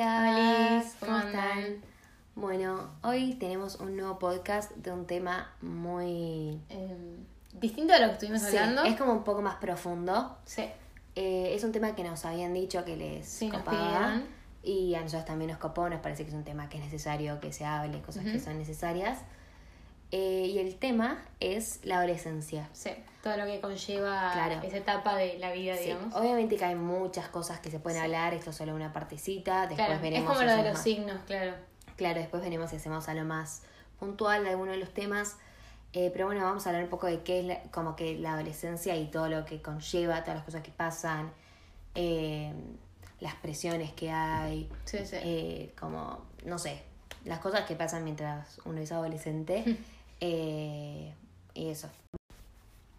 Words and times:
Hola, 0.00 0.84
¿cómo, 1.00 1.12
¿cómo 1.12 1.18
están? 1.26 1.82
Bueno, 2.36 2.88
hoy 3.02 3.34
tenemos 3.34 3.80
un 3.80 3.96
nuevo 3.96 4.16
podcast 4.20 4.70
de 4.76 4.92
un 4.92 5.08
tema 5.08 5.50
muy... 5.60 6.60
Eh, 6.68 7.16
distinto 7.54 7.94
a 7.94 7.98
lo 7.98 8.06
que 8.06 8.12
estuvimos 8.12 8.42
Sí, 8.42 8.56
hablando. 8.56 8.84
es 8.84 8.96
como 8.96 9.12
un 9.12 9.24
poco 9.24 9.42
más 9.42 9.56
profundo. 9.56 10.38
Sí. 10.44 10.66
Eh, 11.16 11.52
es 11.52 11.64
un 11.64 11.72
tema 11.72 11.96
que 11.96 12.04
nos 12.04 12.24
habían 12.24 12.54
dicho 12.54 12.84
que 12.84 12.96
les 12.96 13.26
Sí, 13.26 13.48
copaba. 13.48 14.22
Y 14.62 14.94
a 14.94 15.00
nosotros 15.00 15.24
también 15.24 15.50
nos 15.50 15.58
copó, 15.58 15.88
nos 15.88 15.98
parece 15.98 16.22
que 16.22 16.28
es 16.28 16.36
un 16.36 16.44
tema 16.44 16.68
que 16.68 16.78
es 16.78 16.84
necesario 16.84 17.40
que 17.40 17.52
se 17.52 17.64
hable, 17.64 18.00
cosas 18.00 18.22
que 18.24 18.38
son 18.38 18.56
necesarias. 18.56 19.18
Eh, 20.10 20.46
y 20.54 20.58
el 20.58 20.76
tema 20.76 21.22
es 21.38 21.80
la 21.84 21.98
adolescencia. 21.98 22.68
Sí, 22.72 22.90
todo 23.22 23.36
lo 23.36 23.44
que 23.44 23.60
conlleva 23.60 24.30
Claro. 24.32 24.60
esa 24.66 24.78
etapa 24.78 25.16
de 25.16 25.38
la 25.38 25.52
vida, 25.52 25.76
Sí, 25.76 25.84
digamos. 25.84 26.14
obviamente 26.14 26.56
que 26.56 26.64
hay 26.64 26.74
muchas 26.76 27.28
cosas 27.28 27.60
que 27.60 27.70
se 27.70 27.78
pueden 27.78 27.98
Sí. 27.98 28.04
hablar, 28.04 28.32
esto 28.32 28.50
es 28.50 28.56
solo 28.56 28.74
una 28.74 28.92
partecita, 28.92 29.62
después 29.66 29.76
claro, 29.76 29.94
es 29.94 30.00
veremos 30.00 30.26
como 30.28 30.40
si 30.40 30.46
lo 30.46 30.52
de 30.52 30.62
los 30.62 30.72
más- 30.72 30.82
signos, 30.82 31.20
claro. 31.26 31.54
Claro, 31.96 32.20
después 32.20 32.42
veremos 32.42 32.70
si 32.70 32.76
hacemos 32.76 33.06
algo 33.08 33.24
más 33.24 33.62
puntual 33.98 34.44
de 34.44 34.50
alguno 34.50 34.70
de 34.72 34.78
los 34.78 34.94
temas. 34.94 35.36
Eh, 35.92 36.10
pero 36.12 36.26
bueno, 36.26 36.42
vamos 36.42 36.64
a 36.66 36.70
hablar 36.70 36.84
un 36.84 36.90
poco 36.90 37.06
de 37.06 37.22
qué 37.22 37.40
es 37.40 37.44
la- 37.46 37.62
como 37.70 37.96
que 37.96 38.16
la 38.18 38.34
adolescencia 38.34 38.94
y 38.96 39.10
todo 39.10 39.28
lo 39.28 39.44
que 39.44 39.60
conlleva, 39.60 40.20
todas 40.22 40.36
las 40.36 40.44
cosas 40.44 40.62
que 40.62 40.70
pasan, 40.70 41.32
eh, 41.94 42.52
las 43.20 43.34
presiones 43.34 43.92
que 43.92 44.10
hay, 44.10 44.70
Sí, 44.84 44.98
sí. 45.04 45.72
como, 45.78 46.22
no 46.44 46.58
sé, 46.58 46.82
las 47.24 47.40
cosas 47.40 47.62
que 47.62 47.74
pasan 47.74 48.04
mientras 48.04 48.58
uno 48.64 48.80
es 48.80 48.90
adolescente. 48.92 49.64
eh, 50.20 51.12
y 51.54 51.68
eso. 51.68 51.88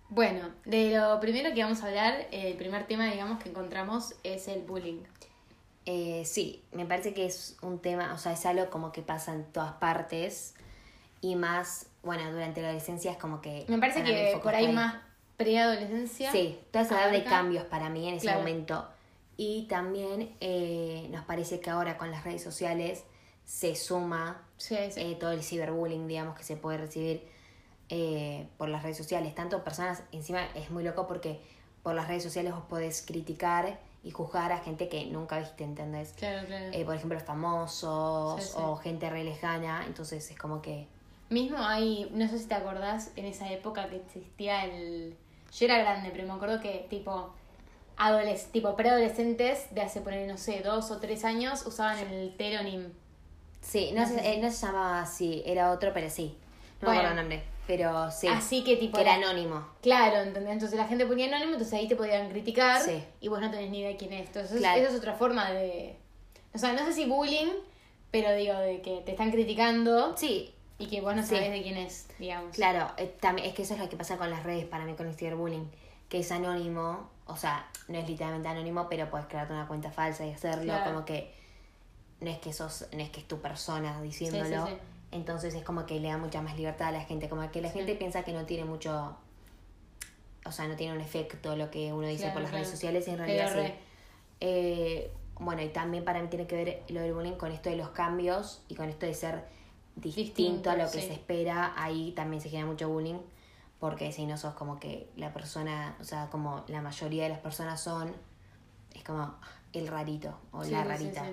Bueno, 0.09 0.49
de 0.65 0.97
lo 0.97 1.19
primero 1.19 1.53
que 1.53 1.63
vamos 1.63 1.83
a 1.83 1.87
hablar, 1.87 2.27
el 2.31 2.55
primer 2.55 2.87
tema, 2.87 3.05
digamos, 3.11 3.41
que 3.41 3.49
encontramos 3.49 4.15
es 4.23 4.47
el 4.47 4.61
bullying. 4.61 5.03
Eh, 5.85 6.23
sí, 6.25 6.63
me 6.71 6.85
parece 6.85 7.13
que 7.13 7.25
es 7.25 7.57
un 7.61 7.79
tema, 7.79 8.13
o 8.13 8.17
sea, 8.17 8.33
es 8.33 8.45
algo 8.45 8.69
como 8.69 8.91
que 8.91 9.01
pasa 9.01 9.33
en 9.33 9.43
todas 9.45 9.73
partes 9.73 10.55
y 11.21 11.35
más, 11.35 11.87
bueno, 12.03 12.31
durante 12.31 12.61
la 12.61 12.67
adolescencia 12.69 13.11
es 13.11 13.17
como 13.17 13.41
que... 13.41 13.65
Me 13.67 13.77
parece 13.77 14.03
que 14.03 14.39
por 14.41 14.53
está 14.53 14.57
ahí 14.57 14.71
más 14.73 14.95
preadolescencia. 15.37 16.31
Sí, 16.31 16.59
toda 16.71 16.85
esa 16.85 17.03
edad 17.03 17.11
de 17.11 17.23
cambios 17.23 17.65
para 17.65 17.89
mí 17.89 18.07
en 18.07 18.15
ese 18.15 18.23
Claro. 18.25 18.39
momento. 18.39 18.87
Y 19.37 19.67
también 19.69 20.35
eh, 20.41 21.07
nos 21.11 21.23
parece 21.25 21.59
que 21.59 21.69
ahora 21.69 21.97
con 21.97 22.11
las 22.11 22.23
redes 22.23 22.43
sociales 22.43 23.03
se 23.49 23.75
suma 23.75 24.39
Sí, 24.57 24.77
sí. 24.91 25.01
eh, 25.01 25.17
todo 25.19 25.31
el 25.31 25.41
ciberbullying, 25.41 26.07
digamos, 26.07 26.37
que 26.37 26.43
se 26.43 26.55
puede 26.55 26.77
recibir 26.77 27.27
eh, 27.89 28.47
por 28.59 28.69
las 28.69 28.83
redes 28.83 28.97
sociales. 28.97 29.33
Tanto 29.33 29.63
personas, 29.63 30.03
encima 30.11 30.45
es 30.53 30.69
muy 30.69 30.83
loco 30.83 31.07
porque 31.07 31.41
por 31.81 31.95
las 31.95 32.07
redes 32.07 32.21
sociales 32.21 32.53
vos 32.53 32.63
podés 32.69 33.01
criticar 33.01 33.79
y 34.03 34.11
juzgar 34.11 34.51
a 34.51 34.59
gente 34.59 34.87
que 34.87 35.07
nunca 35.07 35.39
viste, 35.39 35.63
¿entendés? 35.63 36.13
claro, 36.13 36.45
claro. 36.45 36.65
Eh, 36.71 36.85
por 36.85 36.93
ejemplo, 36.95 37.19
famosos 37.21 38.43
Sí, 38.43 38.51
o 38.55 38.75
gente 38.75 39.09
re 39.09 39.23
lejana, 39.23 39.83
entonces 39.87 40.29
es 40.29 40.37
como 40.37 40.61
que... 40.61 40.85
Mismo 41.31 41.57
hay, 41.57 42.07
no 42.13 42.27
sé 42.27 42.37
si 42.37 42.45
te 42.45 42.53
acordás, 42.53 43.11
en 43.15 43.25
esa 43.25 43.51
época 43.51 43.89
que 43.89 43.95
existía 43.95 44.65
el... 44.65 45.17
Yo 45.57 45.65
era 45.65 45.79
grande, 45.79 46.11
pero 46.11 46.27
me 46.27 46.33
acuerdo 46.33 46.59
que 46.61 46.85
tipo 46.87 47.33
tipo 48.51 48.75
preadolescentes 48.75 49.73
de 49.73 49.81
hace 49.81 50.01
poner, 50.01 50.27
no 50.29 50.37
sé, 50.37 50.61
dos 50.61 50.91
o 50.91 50.99
tres 50.99 51.25
años 51.25 51.65
usaban 51.65 51.97
el 51.97 52.35
telonym. 52.37 52.93
Sí, 53.61 53.91
no, 53.93 54.01
No 54.01 54.07
se, 54.07 54.33
eh, 54.33 54.39
no 54.41 54.49
se 54.51 54.65
llamaba 54.65 55.01
así, 55.01 55.43
era 55.45 55.71
otro, 55.71 55.91
pero 55.93 56.09
sí. 56.09 56.35
No 56.81 56.87
Bueno. 56.87 57.01
me 57.01 57.07
acuerdo 57.07 57.09
el 57.09 57.15
nombre, 57.29 57.43
pero 57.67 58.11
sí. 58.11 58.27
Así 58.27 58.63
que 58.63 58.77
tipo... 58.77 58.95
que 58.95 59.01
era 59.01 59.15
anónimo. 59.15 59.67
Claro, 59.81 60.17
¿entendés? 60.21 60.53
Entonces 60.53 60.77
la 60.77 60.87
gente 60.87 61.05
ponía 61.05 61.27
anónimo, 61.27 61.51
entonces 61.53 61.73
ahí 61.73 61.87
te 61.87 61.95
podían 61.95 62.29
criticar 62.29 62.81
Sí. 62.81 63.03
y 63.19 63.27
vos 63.27 63.41
no 63.41 63.51
tenés 63.51 63.69
ni 63.69 63.79
idea 63.81 63.95
quién 63.97 64.13
es. 64.13 64.27
Entonces 64.27 64.57
Claro. 64.59 64.81
esa 64.81 64.89
es 64.91 64.97
otra 64.97 65.13
forma 65.13 65.51
de... 65.51 65.97
O 66.53 66.57
sea, 66.57 66.73
no 66.73 66.85
sé 66.85 66.93
si 66.93 67.05
bullying, 67.05 67.49
pero 68.11 68.33
digo, 68.33 68.53
de 68.57 68.81
que 68.81 69.01
te 69.05 69.11
están 69.11 69.29
criticando 69.31 70.15
Sí, 70.17 70.53
y 70.79 70.87
que 70.87 71.01
vos 71.01 71.15
no 71.15 71.21
Sí. 71.21 71.35
sabés 71.35 71.51
de 71.51 71.61
quién 71.61 71.77
es, 71.77 72.07
digamos. 72.17 72.55
claro, 72.55 72.87
eh, 72.97 73.13
también, 73.19 73.47
es 73.49 73.53
que 73.53 73.63
eso 73.63 73.73
es 73.75 73.79
lo 73.79 73.89
que 73.89 73.97
pasa 73.97 74.17
con 74.17 74.29
las 74.31 74.43
redes 74.43 74.65
para 74.65 74.85
mí 74.85 74.93
con 74.95 75.07
el 75.07 75.13
ciberbullying, 75.15 75.69
que 76.07 76.19
es 76.19 76.31
anónimo, 76.31 77.09
o 77.27 77.35
sea, 77.37 77.67
no 77.89 77.99
es 77.99 78.07
literalmente 78.07 78.47
anónimo, 78.47 78.87
pero 78.89 79.09
puedes 79.11 79.27
crearte 79.27 79.53
una 79.53 79.67
cuenta 79.67 79.91
falsa 79.91 80.25
y 80.25 80.31
hacerlo, 80.31 80.63
Claro. 80.63 80.85
como 80.91 81.05
que 81.05 81.31
no 82.21 82.29
es 82.29 82.39
que 82.39 82.53
sos, 82.53 82.85
no 82.91 82.99
es 82.99 83.09
que 83.09 83.21
es 83.21 83.27
tu 83.27 83.39
persona 83.39 84.01
diciéndolo. 84.01 84.65
Sí, 84.65 84.71
sí, 84.71 84.77
sí. 84.77 84.87
Entonces 85.11 85.53
es 85.55 85.63
como 85.63 85.85
que 85.85 85.99
le 85.99 86.09
da 86.09 86.17
mucha 86.17 86.41
más 86.41 86.55
libertad 86.55 86.89
a 86.89 86.91
la 86.91 87.01
gente, 87.01 87.29
como 87.29 87.49
que 87.51 87.61
la 87.61 87.69
gente 87.71 87.95
piensa 87.95 88.23
que 88.23 88.31
no 88.33 88.45
tiene 88.45 88.65
mucho, 88.65 89.15
o 90.45 90.51
sea, 90.51 90.67
no 90.67 90.75
tiene 90.75 90.93
un 90.93 91.01
efecto 91.01 91.55
lo 91.55 91.71
que 91.71 91.91
uno 91.93 92.07
dice 92.07 92.23
Claro, 92.23 92.33
por 92.33 92.41
las 92.43 92.51
claro. 92.51 92.63
redes 92.63 92.71
sociales 92.75 93.07
y 93.07 93.11
en 93.11 93.17
realidad 93.17 93.53
sí. 93.53 93.73
Eh, 94.41 95.11
bueno, 95.39 95.61
y 95.61 95.69
también 95.69 96.03
para 96.03 96.21
mí 96.21 96.27
tiene 96.27 96.45
que 96.47 96.55
ver 96.55 96.83
lo 96.89 97.01
del 97.01 97.13
bullying 97.13 97.33
con 97.33 97.51
esto 97.51 97.69
de 97.69 97.77
los 97.77 97.89
cambios 97.89 98.61
y 98.67 98.75
con 98.75 98.89
esto 98.89 99.05
de 99.05 99.13
ser 99.13 99.45
distinto, 99.95 100.31
Distinto, 100.33 100.69
a 100.71 100.75
lo 100.75 100.85
que 100.91 101.01
se 101.01 101.13
espera. 101.13 101.73
Ahí 101.75 102.11
también 102.11 102.41
se 102.41 102.49
genera 102.49 102.67
mucho 102.67 102.89
bullying 102.89 103.19
porque 103.79 104.11
si 104.11 104.25
no 104.25 104.37
sos 104.37 104.53
como 104.53 104.79
que 104.79 105.09
la 105.15 105.33
persona, 105.33 105.95
o 105.99 106.03
sea, 106.03 106.29
como 106.29 106.63
la 106.67 106.81
mayoría 106.81 107.23
de 107.23 107.29
las 107.29 107.39
personas 107.39 107.81
son, 107.81 108.13
es 108.93 109.03
como 109.03 109.33
el 109.73 109.87
rarito 109.87 110.37
o 110.51 110.63
la 110.63 110.83
rarita. 110.83 111.25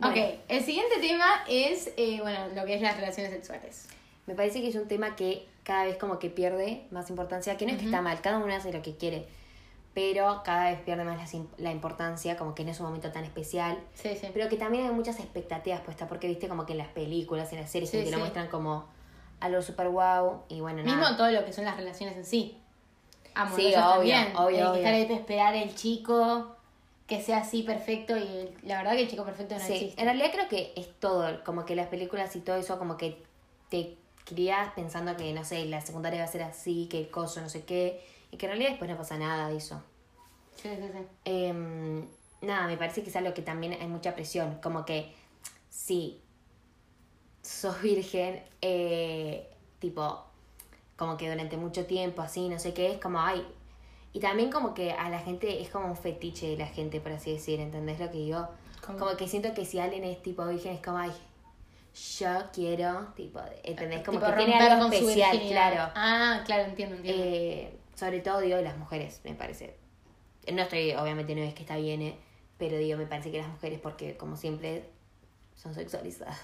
Bueno. 0.00 0.14
Ok, 0.22 0.34
el 0.48 0.64
siguiente 0.64 0.98
tema 1.00 1.44
es, 1.48 1.92
eh, 1.96 2.18
bueno, 2.22 2.48
lo 2.54 2.64
que 2.64 2.74
es 2.74 2.82
las 2.82 2.96
relaciones 2.96 3.32
sexuales. 3.32 3.88
Me 4.26 4.34
parece 4.34 4.60
que 4.60 4.68
es 4.68 4.74
un 4.76 4.88
tema 4.88 5.16
que 5.16 5.46
cada 5.62 5.84
vez 5.84 5.96
como 5.96 6.18
que 6.18 6.30
pierde 6.30 6.84
más 6.90 7.10
importancia, 7.10 7.56
que 7.56 7.66
no 7.66 7.72
es 7.72 7.76
que 7.78 7.84
Ujú. 7.84 7.90
está 7.90 8.02
mal, 8.02 8.20
cada 8.20 8.38
uno 8.38 8.54
hace 8.54 8.72
lo 8.72 8.80
que 8.82 8.96
quiere, 8.96 9.26
pero 9.92 10.42
cada 10.44 10.70
vez 10.70 10.80
pierde 10.80 11.04
más 11.04 11.18
la, 11.18 11.26
sim- 11.26 11.48
la 11.58 11.70
importancia, 11.72 12.36
como 12.36 12.54
que 12.54 12.64
no 12.64 12.70
es 12.70 12.80
un 12.80 12.86
momento 12.86 13.10
tan 13.12 13.24
especial. 13.24 13.78
Sí, 13.94 14.16
sí. 14.20 14.28
Pero 14.32 14.48
que 14.48 14.56
también 14.56 14.86
hay 14.86 14.92
muchas 14.92 15.18
expectativas 15.20 15.80
puestas, 15.80 16.08
porque 16.08 16.28
viste 16.28 16.48
como 16.48 16.64
que 16.64 16.72
en 16.72 16.78
las 16.78 16.88
películas, 16.88 17.52
en 17.52 17.60
las 17.60 17.70
series, 17.70 17.90
Sí, 17.90 17.96
como 17.98 18.04
que 18.06 18.10
lo 18.12 18.18
muestran 18.20 18.48
como 18.48 18.86
algo 19.40 19.60
super 19.62 19.88
wow 19.88 20.42
y 20.48 20.60
bueno, 20.60 20.82
Mismo 20.82 21.00
nada. 21.00 21.16
todo 21.16 21.30
lo 21.30 21.44
que 21.44 21.52
son 21.52 21.64
las 21.64 21.76
relaciones 21.76 22.16
en 22.16 22.24
sí. 22.24 22.56
Amorosas 23.34 23.64
Sí, 23.64 23.74
obvio, 23.74 23.90
también. 24.14 24.36
obvio, 24.36 24.56
que 24.56 24.64
obvio. 24.64 24.74
estar 24.76 24.94
ahí 24.94 25.04
para 25.04 25.16
esperar 25.18 25.54
el 25.54 25.74
chico 25.74 26.56
que 27.10 27.20
sea 27.20 27.38
así 27.38 27.64
perfecto 27.64 28.16
y 28.16 28.48
la 28.62 28.78
verdad 28.78 28.92
que 28.92 29.02
el 29.02 29.10
chico 29.10 29.24
perfecto 29.24 29.56
no 29.56 29.60
Sí, 29.60 29.72
existe. 29.72 30.00
en 30.00 30.06
realidad 30.06 30.30
creo 30.32 30.48
que 30.48 30.72
es 30.76 30.88
todo, 31.00 31.42
como 31.44 31.66
que 31.66 31.74
las 31.74 31.88
películas 31.88 32.34
y 32.36 32.40
todo 32.40 32.56
eso, 32.56 32.78
como 32.78 32.96
que 32.96 33.20
te 33.68 33.96
crías 34.24 34.72
pensando 34.74 35.16
que, 35.16 35.32
no 35.32 35.44
sé, 35.44 35.64
la 35.66 35.80
secundaria 35.80 36.20
va 36.20 36.24
a 36.26 36.28
ser 36.32 36.42
así, 36.44 36.86
que 36.88 37.00
el 37.00 37.10
coso, 37.10 37.40
no 37.40 37.48
sé 37.48 37.64
qué, 37.64 38.00
y 38.30 38.36
que 38.36 38.46
en 38.46 38.50
realidad 38.52 38.70
después 38.70 38.88
no 38.88 38.96
pasa 38.96 39.18
nada 39.18 39.48
de 39.48 39.56
eso. 39.56 39.82
Sí, 40.54 40.68
sí, 40.68 40.88
sí. 40.92 40.98
Em, 41.24 42.06
nada, 42.42 42.68
me 42.68 42.76
parece 42.76 43.02
que 43.02 43.10
es 43.10 43.16
algo 43.16 43.34
que 43.34 43.42
también 43.42 43.72
hay 43.72 43.88
mucha 43.88 44.14
presión, 44.14 44.60
como 44.62 44.84
que 44.84 45.12
si 45.68 46.20
sos 47.42 47.82
virgen, 47.82 48.40
eh, 48.62 49.50
tipo, 49.80 50.24
como 50.96 51.16
que 51.16 51.28
durante 51.28 51.56
mucho 51.56 51.86
tiempo, 51.86 52.22
así, 52.22 52.48
no 52.48 52.58
sé 52.60 52.72
qué, 52.72 52.92
es 52.92 52.98
como, 53.00 53.20
ay, 53.20 53.44
y 54.12 54.20
también 54.20 54.50
como 54.50 54.74
que 54.74 54.92
a 54.92 55.08
la 55.08 55.18
gente 55.20 55.60
es 55.62 55.68
como 55.70 55.86
un 55.86 55.96
fetiche 55.96 56.48
de 56.48 56.56
la 56.56 56.66
gente, 56.66 57.00
por 57.00 57.12
así 57.12 57.32
decir, 57.32 57.60
¿entendés 57.60 58.00
lo 58.00 58.10
que 58.10 58.18
digo? 58.18 58.48
¿Cómo? 58.84 58.98
Como 58.98 59.16
que 59.16 59.28
siento 59.28 59.54
que 59.54 59.64
si 59.64 59.78
alguien 59.78 60.04
es 60.04 60.20
tipo 60.22 60.44
virgen, 60.46 60.74
es 60.74 60.82
como, 60.82 60.98
ay, 60.98 61.12
yo 62.18 62.28
quiero, 62.52 63.08
tipo, 63.14 63.40
¿entendés? 63.62 64.02
Como 64.04 64.18
Tipo, 64.18 64.30
que 64.30 64.36
tiene 64.38 64.54
algo 64.58 64.86
especial, 64.86 65.40
claro. 65.48 65.92
Ah, 65.94 66.42
claro, 66.46 66.64
entiendo, 66.64 66.96
entiendo. 66.96 67.22
Eh, 67.24 67.76
sobre 67.94 68.20
todo 68.20 68.40
digo 68.40 68.56
las 68.58 68.76
mujeres, 68.78 69.20
me 69.24 69.34
parece. 69.34 69.76
No 70.52 70.62
estoy, 70.62 70.92
obviamente 70.92 71.34
no 71.34 71.42
es 71.42 71.54
que 71.54 71.62
está 71.62 71.76
bien, 71.76 72.02
eh, 72.02 72.16
pero 72.58 72.78
digo, 72.78 72.96
me 72.98 73.06
parece 73.06 73.30
que 73.30 73.38
las 73.38 73.48
mujeres, 73.48 73.78
porque 73.80 74.16
como 74.16 74.36
siempre 74.36 74.84
son 75.54 75.74
sexualizadas. 75.74 76.38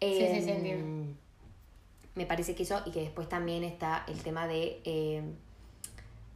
Sí, 0.00 0.12
sí, 0.18 0.42
sí, 0.42 0.50
Em, 0.50 0.56
entiendo. 0.56 1.14
Me 2.14 2.26
parece 2.26 2.54
que 2.54 2.64
eso, 2.64 2.82
y 2.84 2.90
que 2.90 3.00
después 3.00 3.28
también 3.28 3.64
está 3.64 4.04
el 4.08 4.22
tema 4.22 4.46
de 4.46 4.80
eh, 4.84 5.22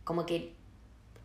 como 0.08 0.24
que, 0.24 0.54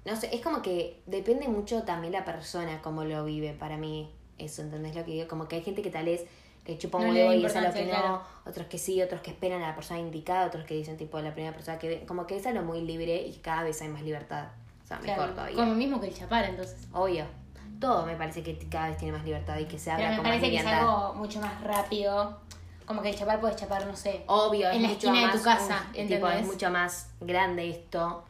no 0.04 0.14
sé, 0.18 0.36
es 0.36 0.42
como 0.42 0.62
que 0.62 1.02
depende 1.06 1.48
mucho 1.48 1.84
también 1.84 2.12
la 2.12 2.26
persona 2.26 2.82
cómo 2.82 3.06
lo 3.06 3.24
vive 3.24 3.54
para 3.54 3.78
mí, 3.78 4.12
eso, 4.38 4.62
¿entendés 4.62 4.94
lo 4.94 5.06
que 5.06 5.12
digo? 5.12 5.28
Como 5.30 5.48
que 5.48 5.56
hay 5.56 5.62
gente 5.64 5.82
que 5.82 5.90
tal 5.90 6.04
vez 6.04 6.26
le 6.66 6.78
chupa 6.78 6.98
un 6.98 7.06
No 7.08 7.14
huevo 7.14 7.32
y 7.32 7.46
es 7.46 7.56
a 7.56 7.62
lo 7.62 7.74
que 7.74 7.86
no, 7.86 7.90
claro. 7.92 8.22
otros 8.46 8.68
que 8.68 8.78
sí, 8.78 9.02
otros 9.02 9.22
que 9.22 9.32
esperan 9.32 9.62
a 9.64 9.70
la 9.70 9.76
persona 9.76 10.02
indicada, 10.02 10.48
otros 10.48 10.66
que 10.66 10.74
dicen 10.74 10.98
tipo 10.98 11.18
la 11.22 11.34
primera 11.34 11.56
persona 11.56 11.80
que 11.80 11.88
ve, 11.88 12.06
como 12.06 12.28
que 12.28 12.36
es 12.36 12.46
algo 12.46 12.62
muy 12.64 12.82
libre 12.82 13.16
y 13.26 13.36
cada 13.36 13.64
vez 13.64 13.82
hay 13.82 13.88
más 13.88 14.02
libertad, 14.02 14.48
o 14.84 14.88
sea, 14.88 14.98
Claro, 15.00 15.22
mejor 15.22 15.36
todavía. 15.36 15.56
Como 15.56 15.76
mismo 15.76 16.02
que 16.02 16.08
el 16.08 16.14
chapar, 16.14 16.44
entonces. 16.44 16.86
Obvio. 16.92 17.24
Todo 17.80 18.06
me 18.06 18.18
parece 18.18 18.44
que 18.44 18.58
cada 18.70 18.90
vez 18.90 18.98
tiene 18.98 19.14
más 19.18 19.24
libertad 19.26 19.58
y 19.60 19.66
que 19.66 19.80
se 19.80 19.92
habla 19.92 20.08
Pero 20.08 20.12
me 20.12 20.18
con 20.18 20.24
más 20.26 20.38
parece 20.40 20.52
que 20.52 20.58
es 20.62 20.66
algo 20.66 21.14
mucho 21.14 21.40
más 21.40 21.62
rápido. 21.64 22.38
Como 22.86 23.02
que 23.02 23.10
el 23.12 23.16
chapar 23.16 23.40
puedes 23.40 23.56
chapar, 23.56 23.86
no 23.88 23.96
sé. 23.96 24.24
Obvio, 24.28 24.70
es 24.70 24.76
en 24.76 24.82
la 24.84 24.88
mucho 24.90 25.08
esquina 25.08 25.32
de 25.32 25.38
tu 25.38 25.44
casa, 25.46 25.88
un- 25.98 26.08
tipo, 26.08 26.28
es 26.28 26.46
mucho 26.46 26.70
más 26.70 27.10
grande 27.22 27.70
esto. 27.70 28.26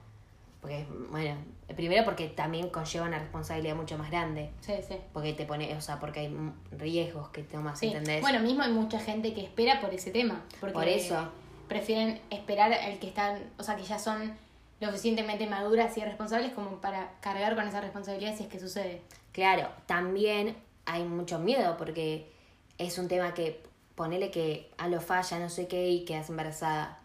Porque, 0.64 0.86
bueno, 1.12 1.36
primero 1.76 2.06
porque 2.06 2.30
también 2.30 2.70
conlleva 2.70 3.06
una 3.06 3.20
responsabilidad 3.20 3.76
mucho 3.76 3.98
más 3.98 4.10
grande. 4.10 4.50
Sí, 4.62 4.76
sí. 4.88 4.96
Porque 5.12 5.34
te 5.34 5.46
pone, 5.46 5.76
o 5.76 5.82
sea, 5.82 6.00
porque 6.00 6.22
hay 6.22 6.38
riesgos 6.72 7.28
que 7.32 7.44
tomas, 7.44 7.78
Sí. 7.80 7.88
¿entendés? 7.88 8.22
Bueno, 8.22 8.40
mismo 8.40 8.64
hay 8.64 8.72
mucha 8.72 8.98
gente 8.98 9.34
que 9.34 9.42
espera 9.44 9.82
por 9.82 9.94
ese 9.94 10.12
tema. 10.12 10.42
Porque 10.62 10.74
Por 10.74 10.88
eso. 10.88 11.30
Prefieren 11.68 12.22
esperar 12.30 12.72
al 12.72 12.98
que 12.98 13.08
están, 13.08 13.44
o 13.58 13.64
sea, 13.64 13.76
que 13.76 13.84
ya 13.84 14.00
son 14.00 14.34
lo 14.80 14.88
suficientemente 14.88 15.48
maduras 15.48 15.98
y 15.98 16.02
responsables 16.02 16.54
como 16.54 16.80
para 16.80 17.12
cargar 17.20 17.56
con 17.56 17.68
esa 17.68 17.82
responsabilidad 17.82 18.38
si 18.38 18.44
es 18.44 18.50
que 18.50 18.60
sucede. 18.60 19.02
Claro, 19.34 19.68
también 19.86 20.56
hay 20.86 21.04
mucho 21.04 21.40
miedo 21.40 21.76
porque 21.78 22.32
es 22.78 22.98
un 22.98 23.10
tema 23.10 23.34
que 23.34 23.62
ponele 23.96 24.32
que 24.32 24.72
a 24.78 24.88
lo 24.88 25.02
falla, 25.02 25.40
no 25.40 25.50
sé 25.50 25.68
qué, 25.68 25.90
y 25.90 26.06
quedas 26.06 26.30
embarazada. 26.30 27.00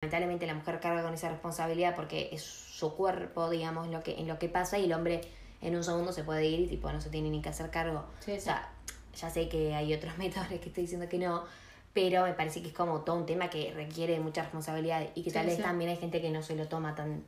Lamentablemente 0.00 0.46
la 0.46 0.54
mujer 0.54 0.80
carga 0.80 1.02
con 1.02 1.12
esa 1.12 1.28
responsabilidad 1.28 1.94
porque 1.94 2.30
es 2.32 2.63
su 2.74 2.94
cuerpo, 2.94 3.48
digamos, 3.50 3.86
lo 3.88 4.02
que, 4.02 4.18
en 4.18 4.26
lo 4.26 4.38
que 4.38 4.48
pasa 4.48 4.78
y 4.78 4.86
el 4.86 4.92
hombre 4.92 5.20
en 5.62 5.76
un 5.76 5.84
segundo 5.84 6.12
se 6.12 6.24
puede 6.24 6.44
ir 6.46 6.60
y 6.60 6.66
tipo 6.66 6.90
no 6.90 7.00
se 7.00 7.08
tiene 7.08 7.30
ni 7.30 7.40
que 7.40 7.48
hacer 7.50 7.70
cargo. 7.70 8.04
Sí, 8.20 8.32
sí. 8.32 8.38
O 8.38 8.40
sea, 8.40 8.68
ya 9.14 9.30
sé 9.30 9.48
que 9.48 9.74
hay 9.74 9.94
otros 9.94 10.18
métodos 10.18 10.48
que 10.48 10.56
estoy 10.56 10.82
diciendo 10.82 11.08
que 11.08 11.18
no, 11.18 11.44
pero 11.92 12.24
me 12.24 12.32
parece 12.32 12.60
que 12.62 12.68
es 12.68 12.74
como 12.74 13.02
todo 13.02 13.14
un 13.16 13.26
tema 13.26 13.48
que 13.48 13.72
requiere 13.72 14.18
mucha 14.18 14.42
responsabilidad 14.42 15.06
y 15.14 15.22
que 15.22 15.30
Sí, 15.30 15.34
tal 15.34 15.46
vez 15.46 15.62
también 15.62 15.90
hay 15.90 15.96
gente 15.96 16.20
que 16.20 16.30
no 16.30 16.42
se 16.42 16.56
lo 16.56 16.66
toma 16.66 16.96
tan 16.96 17.22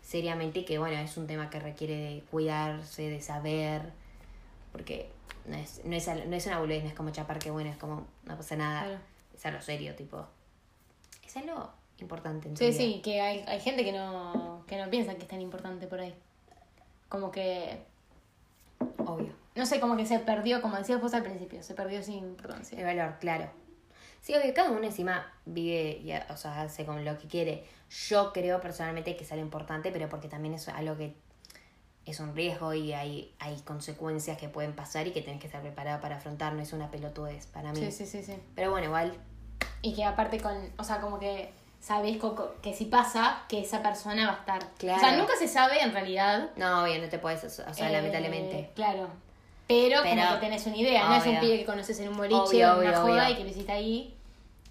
seriamente 0.00 0.60
y 0.60 0.64
que 0.64 0.78
bueno, 0.78 0.96
es 0.98 1.16
un 1.16 1.26
tema 1.26 1.50
que 1.50 1.58
requiere 1.58 1.96
de 1.96 2.22
cuidarse, 2.30 3.02
de 3.10 3.20
saber, 3.20 3.82
porque 4.70 5.10
no 5.46 5.56
es, 5.56 5.80
no 5.84 5.96
es, 5.96 6.06
no 6.06 6.36
es 6.36 6.46
una 6.46 6.60
boludez, 6.60 6.84
no 6.84 6.88
es 6.90 6.94
como 6.94 7.10
chapar 7.10 7.40
que 7.40 7.50
bueno, 7.50 7.68
es 7.70 7.76
como 7.76 8.06
no 8.24 8.36
pasa 8.36 8.54
nada, 8.54 8.84
Claro. 8.84 9.00
es 9.34 9.44
algo 9.46 9.60
serio, 9.60 9.94
tipo, 9.96 10.24
es 11.26 11.36
algo 11.36 11.70
importante. 12.04 12.48
En 12.48 12.56
Sí, 12.56 12.66
vida. 12.66 12.76
sí, 12.76 13.00
que 13.02 13.20
hay, 13.20 13.44
hay 13.46 13.60
gente 13.60 13.84
que 13.84 13.92
no, 13.92 14.64
que 14.66 14.76
no 14.82 14.88
piensa 14.90 15.14
que 15.14 15.22
es 15.22 15.28
tan 15.28 15.40
importante 15.40 15.86
por 15.86 16.00
ahí. 16.00 16.14
Como 17.08 17.30
que, 17.30 17.78
Obvio. 18.98 19.32
no 19.54 19.66
sé, 19.66 19.80
como 19.80 19.96
que 19.96 20.06
se 20.06 20.18
perdió, 20.18 20.60
como 20.62 20.76
decías 20.76 21.00
vos 21.00 21.14
al 21.14 21.22
principio, 21.22 21.62
se 21.62 21.74
perdió 21.74 22.02
sin 22.02 22.18
El 22.18 22.30
importancia. 22.30 22.84
valor, 22.84 23.16
claro. 23.20 23.48
Sí, 24.20 24.34
obvio, 24.34 24.54
cada 24.54 24.70
uno 24.70 24.82
encima 24.84 25.30
vive, 25.44 25.98
y, 26.02 26.12
o 26.32 26.36
sea, 26.36 26.62
hace 26.62 26.86
como 26.86 26.98
lo 27.00 27.18
que 27.18 27.28
quiere. 27.28 27.64
Yo 28.08 28.32
creo 28.32 28.60
personalmente 28.60 29.16
que 29.16 29.24
es 29.24 29.32
algo 29.32 29.44
importante, 29.44 29.90
pero 29.92 30.08
porque 30.08 30.28
también 30.28 30.54
es 30.54 30.66
algo 30.68 30.96
que 30.96 31.14
es 32.06 32.20
un 32.20 32.34
riesgo 32.34 32.72
y 32.74 32.92
hay, 32.94 33.34
hay 33.38 33.58
consecuencias 33.60 34.36
que 34.38 34.48
pueden 34.48 34.74
pasar 34.74 35.06
y 35.06 35.12
que 35.12 35.20
tenés 35.22 35.40
que 35.40 35.46
estar 35.46 35.60
preparado 35.62 36.00
para 36.00 36.16
afrontar. 36.16 36.54
No 36.54 36.62
es 36.62 36.72
una 36.72 36.90
pelotudez 36.90 37.46
para 37.46 37.72
mí. 37.72 37.80
Sí, 37.80 37.92
sí, 37.92 38.06
sí, 38.06 38.22
sí. 38.22 38.34
Pero 38.54 38.70
bueno, 38.70 38.86
igual, 38.86 39.12
Y 39.82 39.94
que 39.94 40.04
aparte 40.04 40.40
con, 40.40 40.56
o 40.78 40.84
sea, 40.84 41.00
como 41.02 41.18
que 41.18 41.50
co- 42.34 42.54
que 42.62 42.72
si 42.74 42.86
pasa, 42.86 43.42
que 43.48 43.60
esa 43.60 43.82
persona 43.82 44.26
va 44.26 44.32
a 44.34 44.38
estar. 44.40 44.70
Claro. 44.78 44.96
O 44.96 45.00
sea, 45.00 45.16
nunca 45.16 45.34
se 45.38 45.48
sabe 45.48 45.80
en 45.82 45.92
realidad. 45.92 46.50
no, 46.56 46.82
obvio, 46.82 46.98
no 47.00 47.08
te 47.08 47.18
puedes, 47.18 47.44
o 47.44 47.50
sea, 47.74 47.88
eh, 47.88 47.92
lamentablemente. 47.92 48.70
Claro. 48.74 49.08
Pero, 49.66 50.02
como 50.02 50.14
Pero- 50.14 50.34
que 50.34 50.40
tenés 50.40 50.66
una 50.66 50.76
idea, 50.76 51.08
no 51.08 51.14
es 51.16 51.26
un 51.26 51.40
pibe 51.40 51.58
que 51.58 51.64
conoces 51.64 51.98
en 52.00 52.08
un 52.08 52.16
boliche 52.16 52.36
Obvio, 52.38 52.68
o 52.76 52.82
en 52.82 52.88
una 52.88 53.02
obvio, 53.02 53.14
joda 53.14 53.30
y 53.30 53.36
que 53.36 53.44
lo 53.44 53.50
hiciste 53.50 53.72
ahí. 53.72 54.14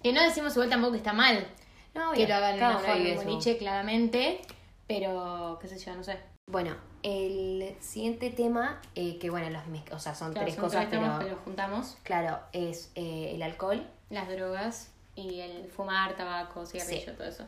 Que 0.02 0.12
no 0.12 0.22
decimos 0.22 0.52
igual 0.54 0.68
tampoco 0.70 0.92
que 0.92 0.98
está 0.98 1.12
mal 1.12 1.46
No, 1.94 2.12
que 2.12 2.28
lo 2.28 2.34
hagan 2.34 2.56
en 2.56 2.64
una 2.64 2.74
joda 2.74 2.96
en 2.96 3.18
un 3.18 3.24
boliche, 3.24 3.56
claramente. 3.58 4.40
Pero, 4.86 5.58
qué 5.60 5.68
sé 5.68 5.78
yo, 5.78 5.94
no 5.96 6.04
sé. 6.04 6.18
Bueno, 6.46 6.76
el 7.02 7.74
siguiente 7.80 8.30
tema, 8.30 8.80
eh, 8.94 9.18
que 9.18 9.30
bueno, 9.30 9.48
los 9.50 9.62
o 9.92 9.98
sea, 9.98 10.14
son 10.14 10.32
Claro, 10.32 10.44
tres 10.44 10.54
son 10.56 10.64
cosas, 10.64 10.80
tres 10.88 10.90
temas, 10.90 11.16
pero, 11.18 11.30
pero 11.30 11.40
juntamos 11.44 11.96
claro, 12.02 12.38
es 12.52 12.92
eh, 12.94 13.32
el 13.34 13.42
alcohol. 13.42 13.86
las 14.10 14.28
drogas 14.28 14.90
y 15.16 15.40
el 15.40 15.68
fumar, 15.68 16.16
tabaco, 16.16 16.64
cigarrillo, 16.66 17.10
Sí. 17.12 17.16
todo 17.16 17.26
eso. 17.28 17.44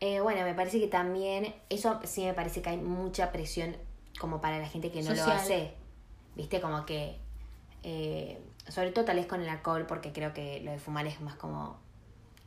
Eh, 0.00 0.20
bueno, 0.20 0.42
me 0.44 0.54
parece 0.54 0.80
que 0.80 0.86
también, 0.86 1.54
eso 1.68 2.00
sí 2.04 2.24
me 2.24 2.32
parece 2.34 2.62
que 2.62 2.70
hay 2.70 2.76
mucha 2.78 3.32
presión 3.32 3.76
como 4.18 4.40
para 4.40 4.58
la 4.58 4.66
gente 4.68 4.90
que 4.90 5.02
no 5.02 5.10
Social. 5.10 5.26
lo 5.28 5.32
hace. 5.34 5.74
Viste, 6.36 6.60
como 6.60 6.86
que, 6.86 7.16
eh, 7.82 8.38
sobre 8.68 8.92
todo 8.92 9.04
tal 9.04 9.16
vez 9.16 9.26
con 9.26 9.40
el 9.42 9.48
alcohol, 9.48 9.86
porque 9.86 10.12
creo 10.12 10.32
que 10.32 10.60
lo 10.60 10.70
de 10.70 10.78
fumar 10.78 11.06
es 11.06 11.20
más 11.20 11.34
como, 11.34 11.78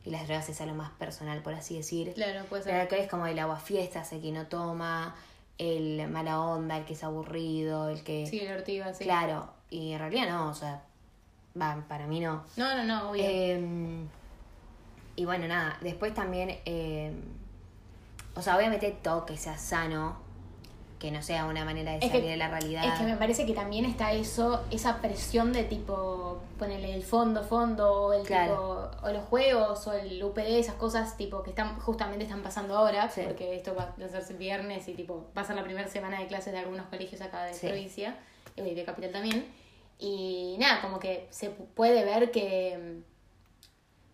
y 0.04 0.10
las 0.10 0.26
drogas 0.26 0.48
es 0.48 0.60
algo 0.60 0.74
más 0.74 0.90
personal, 0.92 1.42
por 1.42 1.54
así 1.54 1.76
decir. 1.76 2.12
Claro, 2.14 2.44
puede 2.46 2.62
El 2.62 2.68
ser. 2.70 2.74
alcohol 2.80 2.98
es 3.00 3.08
como 3.08 3.26
el 3.26 3.38
agua 3.38 3.58
fiesta, 3.58 4.04
el 4.10 4.20
que 4.20 4.32
no 4.32 4.46
toma, 4.46 5.14
el 5.58 6.08
mala 6.08 6.40
onda, 6.40 6.78
el 6.78 6.84
que 6.84 6.94
es 6.94 7.04
aburrido, 7.04 7.88
el 7.88 8.02
que... 8.02 8.26
Sí, 8.26 8.40
el 8.40 8.56
ortiga, 8.56 8.92
sí. 8.94 9.04
Claro, 9.04 9.48
y 9.70 9.92
en 9.92 9.98
realidad 10.00 10.28
no, 10.28 10.48
o 10.50 10.54
sea, 10.54 10.82
va, 11.60 11.84
para 11.88 12.06
mí 12.06 12.20
no. 12.20 12.44
No, 12.56 12.74
no, 12.76 12.84
no, 12.84 13.10
obvio. 13.10 13.22
Eh, 13.26 14.04
y 15.16 15.24
bueno, 15.24 15.46
nada, 15.46 15.76
después 15.80 16.12
también, 16.14 16.58
eh, 16.64 17.12
o 18.34 18.42
sea, 18.42 18.56
obviamente 18.56 18.90
todo 19.02 19.24
que 19.26 19.36
sea 19.36 19.56
sano, 19.58 20.22
que 20.98 21.10
no 21.10 21.22
sea 21.22 21.44
una 21.44 21.64
manera 21.66 21.92
de 21.92 21.98
Es 21.98 22.06
salir 22.06 22.22
que- 22.24 22.30
de 22.30 22.36
la 22.38 22.48
realidad. 22.48 22.84
Es 22.84 22.94
que 22.98 23.04
me 23.04 23.16
parece 23.16 23.44
que 23.46 23.52
también 23.52 23.84
está 23.84 24.12
eso, 24.12 24.64
esa 24.70 25.00
presión 25.02 25.52
de 25.52 25.62
tipo, 25.64 26.40
ponerle 26.58 26.94
el 26.94 27.02
fondo, 27.02 27.44
fondo, 27.44 27.92
o 28.06 28.12
el 28.14 28.26
Claro. 28.26 28.54
tipo, 28.90 29.06
o 29.06 29.12
los 29.12 29.22
juegos, 29.26 29.86
o 29.86 29.92
el 29.92 30.22
UPD, 30.24 30.58
esas 30.58 30.76
cosas 30.76 31.16
tipo 31.18 31.42
que 31.42 31.50
están, 31.50 31.78
justamente 31.80 32.24
están 32.24 32.42
pasando 32.42 32.76
ahora, 32.76 33.08
Sí. 33.10 33.20
porque 33.24 33.54
esto 33.54 33.74
va 33.74 33.94
a 34.00 34.04
hacerse 34.04 34.32
viernes 34.34 34.88
y 34.88 34.94
tipo, 34.94 35.26
va 35.36 35.42
a 35.42 35.44
ser 35.44 35.56
la 35.56 35.62
primera 35.62 35.88
semana 35.88 36.18
de 36.18 36.26
clases 36.26 36.52
de 36.54 36.58
algunos 36.60 36.86
colegios 36.86 37.20
acá 37.20 37.44
de 37.44 37.52
Sí. 37.54 37.66
provincia, 37.66 38.16
y 38.56 38.74
de 38.74 38.84
capital 38.84 39.12
también. 39.12 39.44
Y 39.98 40.56
nada, 40.58 40.80
como 40.82 40.98
que 40.98 41.26
se 41.30 41.56
pu- 41.56 41.66
puede 41.74 42.04
ver 42.04 42.30
que 42.30 43.02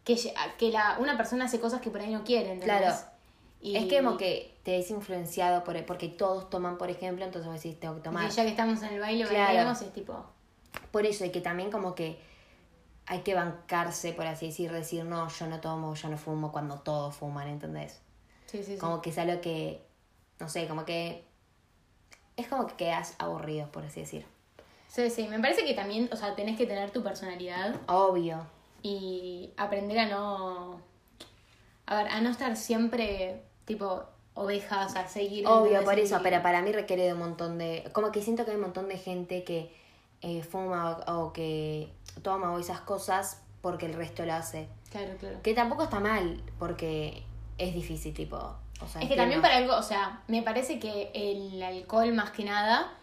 que, 0.05 0.17
que 0.59 0.71
la, 0.71 0.97
una 0.99 1.17
persona 1.17 1.45
hace 1.45 1.61
cosas 1.61 1.81
que 1.81 1.91
por 1.91 2.01
ahí 2.01 2.13
no 2.13 2.25
quiere, 2.25 2.53
¿entendés? 2.53 2.79
Claro. 2.81 2.97
Y, 3.61 3.77
Es 3.77 3.87
que 3.87 4.03
como 4.03 4.17
que 4.17 4.57
te 4.63 4.73
ves 4.73 4.91
influenciado 4.91 5.63
por, 5.65 5.85
porque 5.85 6.09
todos 6.09 6.49
toman, 6.49 6.79
por 6.79 6.91
ejemplo, 6.91 7.25
entonces 7.25 7.51
vos 7.51 7.63
decís, 7.63 7.79
tengo 7.79 7.95
que 7.95 8.01
y 8.01 8.05
tomar. 8.05 8.31
ya 8.31 8.43
que 8.43 8.49
estamos 8.49 8.83
en 8.83 8.95
el 8.95 9.01
baile, 9.01 9.27
Claro. 9.27 9.71
es 9.71 9.93
tipo... 9.93 10.25
Por 10.91 11.05
eso, 11.05 11.25
y 11.25 11.31
que 11.31 11.41
también 11.41 11.71
como 11.71 11.95
que 11.95 12.19
hay 13.07 13.21
que 13.21 13.35
bancarse, 13.35 14.13
por 14.13 14.27
así 14.27 14.47
decir, 14.47 14.73
decir, 14.73 15.05
no, 15.05 15.29
yo 15.29 15.47
no 15.47 15.61
tomo, 15.61 15.95
yo 15.95 16.09
no 16.09 16.17
fumo 16.17 16.53
cuando 16.53 16.79
todos 16.81 17.15
fuman, 17.17 17.49
¿entendés? 17.49 18.01
Sí, 18.47 18.59
sí, 18.59 18.75
sí. 18.75 18.79
Como 18.79 19.03
que 19.03 19.11
es 19.11 19.19
algo 19.19 19.41
que, 19.41 19.85
no 20.39 20.49
sé, 20.49 20.67
como 20.67 20.85
que 20.85 21.25
es 22.37 22.49
como 22.49 22.67
que 22.67 22.75
quedas 22.77 23.15
aburrido, 23.19 23.71
por 23.71 23.85
así 23.85 24.01
decir. 24.01 24.25
Sí, 24.91 25.09
sí, 25.09 25.29
me 25.29 25.39
parece 25.39 25.65
que 25.65 25.75
también, 25.75 26.11
o 26.13 26.17
sea, 26.17 26.35
tenés 26.35 26.59
que 26.59 26.67
tener 26.67 26.91
tu 26.91 27.01
personalidad 27.01 27.77
Obvio. 27.87 28.45
y 28.83 29.51
aprender 29.57 30.01
a 30.01 30.07
no. 30.07 30.81
A 31.87 31.97
ver, 31.97 32.09
a 32.09 32.21
no 32.21 32.31
estar 32.31 32.57
siempre 32.57 33.45
tipo 33.67 34.03
oveja, 34.35 34.87
o 34.87 34.89
sea, 34.89 35.07
seguir. 35.07 35.47
Obvio, 35.47 35.85
por 35.85 35.97
eso, 35.97 36.19
pero 36.25 36.43
para 36.43 36.61
mí 36.61 36.73
requiere 36.73 37.05
de 37.05 37.13
un 37.13 37.21
montón 37.21 37.57
de... 37.57 37.89
Como 37.93 38.11
que 38.11 38.21
siento 38.21 38.45
que 38.45 38.51
hay 38.51 38.57
un 38.57 38.63
montón 38.63 38.89
de 38.89 38.99
gente 38.99 39.45
que 39.45 39.73
eh, 40.23 40.43
fuma 40.43 40.99
o, 41.07 41.27
o 41.27 41.33
que 41.33 41.89
toma 42.23 42.53
o 42.53 42.59
esas 42.59 42.81
cosas 42.81 43.43
porque 43.61 43.87
el 43.87 43.95
resto 43.95 44.25
lo 44.27 44.33
hace. 44.33 44.69
Claro, 44.91 45.15
claro. 45.21 45.39
Que 45.43 45.55
tampoco 45.55 45.85
está 45.85 46.01
mal, 46.01 46.43
porque 46.59 47.23
es 47.59 47.75
difícil, 47.75 48.13
tipo... 48.13 48.37
O 48.83 48.89
sea, 48.89 49.03
Es 49.03 49.09
que 49.09 49.15
también 49.15 49.41
para 49.41 49.59
algo, 49.59 49.77
o 49.77 49.83
sea, 49.83 50.23
me 50.27 50.43
parece 50.43 50.81
que 50.81 51.11
el 51.15 51.63
alcohol 51.63 52.13
más 52.13 52.31
que 52.31 52.45
nada 52.45 52.97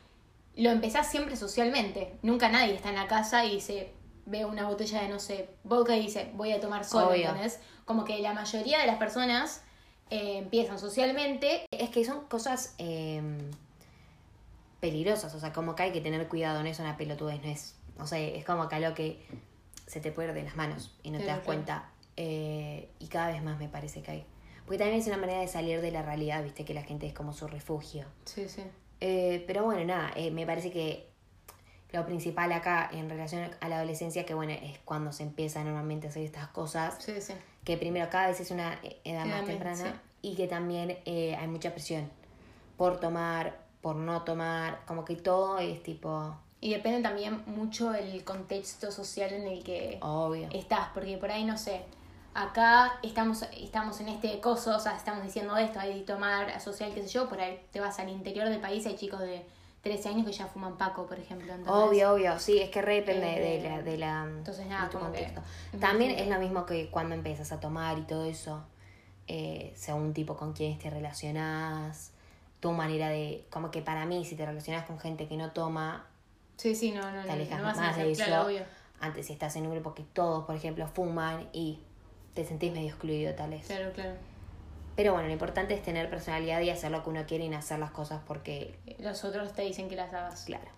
lo 0.57 0.71
empezás 0.71 1.09
siempre 1.09 1.35
socialmente. 1.35 2.13
Nunca 2.23 2.49
nadie 2.49 2.73
está 2.73 2.89
en 2.89 2.95
la 2.95 3.07
casa 3.07 3.45
y 3.45 3.55
dice, 3.55 3.93
ve 4.25 4.43
una 4.43 4.67
botella 4.67 5.01
de, 5.01 5.09
no 5.09 5.19
sé, 5.19 5.49
vodka 5.63 5.95
y 5.95 6.01
dice, 6.01 6.31
voy 6.33 6.51
a 6.51 6.59
tomar 6.59 6.83
solo, 6.83 7.09
Obvio. 7.09 7.27
¿entendés? 7.27 7.59
Como 7.85 8.03
que 8.03 8.19
la 8.19 8.33
mayoría 8.33 8.79
de 8.79 8.87
las 8.87 8.97
personas 8.97 9.61
eh, 10.09 10.37
empiezan 10.37 10.79
socialmente 10.79 11.65
Es 11.69 11.89
que 11.89 12.03
son 12.05 12.25
cosas 12.25 12.75
eh, 12.77 13.21
peligrosas, 14.79 15.33
o 15.35 15.39
sea, 15.39 15.53
como 15.53 15.75
que 15.75 15.83
hay 15.83 15.91
que 15.91 16.01
tener 16.01 16.27
cuidado, 16.27 16.61
no 16.61 16.69
es 16.69 16.79
una 16.79 16.97
pelotudez, 16.97 17.41
no 17.43 17.49
es... 17.49 17.75
O 17.99 18.05
sea, 18.05 18.19
es 18.19 18.45
como 18.45 18.67
que 18.67 18.75
algo 18.75 18.93
que 18.93 19.25
se 19.87 19.99
te 19.99 20.11
puede 20.11 20.33
de 20.33 20.43
las 20.43 20.55
manos 20.55 20.91
y 21.03 21.11
no 21.11 21.17
te 21.17 21.25
das 21.25 21.35
claro. 21.35 21.45
cuenta. 21.45 21.89
Eh, 22.15 22.89
y 22.99 23.07
cada 23.07 23.29
vez 23.29 23.43
más 23.43 23.57
me 23.59 23.69
parece 23.69 24.01
que 24.01 24.11
hay. 24.11 24.25
Porque 24.65 24.79
también 24.79 24.99
es 24.99 25.07
una 25.07 25.17
manera 25.17 25.39
de 25.39 25.47
salir 25.47 25.81
de 25.81 25.91
la 25.91 26.01
realidad, 26.01 26.43
viste, 26.43 26.65
que 26.65 26.73
la 26.73 26.83
gente 26.83 27.07
es 27.07 27.13
como 27.13 27.31
su 27.31 27.47
refugio. 27.47 28.05
Sí, 28.25 28.49
sí. 28.49 28.63
Eh, 29.01 29.43
pero 29.47 29.63
bueno, 29.63 29.83
nada, 29.85 30.11
eh, 30.15 30.31
me 30.31 30.45
parece 30.45 30.71
que 30.71 31.07
lo 31.91 32.05
principal 32.05 32.51
acá 32.51 32.89
en 32.91 33.09
relación 33.09 33.49
a 33.61 33.69
la 33.69 33.77
adolescencia, 33.77 34.25
que 34.25 34.33
bueno, 34.33 34.53
es 34.53 34.77
cuando 34.85 35.11
se 35.11 35.23
empieza 35.23 35.63
normalmente 35.63 36.07
a 36.07 36.09
hacer 36.09 36.23
estas 36.23 36.47
cosas, 36.49 36.95
Sí, 36.99 37.21
sí. 37.21 37.33
que 37.63 37.77
primero 37.77 38.09
cada 38.09 38.27
vez 38.27 38.39
es 38.39 38.51
una 38.51 38.73
eh, 38.83 38.99
edad 39.03 39.25
más 39.25 39.45
temprana 39.45 39.75
sí. 39.83 39.89
y 40.29 40.35
que 40.35 40.47
también 40.47 40.97
eh, 41.05 41.35
hay 41.39 41.47
mucha 41.47 41.71
presión 41.71 42.09
por 42.75 42.99
tomar, 42.99 43.57
por 43.81 43.95
no 43.95 44.23
tomar, 44.23 44.81
como 44.85 45.05
que 45.05 45.15
todo 45.15 45.59
es 45.59 45.81
tipo, 45.81 46.35
Y 46.59 46.73
depende 46.73 47.01
también 47.01 47.41
mucho 47.45 47.93
el 47.93 48.23
contexto 48.23 48.91
social 48.91 49.31
en 49.33 49.47
el 49.47 49.63
que 49.63 49.97
obvio. 50.01 50.49
estás, 50.51 50.89
porque 50.93 51.17
por 51.17 51.31
ahí, 51.31 51.45
no 51.45 51.57
sé, 51.57 51.81
acá 52.33 52.99
estamos, 53.03 53.43
estamos 53.57 53.99
en 54.01 54.09
este 54.09 54.39
coso, 54.39 54.75
o 54.75 54.79
sea, 54.79 54.95
estamos 54.95 55.23
diciendo 55.23 55.57
esto, 55.57 55.79
hay 55.79 55.99
de 55.99 56.05
tomar 56.05 56.59
social, 56.61 56.91
qué 56.93 57.01
sé 57.01 57.07
yo, 57.09 57.27
por 57.27 57.39
ahí 57.39 57.59
te 57.71 57.79
vas 57.79 57.97
al 57.99 58.09
interior 58.09 58.47
del 58.49 58.59
país, 58.59 58.85
hay 58.85 58.95
chicos 58.95 59.19
de 59.19 59.45
13 59.81 60.09
años 60.09 60.25
que 60.25 60.33
ya 60.33 60.47
fuman 60.47 60.77
Paco, 60.77 61.05
por 61.07 61.17
ejemplo. 61.19 61.47
¿entendés? 61.53 61.71
Obvio, 61.73 62.13
obvio, 62.13 62.39
sí, 62.39 62.59
es 62.59 62.69
que 62.69 62.81
re 62.81 62.95
depende 62.95 63.37
Eh, 63.37 63.61
de 63.61 63.69
la, 63.69 63.81
de 63.81 63.97
la 63.97 64.23
entonces, 64.25 64.65
nada, 64.67 64.85
de 64.85 64.89
tu 64.91 64.97
que 64.97 65.03
contexto. 65.03 65.41
También 65.79 66.11
es 66.11 66.27
lo 66.27 66.39
mismo 66.39 66.65
que 66.65 66.89
cuando 66.89 67.15
empiezas 67.15 67.51
a 67.51 67.59
tomar 67.59 67.97
y 67.97 68.01
todo 68.01 68.25
eso, 68.25 68.63
eh, 69.27 69.73
según 69.75 70.13
tipo 70.13 70.35
con 70.37 70.53
quién 70.53 70.77
te 70.77 70.89
relacionás, 70.89 72.11
tu 72.59 72.71
manera 72.71 73.09
de, 73.09 73.45
como 73.49 73.71
que 73.71 73.81
para 73.81 74.05
mí 74.05 74.25
si 74.25 74.35
te 74.35 74.45
relacionas 74.45 74.85
con 74.85 74.99
gente 74.99 75.27
que 75.27 75.37
no 75.37 75.51
toma, 75.51 76.05
Sí, 76.57 76.73
sí, 76.75 76.91
no, 76.91 77.01
no, 77.11 77.21
te 77.21 77.27
no, 77.27 77.33
alejas 77.33 77.59
no 77.59 77.65
vas 77.65 77.77
a 77.77 77.81
más 77.81 77.97
de 77.97 78.11
eso. 78.11 78.23
claro, 78.25 78.47
obvio. 78.47 78.63
Antes 78.99 79.27
si 79.27 79.33
estás 79.33 79.55
en 79.57 79.67
un 79.67 79.73
grupo 79.73 79.93
que 79.93 80.01
todos, 80.03 80.45
por 80.45 80.55
ejemplo, 80.55 80.87
fuman 80.87 81.47
y 81.53 81.79
te 82.37 82.45
sentís 82.45 82.71
medio 82.71 82.89
excluido 82.89 83.33
tal 83.33 83.49
vez. 83.49 83.65
Claro, 83.65 83.91
claro. 83.93 84.11
Pero 84.95 85.13
bueno, 85.13 85.27
lo 85.27 85.33
importante 85.33 85.73
es 85.73 85.81
tener 85.83 86.09
personalidad 86.09 86.61
y 86.61 86.69
hacer 86.69 86.91
lo 86.91 87.03
que 87.03 87.09
uno 87.09 87.25
quiere 87.25 87.45
y 87.45 87.49
no 87.49 87.57
hacer 87.57 87.79
las 87.79 87.91
cosas 87.91 88.21
porque, 88.27 88.77
Los 88.99 89.23
otros 89.23 89.53
te 89.53 89.63
dicen 89.63 89.89
que 89.89 89.95
las 89.95 90.13
hagas. 90.13 90.43
claro. 90.45 90.69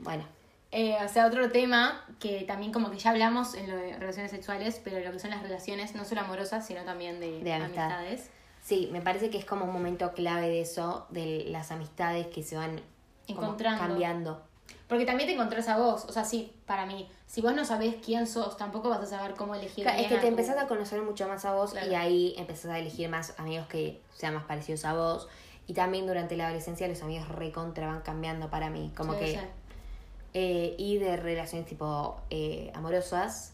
Bueno, 0.00 0.24
Eh, 0.70 0.96
o 1.02 1.08
sea, 1.08 1.26
otro 1.26 1.50
tema 1.50 2.04
que 2.20 2.42
también 2.42 2.72
como 2.72 2.90
que 2.90 2.98
ya 2.98 3.10
hablamos 3.10 3.54
en 3.54 3.70
lo 3.70 3.76
de 3.76 3.96
relaciones 3.98 4.30
sexuales, 4.30 4.80
pero 4.84 5.00
lo 5.00 5.10
que 5.12 5.18
son 5.18 5.30
las 5.30 5.42
relaciones 5.42 5.94
no 5.94 6.04
solo 6.04 6.20
amorosas, 6.20 6.66
sino 6.66 6.82
también 6.84 7.20
de, 7.20 7.42
De 7.42 7.52
amistad. 7.54 7.90
amistades. 7.90 8.30
Sí, 8.62 8.88
me 8.92 9.00
parece 9.00 9.30
que 9.30 9.38
es 9.38 9.46
como 9.46 9.64
un 9.64 9.72
momento 9.72 10.12
clave 10.12 10.48
de 10.48 10.60
eso, 10.60 11.06
de 11.10 11.44
las 11.48 11.70
amistades 11.72 12.26
que 12.26 12.42
se 12.42 12.56
van 12.56 12.82
Encontrando. 13.28 13.82
cambiando. 13.82 14.42
Porque 14.88 15.04
también 15.04 15.28
te 15.28 15.34
encontrás 15.34 15.68
a 15.68 15.76
vos, 15.76 16.06
o 16.06 16.12
sea, 16.12 16.24
sí, 16.24 16.50
para 16.66 16.86
mí, 16.86 17.06
si 17.26 17.42
vos 17.42 17.54
no 17.54 17.64
sabés 17.66 17.96
quién 18.02 18.26
sos, 18.26 18.56
tampoco 18.56 18.88
vas 18.88 19.00
a 19.00 19.06
saber 19.06 19.34
cómo 19.34 19.54
elegir. 19.54 19.84
Claro, 19.84 19.98
es 20.00 20.08
bien 20.08 20.08
que 20.08 20.16
a 20.16 20.20
te 20.22 20.28
empezás 20.28 20.56
a 20.56 20.66
conocer 20.66 21.02
mucho 21.02 21.28
más 21.28 21.44
a 21.44 21.52
vos 21.54 21.72
Claro. 21.72 21.90
y 21.90 21.94
ahí 21.94 22.34
empezás 22.38 22.70
a 22.70 22.78
elegir 22.78 23.08
más 23.10 23.34
amigos 23.38 23.66
que 23.66 24.00
sean 24.16 24.32
más 24.34 24.44
parecidos 24.44 24.86
a 24.86 24.94
vos. 24.94 25.28
Y 25.66 25.74
también 25.74 26.06
durante 26.06 26.36
la 26.38 26.46
adolescencia 26.46 26.88
los 26.88 27.02
amigos 27.02 27.28
recontra 27.28 27.86
van 27.86 28.00
cambiando 28.00 28.48
para 28.48 28.70
mí. 28.70 28.90
Como 28.96 29.12
Sí, 29.12 29.18
que 29.18 29.26
sí. 29.32 29.38
eh, 30.32 30.74
y 30.78 30.96
de 30.96 31.18
relaciones 31.18 31.66
tipo 31.68 32.16
eh, 32.30 32.70
amorosas, 32.74 33.52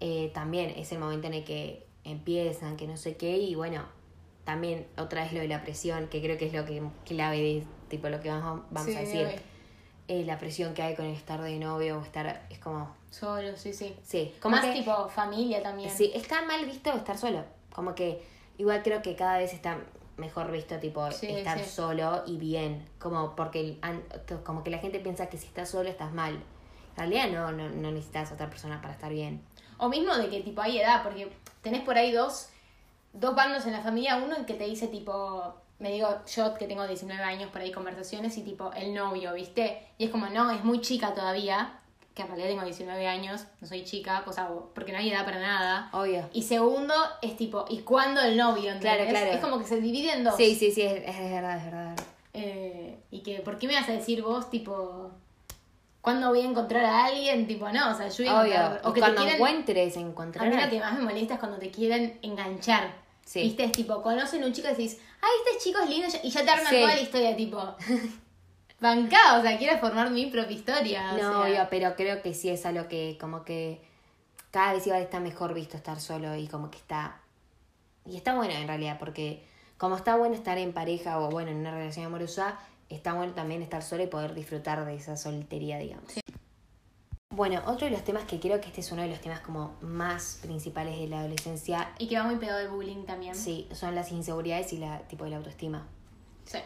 eh, 0.00 0.30
también 0.34 0.74
es 0.76 0.92
el 0.92 0.98
momento 0.98 1.28
en 1.28 1.34
el 1.34 1.44
que 1.44 1.86
empiezan, 2.04 2.76
que 2.76 2.86
no 2.86 2.98
sé 2.98 3.16
qué, 3.16 3.38
y 3.38 3.54
bueno, 3.54 3.84
también 4.44 4.86
otra 4.98 5.22
vez 5.22 5.32
lo 5.32 5.40
de 5.40 5.48
la 5.48 5.62
presión, 5.62 6.08
que 6.08 6.20
creo 6.20 6.36
que 6.36 6.46
es 6.46 6.52
lo 6.52 6.66
que 6.66 6.82
clave 7.06 7.38
de 7.38 7.64
tipo 7.88 8.10
lo 8.10 8.20
que 8.20 8.28
vamos, 8.28 8.62
vamos 8.70 8.90
Sí, 8.90 8.96
a 8.96 9.00
decir. 9.00 9.40
Eh, 10.08 10.24
la 10.24 10.38
presión 10.38 10.72
que 10.72 10.82
hay 10.82 10.94
con 10.96 11.04
el 11.04 11.14
estar 11.14 11.40
de 11.42 11.58
novio 11.58 11.98
o 11.98 12.02
estar, 12.02 12.46
es 12.48 12.58
como, 12.58 12.90
Solo, 13.10 13.56
sí, 13.56 13.72
sí. 13.74 13.94
sí, 14.02 14.34
como 14.40 14.56
Más 14.56 14.64
que, 14.64 14.72
tipo 14.72 15.08
familia 15.10 15.62
también. 15.62 15.90
sí, 15.90 16.10
está 16.14 16.42
mal 16.42 16.64
visto 16.64 16.90
estar 16.94 17.16
solo, 17.18 17.44
como 17.74 17.94
que 17.94 18.22
igual 18.56 18.82
creo 18.82 19.02
que 19.02 19.14
cada 19.16 19.36
vez 19.38 19.52
está 19.52 19.78
mejor 20.16 20.50
visto 20.50 20.78
tipo 20.78 21.10
Sí, 21.12 21.26
estar 21.28 21.58
sí. 21.60 21.70
solo 21.70 22.22
y 22.26 22.38
bien, 22.38 22.88
como 22.98 23.36
porque 23.36 23.78
como 24.44 24.64
que 24.64 24.70
la 24.70 24.78
gente 24.78 24.98
piensa 24.98 25.28
que 25.28 25.36
si 25.38 25.46
estás 25.46 25.68
solo 25.70 25.88
estás 25.88 26.12
mal. 26.12 26.34
En 26.34 26.96
realidad 26.96 27.28
no, 27.30 27.52
no, 27.52 27.68
no 27.68 27.90
necesitas 27.92 28.32
otra 28.32 28.48
persona 28.50 28.80
para 28.80 28.94
estar 28.94 29.12
bien. 29.12 29.40
O 29.76 29.88
mismo 29.88 30.16
de 30.16 30.28
que 30.28 30.40
tipo 30.40 30.60
hay 30.60 30.78
edad, 30.80 31.02
porque 31.04 31.30
tenés 31.62 31.82
por 31.82 31.96
ahí 31.96 32.10
dos, 32.12 32.48
dos 33.12 33.34
bandos 33.36 33.64
en 33.66 33.72
la 33.72 33.80
familia, 33.80 34.16
uno 34.16 34.36
en 34.36 34.44
que 34.46 34.54
te 34.54 34.64
dice 34.64 34.88
tipo, 34.88 35.54
me 35.78 35.90
digo 35.92 36.08
yo 36.34 36.54
que 36.54 36.66
tengo 36.66 36.86
19 36.86 37.22
años 37.22 37.50
por 37.50 37.60
ahí 37.60 37.70
conversaciones 37.72 38.36
y 38.38 38.42
tipo 38.42 38.72
el 38.74 38.94
novio, 38.94 39.32
¿viste? 39.34 39.86
Y 39.98 40.06
es 40.06 40.10
como, 40.10 40.26
no, 40.26 40.50
es 40.50 40.64
muy 40.64 40.80
chica 40.80 41.14
todavía, 41.14 41.74
que 42.14 42.22
en 42.22 42.28
realidad 42.28 42.48
tengo 42.48 42.64
19 42.64 43.06
años, 43.06 43.44
no 43.60 43.68
soy 43.68 43.84
chica, 43.84 44.24
cosa, 44.24 44.48
porque 44.74 44.90
no 44.92 44.98
hay 44.98 45.10
edad 45.10 45.24
para 45.24 45.38
nada. 45.38 45.88
Obvio. 45.92 46.28
Y 46.32 46.42
segundo 46.42 46.94
es 47.22 47.36
tipo, 47.36 47.64
¿y 47.68 47.78
cuándo 47.82 48.20
el 48.20 48.36
novio? 48.36 48.72
Claro, 48.80 49.02
¿entendés? 49.02 49.08
claro. 49.10 49.30
Es 49.36 49.40
como 49.40 49.58
que 49.60 49.66
se 49.66 49.80
divide 49.80 50.12
en 50.14 50.24
dos. 50.24 50.36
Sí, 50.36 50.56
sí, 50.56 50.72
sí, 50.72 50.82
es, 50.82 50.94
es 51.06 51.30
verdad, 51.30 51.56
es 51.58 51.64
verdad. 51.64 51.96
Eh, 52.34 52.98
y 53.12 53.20
que, 53.20 53.36
¿por 53.40 53.58
qué 53.58 53.68
me 53.68 53.74
vas 53.74 53.88
a 53.88 53.92
decir 53.92 54.22
vos, 54.22 54.50
tipo, 54.50 55.12
cuándo 56.00 56.28
voy 56.30 56.40
a 56.40 56.44
encontrar 56.44 56.84
a 56.84 57.04
alguien? 57.06 57.46
Tipo, 57.46 57.68
no, 57.70 57.92
o 57.92 57.94
sea, 57.94 58.08
yo 58.08 58.24
voy 58.24 58.28
a 58.34 58.40
Obvio. 58.40 58.54
encontrar- 58.54 58.80
o 58.84 58.92
que 58.92 58.94
te 58.94 59.00
cuando 59.00 59.20
quieren- 59.22 59.36
encuentres, 59.36 59.96
A 59.96 60.00
encontrar. 60.00 60.48
mí 60.50 60.56
lo 60.60 60.68
que 60.70 60.80
más 60.80 60.94
me 60.94 61.00
molesta 61.04 61.34
es 61.34 61.40
cuando 61.40 61.58
te 61.58 61.70
quieren 61.70 62.18
enganchar. 62.22 62.94
Sí. 63.24 63.42
¿Viste? 63.42 63.64
Es 63.64 63.72
tipo, 63.72 64.02
conocen 64.02 64.42
un 64.42 64.52
chico 64.52 64.68
y 64.68 64.70
decís, 64.70 64.98
ay, 65.20 65.30
este 65.46 65.64
chico 65.64 65.80
es 65.82 65.88
lindo, 65.90 66.06
y 66.22 66.30
ya 66.30 66.44
te 66.44 66.50
arman 66.50 66.66
Sí. 66.72 66.80
toda 66.80 66.94
la 66.94 67.00
historia, 67.00 67.36
tipo. 67.36 67.74
Bancá, 68.80 69.38
o 69.38 69.42
sea, 69.42 69.58
quiero 69.58 69.78
formar 69.78 70.10
mi 70.10 70.26
propia 70.26 70.56
historia. 70.56 71.10
o 71.12 71.16
No, 71.16 71.18
sea. 71.18 71.40
obvio, 71.40 71.66
pero 71.70 71.96
creo 71.96 72.22
que 72.22 72.32
sí 72.34 72.48
es 72.48 72.64
algo 72.64 72.86
que 72.88 73.18
como 73.20 73.44
que 73.44 73.80
cada 74.52 74.72
vez 74.74 74.86
igual 74.86 75.02
está 75.02 75.18
mejor 75.20 75.52
visto 75.52 75.76
estar 75.76 76.00
solo 76.00 76.36
y 76.36 76.46
como 76.46 76.70
que 76.70 76.78
está... 76.78 77.20
Y 78.06 78.16
está 78.16 78.34
bueno 78.34 78.52
en 78.54 78.66
realidad, 78.68 78.96
porque 78.98 79.44
como 79.76 79.96
está 79.96 80.16
bueno 80.16 80.34
estar 80.34 80.56
en 80.58 80.72
pareja 80.72 81.18
o 81.20 81.28
bueno, 81.30 81.50
en 81.50 81.56
una 81.58 81.72
relación 81.72 82.06
amorosa, 82.06 82.56
está 82.88 83.12
bueno 83.14 83.32
también 83.34 83.62
estar 83.62 83.82
solo 83.82 84.04
y 84.04 84.06
poder 84.06 84.32
disfrutar 84.34 84.84
de 84.86 84.94
esa 84.94 85.16
soltería, 85.16 85.78
digamos. 85.78 86.12
Bueno, 87.38 87.62
otro 87.66 87.86
de 87.86 87.92
los 87.92 88.02
temas 88.02 88.24
que 88.24 88.40
creo 88.40 88.60
que 88.60 88.66
este 88.66 88.80
es 88.80 88.90
uno 88.90 89.02
de 89.02 89.06
los 89.08 89.20
temas 89.20 89.38
como 89.38 89.76
más 89.80 90.40
principales 90.42 90.98
de 90.98 91.06
la 91.06 91.20
adolescencia, 91.20 91.92
Y 91.96 92.08
que 92.08 92.18
va 92.18 92.24
muy 92.24 92.34
pegado 92.34 92.58
el 92.58 92.68
bullying 92.68 93.04
también. 93.04 93.32
sí, 93.36 93.68
son 93.72 93.94
las 93.94 94.10
inseguridades 94.10 94.72
y 94.72 94.78
la 94.78 94.98
tipo 95.02 95.22
de 95.22 95.30
la 95.30 95.36
autoestima. 95.36 95.86
Sí. 96.44 96.58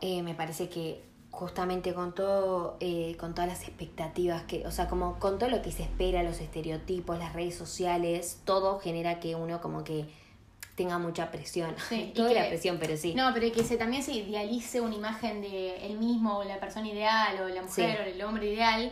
Eh, 0.00 0.22
me 0.22 0.34
parece 0.34 0.70
que 0.70 1.02
justamente 1.30 1.92
con 1.92 2.14
todo, 2.14 2.78
eh, 2.80 3.18
con 3.20 3.34
todas 3.34 3.50
las 3.50 3.62
expectativas 3.68 4.44
que, 4.44 4.66
o 4.66 4.70
sea, 4.70 4.88
como 4.88 5.18
con 5.18 5.38
todo 5.38 5.50
lo 5.50 5.60
que 5.60 5.72
se 5.72 5.82
espera, 5.82 6.22
los 6.22 6.40
estereotipos, 6.40 7.18
las 7.18 7.34
redes 7.34 7.54
sociales, 7.54 8.40
todo 8.46 8.78
genera 8.80 9.20
que 9.20 9.34
uno 9.34 9.60
como 9.60 9.84
que 9.84 10.06
tenga 10.74 10.96
mucha 10.98 11.30
presión. 11.30 11.74
Sí, 11.90 12.12
Toda 12.16 12.32
la 12.32 12.48
presión, 12.48 12.78
pero 12.80 12.96
sí. 12.96 13.12
No, 13.14 13.30
pero 13.34 13.52
que 13.52 13.62
se, 13.62 13.76
también 13.76 14.02
se 14.02 14.12
idealice 14.14 14.80
una 14.80 14.94
imagen 14.94 15.42
de 15.42 15.84
él 15.86 15.98
mismo, 15.98 16.38
o 16.38 16.44
la 16.44 16.58
persona 16.58 16.88
ideal, 16.88 17.38
o 17.42 17.48
la 17.50 17.60
mujer, 17.60 17.98
Sí. 17.98 18.02
o 18.10 18.14
el 18.14 18.22
hombre 18.22 18.46
ideal. 18.54 18.90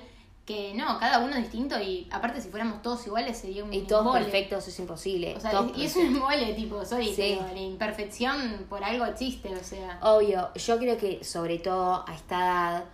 Que 0.48 0.72
no, 0.72 0.98
cada 0.98 1.18
uno 1.18 1.34
es 1.36 1.42
distinto 1.42 1.78
y 1.78 2.08
aparte 2.10 2.40
si 2.40 2.48
fuéramos 2.48 2.80
todos 2.80 3.06
iguales 3.06 3.36
sería 3.36 3.62
un 3.64 3.70
y 3.74 3.82
todos 3.82 4.00
embole. 4.06 4.22
perfectos 4.24 4.66
es 4.66 4.78
imposible. 4.78 5.36
O 5.36 5.40
sea, 5.40 5.50
todos 5.50 5.76
y 5.76 5.84
es 5.84 5.94
un 5.94 6.06
embole, 6.06 6.54
tipo, 6.54 6.82
sorry, 6.86 7.12
Sí. 7.14 7.38
la 7.52 7.60
imperfección 7.60 8.64
por 8.70 8.82
algo 8.82 9.04
existe, 9.04 9.54
o 9.54 9.62
sea. 9.62 9.98
Obvio, 10.02 10.48
yo 10.54 10.78
creo 10.78 10.96
que 10.96 11.22
sobre 11.22 11.58
todo 11.58 12.02
a 12.08 12.14
esta 12.14 12.36
edad 12.38 12.84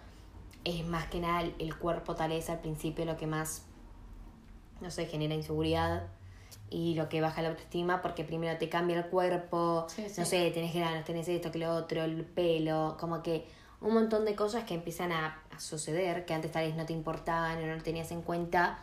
es 0.64 0.84
más 0.84 1.06
que 1.06 1.20
nada 1.20 1.44
el 1.60 1.76
cuerpo 1.78 2.16
tal 2.16 2.30
vez 2.30 2.50
al 2.50 2.58
principio 2.60 3.04
lo 3.04 3.16
que 3.16 3.28
más, 3.28 3.62
no 4.80 4.90
sé, 4.90 5.06
genera 5.06 5.34
inseguridad 5.34 6.08
y 6.70 6.94
lo 6.94 7.08
que 7.08 7.20
baja 7.20 7.40
la 7.42 7.50
autoestima 7.50 8.02
porque 8.02 8.24
primero 8.24 8.58
te 8.58 8.68
cambia 8.68 8.96
el 8.98 9.06
cuerpo, 9.06 9.86
Sí, 9.88 10.02
sí. 10.08 10.20
no 10.20 10.26
sé, 10.26 10.50
tenés 10.50 10.74
granos, 10.74 11.04
tenés 11.04 11.28
esto, 11.28 11.52
que 11.52 11.58
lo 11.60 11.72
otro, 11.76 12.02
el 12.02 12.24
pelo, 12.24 12.96
como 12.98 13.22
que 13.22 13.46
un 13.84 13.94
montón 13.94 14.24
de 14.24 14.34
cosas 14.34 14.64
que 14.64 14.74
empiezan 14.74 15.12
a, 15.12 15.38
a 15.54 15.60
suceder 15.60 16.24
que 16.26 16.34
antes 16.34 16.50
tal 16.50 16.66
vez 16.66 16.74
no 16.74 16.84
te 16.86 16.92
importaban 16.92 17.58
o 17.62 17.66
no 17.66 17.76
lo 17.76 17.82
tenías 17.82 18.10
en 18.10 18.22
cuenta 18.22 18.78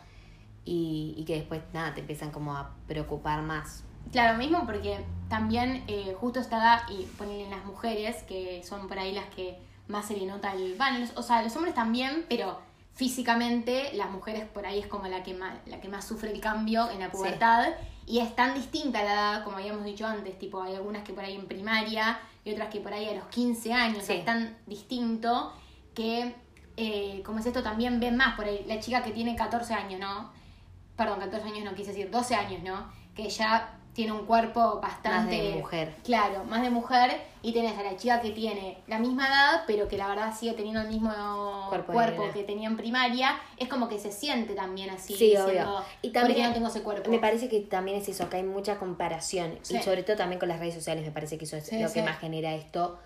y, 0.64 1.14
y 1.18 1.24
que 1.24 1.34
después 1.34 1.60
nada, 1.72 1.92
te 1.92 2.00
empiezan 2.00 2.30
como 2.30 2.56
a 2.56 2.70
preocupar 2.86 3.42
más. 3.42 3.84
Claro, 4.12 4.38
mismo 4.38 4.64
porque 4.66 5.04
también 5.28 5.84
eh, 5.88 6.14
justo 6.18 6.40
esta 6.40 6.58
edad, 6.58 6.80
y 6.88 7.04
ponen 7.18 7.40
en 7.40 7.50
las 7.50 7.64
mujeres, 7.64 8.22
que 8.24 8.62
son 8.64 8.88
por 8.88 8.98
ahí 8.98 9.12
las 9.12 9.26
que 9.26 9.58
más 9.88 10.06
se 10.06 10.16
le 10.16 10.26
nota 10.26 10.52
el... 10.52 10.74
Bueno, 10.76 10.98
los- 10.98 11.16
o 11.16 11.22
sea, 11.22 11.42
los 11.42 11.54
hombres 11.56 11.74
también, 11.74 12.24
pero 12.28 12.58
físicamente 12.94 13.90
las 13.94 14.10
mujeres 14.10 14.44
por 14.46 14.64
ahí 14.66 14.78
es 14.78 14.86
como 14.86 15.06
la 15.08 15.22
que 15.22 15.34
más, 15.34 15.54
la 15.66 15.80
que 15.80 15.88
más 15.88 16.04
sufre 16.04 16.30
el 16.32 16.40
cambio 16.40 16.88
en 16.90 17.00
la 17.00 17.06
Sí. 17.06 17.12
pubertad. 17.16 17.70
Y 18.06 18.18
es 18.20 18.34
tan 18.36 18.54
distinta 18.54 19.02
la 19.02 19.12
edad, 19.12 19.44
como 19.44 19.56
habíamos 19.58 19.84
dicho 19.84 20.06
antes, 20.06 20.38
tipo 20.38 20.62
hay 20.62 20.74
algunas 20.76 21.02
que 21.02 21.12
por 21.12 21.24
ahí 21.24 21.34
en 21.36 21.46
primaria 21.46 22.18
y 22.44 22.52
otras 22.52 22.68
que 22.70 22.80
por 22.80 22.92
ahí 22.92 23.08
a 23.08 23.14
los 23.14 23.26
15 23.26 23.72
años, 23.72 24.04
Sí. 24.04 24.14
es 24.14 24.24
tan 24.24 24.56
distinto 24.66 25.52
que, 25.94 26.34
eh, 26.76 27.22
como 27.24 27.38
es 27.38 27.46
esto, 27.46 27.62
también 27.62 28.00
ven 28.00 28.16
más 28.16 28.34
por 28.34 28.46
ahí 28.46 28.64
la 28.66 28.80
chica 28.80 29.02
que 29.02 29.10
tiene 29.12 29.36
14 29.36 29.74
años, 29.74 30.00
¿no? 30.00 30.30
Perdón, 30.96 31.20
14 31.20 31.48
años 31.48 31.64
no 31.64 31.74
quise 31.74 31.90
decir, 31.90 32.10
12 32.10 32.34
años, 32.34 32.62
¿no? 32.62 32.90
Que 33.14 33.28
ya 33.28 33.78
tiene 33.92 34.12
un 34.12 34.24
cuerpo 34.26 34.80
bastante... 34.80 35.10
Más 35.18 35.26
de 35.28 35.54
mujer. 35.56 35.96
Claro, 36.04 36.44
más 36.44 36.62
de 36.62 36.70
mujer. 36.70 37.22
Y 37.44 37.52
tenés 37.52 37.76
a 37.76 37.82
la 37.82 37.96
chica 37.96 38.20
que 38.20 38.30
tiene 38.30 38.78
la 38.86 38.98
misma 39.00 39.26
edad, 39.26 39.64
pero 39.66 39.88
que 39.88 39.96
la 39.98 40.06
verdad 40.06 40.32
sigue 40.32 40.52
teniendo 40.52 40.80
el 40.80 40.88
mismo 40.88 41.10
Cuerpo 41.68 42.30
que 42.32 42.44
tenía 42.44 42.68
en 42.68 42.76
primaria. 42.76 43.36
Es 43.56 43.68
como 43.68 43.88
que 43.88 43.98
se 43.98 44.12
siente 44.12 44.54
también 44.54 44.90
así. 44.90 45.14
Sí, 45.14 45.30
diciendo, 45.30 45.46
obvio. 45.48 45.84
Y 46.02 46.10
¿por 46.10 46.22
también 46.22 46.38
qué 46.40 46.46
no 46.48 46.54
tengo 46.54 46.68
ese 46.68 46.82
cuerpo? 46.82 47.10
Me 47.10 47.18
parece 47.18 47.48
que 47.48 47.60
también 47.60 47.98
es 47.98 48.08
eso, 48.08 48.28
que 48.30 48.36
hay 48.36 48.44
mucha 48.44 48.78
comparación. 48.78 49.58
Sí. 49.62 49.76
Y 49.76 49.82
sobre 49.82 50.04
todo 50.04 50.16
también 50.16 50.38
con 50.38 50.48
las 50.48 50.60
redes 50.60 50.74
sociales, 50.74 51.04
me 51.04 51.10
parece 51.10 51.36
que 51.36 51.44
eso 51.44 51.56
es 51.56 51.66
Sí, 51.66 51.80
lo 51.82 51.88
sí. 51.88 51.94
que 51.94 52.02
más 52.02 52.18
genera 52.20 52.54
esto. 52.54 52.98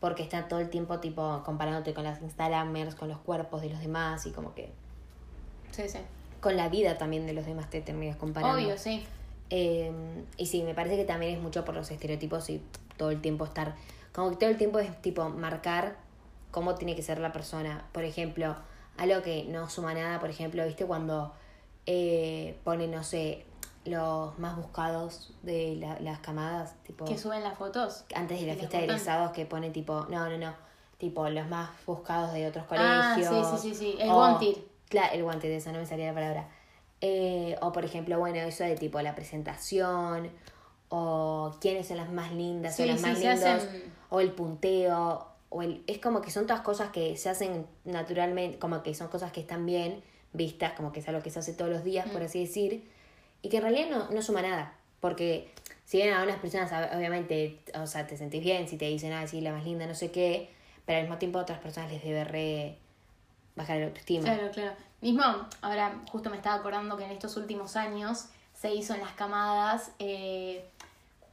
Porque 0.00 0.22
está 0.22 0.46
todo 0.48 0.60
el 0.60 0.68
tiempo 0.68 1.00
tipo 1.00 1.42
comparándote 1.44 1.94
con 1.94 2.04
las 2.04 2.20
Instagramers, 2.20 2.94
con 2.94 3.08
los 3.08 3.18
cuerpos 3.18 3.62
de 3.62 3.70
los 3.70 3.80
demás 3.80 4.26
y 4.26 4.30
como 4.32 4.54
que 4.54 4.70
Sí, 5.72 5.88
sí. 5.88 5.98
con 6.40 6.56
la 6.56 6.68
vida 6.68 6.98
también 6.98 7.26
de 7.26 7.32
los 7.32 7.46
demás 7.46 7.68
te 7.70 7.80
terminas 7.80 8.16
comparando. 8.16 8.56
Obvio, 8.56 8.76
sí. 8.78 9.02
Eh, 9.50 9.90
y 10.36 10.46
sí, 10.46 10.62
me 10.62 10.74
parece 10.74 10.96
que 10.96 11.04
también 11.04 11.34
es 11.36 11.40
mucho 11.42 11.64
por 11.64 11.74
los 11.74 11.90
estereotipos 11.90 12.48
y 12.50 12.60
todo 12.98 13.10
el 13.10 13.22
tiempo 13.22 13.46
estar, 13.46 13.74
como 14.12 14.30
que 14.30 14.36
todo 14.36 14.50
el 14.50 14.58
tiempo 14.58 14.78
es 14.80 15.00
tipo 15.00 15.28
marcar 15.30 15.96
cómo 16.50 16.74
tiene 16.74 16.94
que 16.94 17.02
ser 17.02 17.18
la 17.20 17.32
persona. 17.32 17.86
Por 17.92 18.04
ejemplo, 18.04 18.56
algo 18.98 19.22
que 19.22 19.44
no 19.44 19.70
suma 19.70 19.94
nada, 19.94 20.20
por 20.20 20.28
ejemplo, 20.28 20.64
¿viste? 20.66 20.84
Cuando 20.84 21.32
eh, 21.86 22.58
ponen, 22.64 22.90
no 22.90 23.02
sé, 23.02 23.46
los 23.86 24.38
más 24.38 24.56
buscados 24.56 25.32
de 25.42 25.76
la- 25.76 25.98
las 26.00 26.18
camadas, 26.18 26.74
tipo, 26.82 27.06
Que 27.06 27.16
suben 27.16 27.42
las 27.42 27.56
fotos. 27.56 28.04
antes 28.14 28.40
de 28.40 28.46
la 28.46 28.52
es 28.52 28.58
fiesta 28.58 28.76
de 28.78 28.84
egresados 28.84 29.30
que 29.32 29.46
ponen 29.46 29.72
tipo, 29.72 30.04
no, 30.10 30.28
no, 30.28 30.36
no, 30.36 30.52
tipo 30.98 31.26
los 31.30 31.48
más 31.48 31.70
buscados 31.86 32.32
de 32.34 32.46
otros 32.46 32.66
Ah, 32.70 33.12
sí, 33.14 33.22
colegios. 33.24 33.60
sí, 33.62 33.70
sí, 33.70 33.74
sí, 33.74 33.96
el 33.98 34.10
O- 34.10 34.18
wanted. 34.18 34.56
Claro, 34.90 35.14
el 35.14 35.22
wanted, 35.22 35.50
eso 35.50 35.72
no 35.72 35.78
me 35.78 35.86
salía 35.86 36.08
la 36.08 36.14
palabra. 36.14 36.48
Eh, 37.00 37.56
o 37.62 37.72
por 37.72 37.84
ejemplo, 37.86 38.18
bueno, 38.18 38.36
eso 38.40 38.64
de 38.64 38.74
tipo 38.76 39.00
la 39.00 39.14
presentación, 39.14 40.30
o 40.90 41.54
quiénes 41.60 41.88
son 41.88 41.96
las 41.98 42.10
más 42.10 42.32
lindas 42.32 42.76
Sí, 42.76 42.82
o 42.82 42.86
las 42.86 43.00
sí, 43.00 43.06
más 43.06 43.18
lindos, 43.18 43.44
hacen- 43.44 43.92
o 44.10 44.20
el 44.20 44.32
punteo, 44.32 45.26
o 45.50 45.62
el, 45.62 45.82
es 45.86 45.98
como 45.98 46.20
que 46.22 46.30
son 46.30 46.46
todas 46.46 46.62
cosas 46.62 46.90
que 46.90 47.16
se 47.16 47.28
hacen 47.28 47.66
naturalmente, 47.84 48.58
como 48.58 48.82
que 48.82 48.94
son 48.94 49.08
cosas 49.08 49.32
que 49.32 49.40
están 49.40 49.66
bien 49.66 50.02
vistas, 50.32 50.72
como 50.72 50.92
que 50.92 51.00
es 51.00 51.08
algo 51.08 51.22
que 51.22 51.30
se 51.30 51.38
hace 51.38 51.52
todos 51.54 51.70
los 51.70 51.84
días, 51.84 52.06
Mm. 52.06 52.10
por 52.10 52.22
así 52.22 52.40
decir, 52.40 52.88
y 53.42 53.48
que 53.48 53.58
en 53.58 53.62
realidad 53.62 53.88
no, 53.90 54.10
no 54.10 54.22
suma 54.22 54.42
nada, 54.42 54.74
porque 55.00 55.50
si 55.84 55.98
bien 55.98 56.12
a 56.12 56.22
unas 56.22 56.38
personas 56.38 56.70
ob- 56.72 56.96
obviamente, 56.96 57.60
o 57.80 57.86
sea, 57.86 58.06
te 58.06 58.16
sentís 58.16 58.42
bien 58.42 58.68
si 58.68 58.76
te 58.76 58.86
dicen, 58.86 59.12
ah, 59.12 59.26
sí, 59.26 59.40
la 59.40 59.52
más 59.52 59.64
linda, 59.64 59.86
no 59.86 59.94
sé 59.94 60.10
qué, 60.10 60.50
pero 60.86 60.98
al 60.98 61.04
mismo 61.04 61.18
tiempo 61.18 61.38
a 61.38 61.42
otras 61.42 61.60
personas 61.60 61.90
les 61.92 62.02
debe 62.02 62.24
re 62.24 62.78
bajar 63.56 63.78
la 63.78 63.86
autoestima. 63.86 64.24
Claro, 64.24 64.50
claro. 64.50 64.72
Mismo, 65.00 65.22
ahora 65.62 66.00
justo 66.10 66.28
me 66.30 66.36
estaba 66.36 66.56
acordando 66.56 66.96
que 66.96 67.04
en 67.04 67.10
estos 67.12 67.36
últimos 67.36 67.76
años 67.76 68.26
se 68.54 68.74
hizo 68.74 68.94
en 68.94 69.00
las 69.00 69.12
camadas 69.12 69.92
eh, 69.98 70.64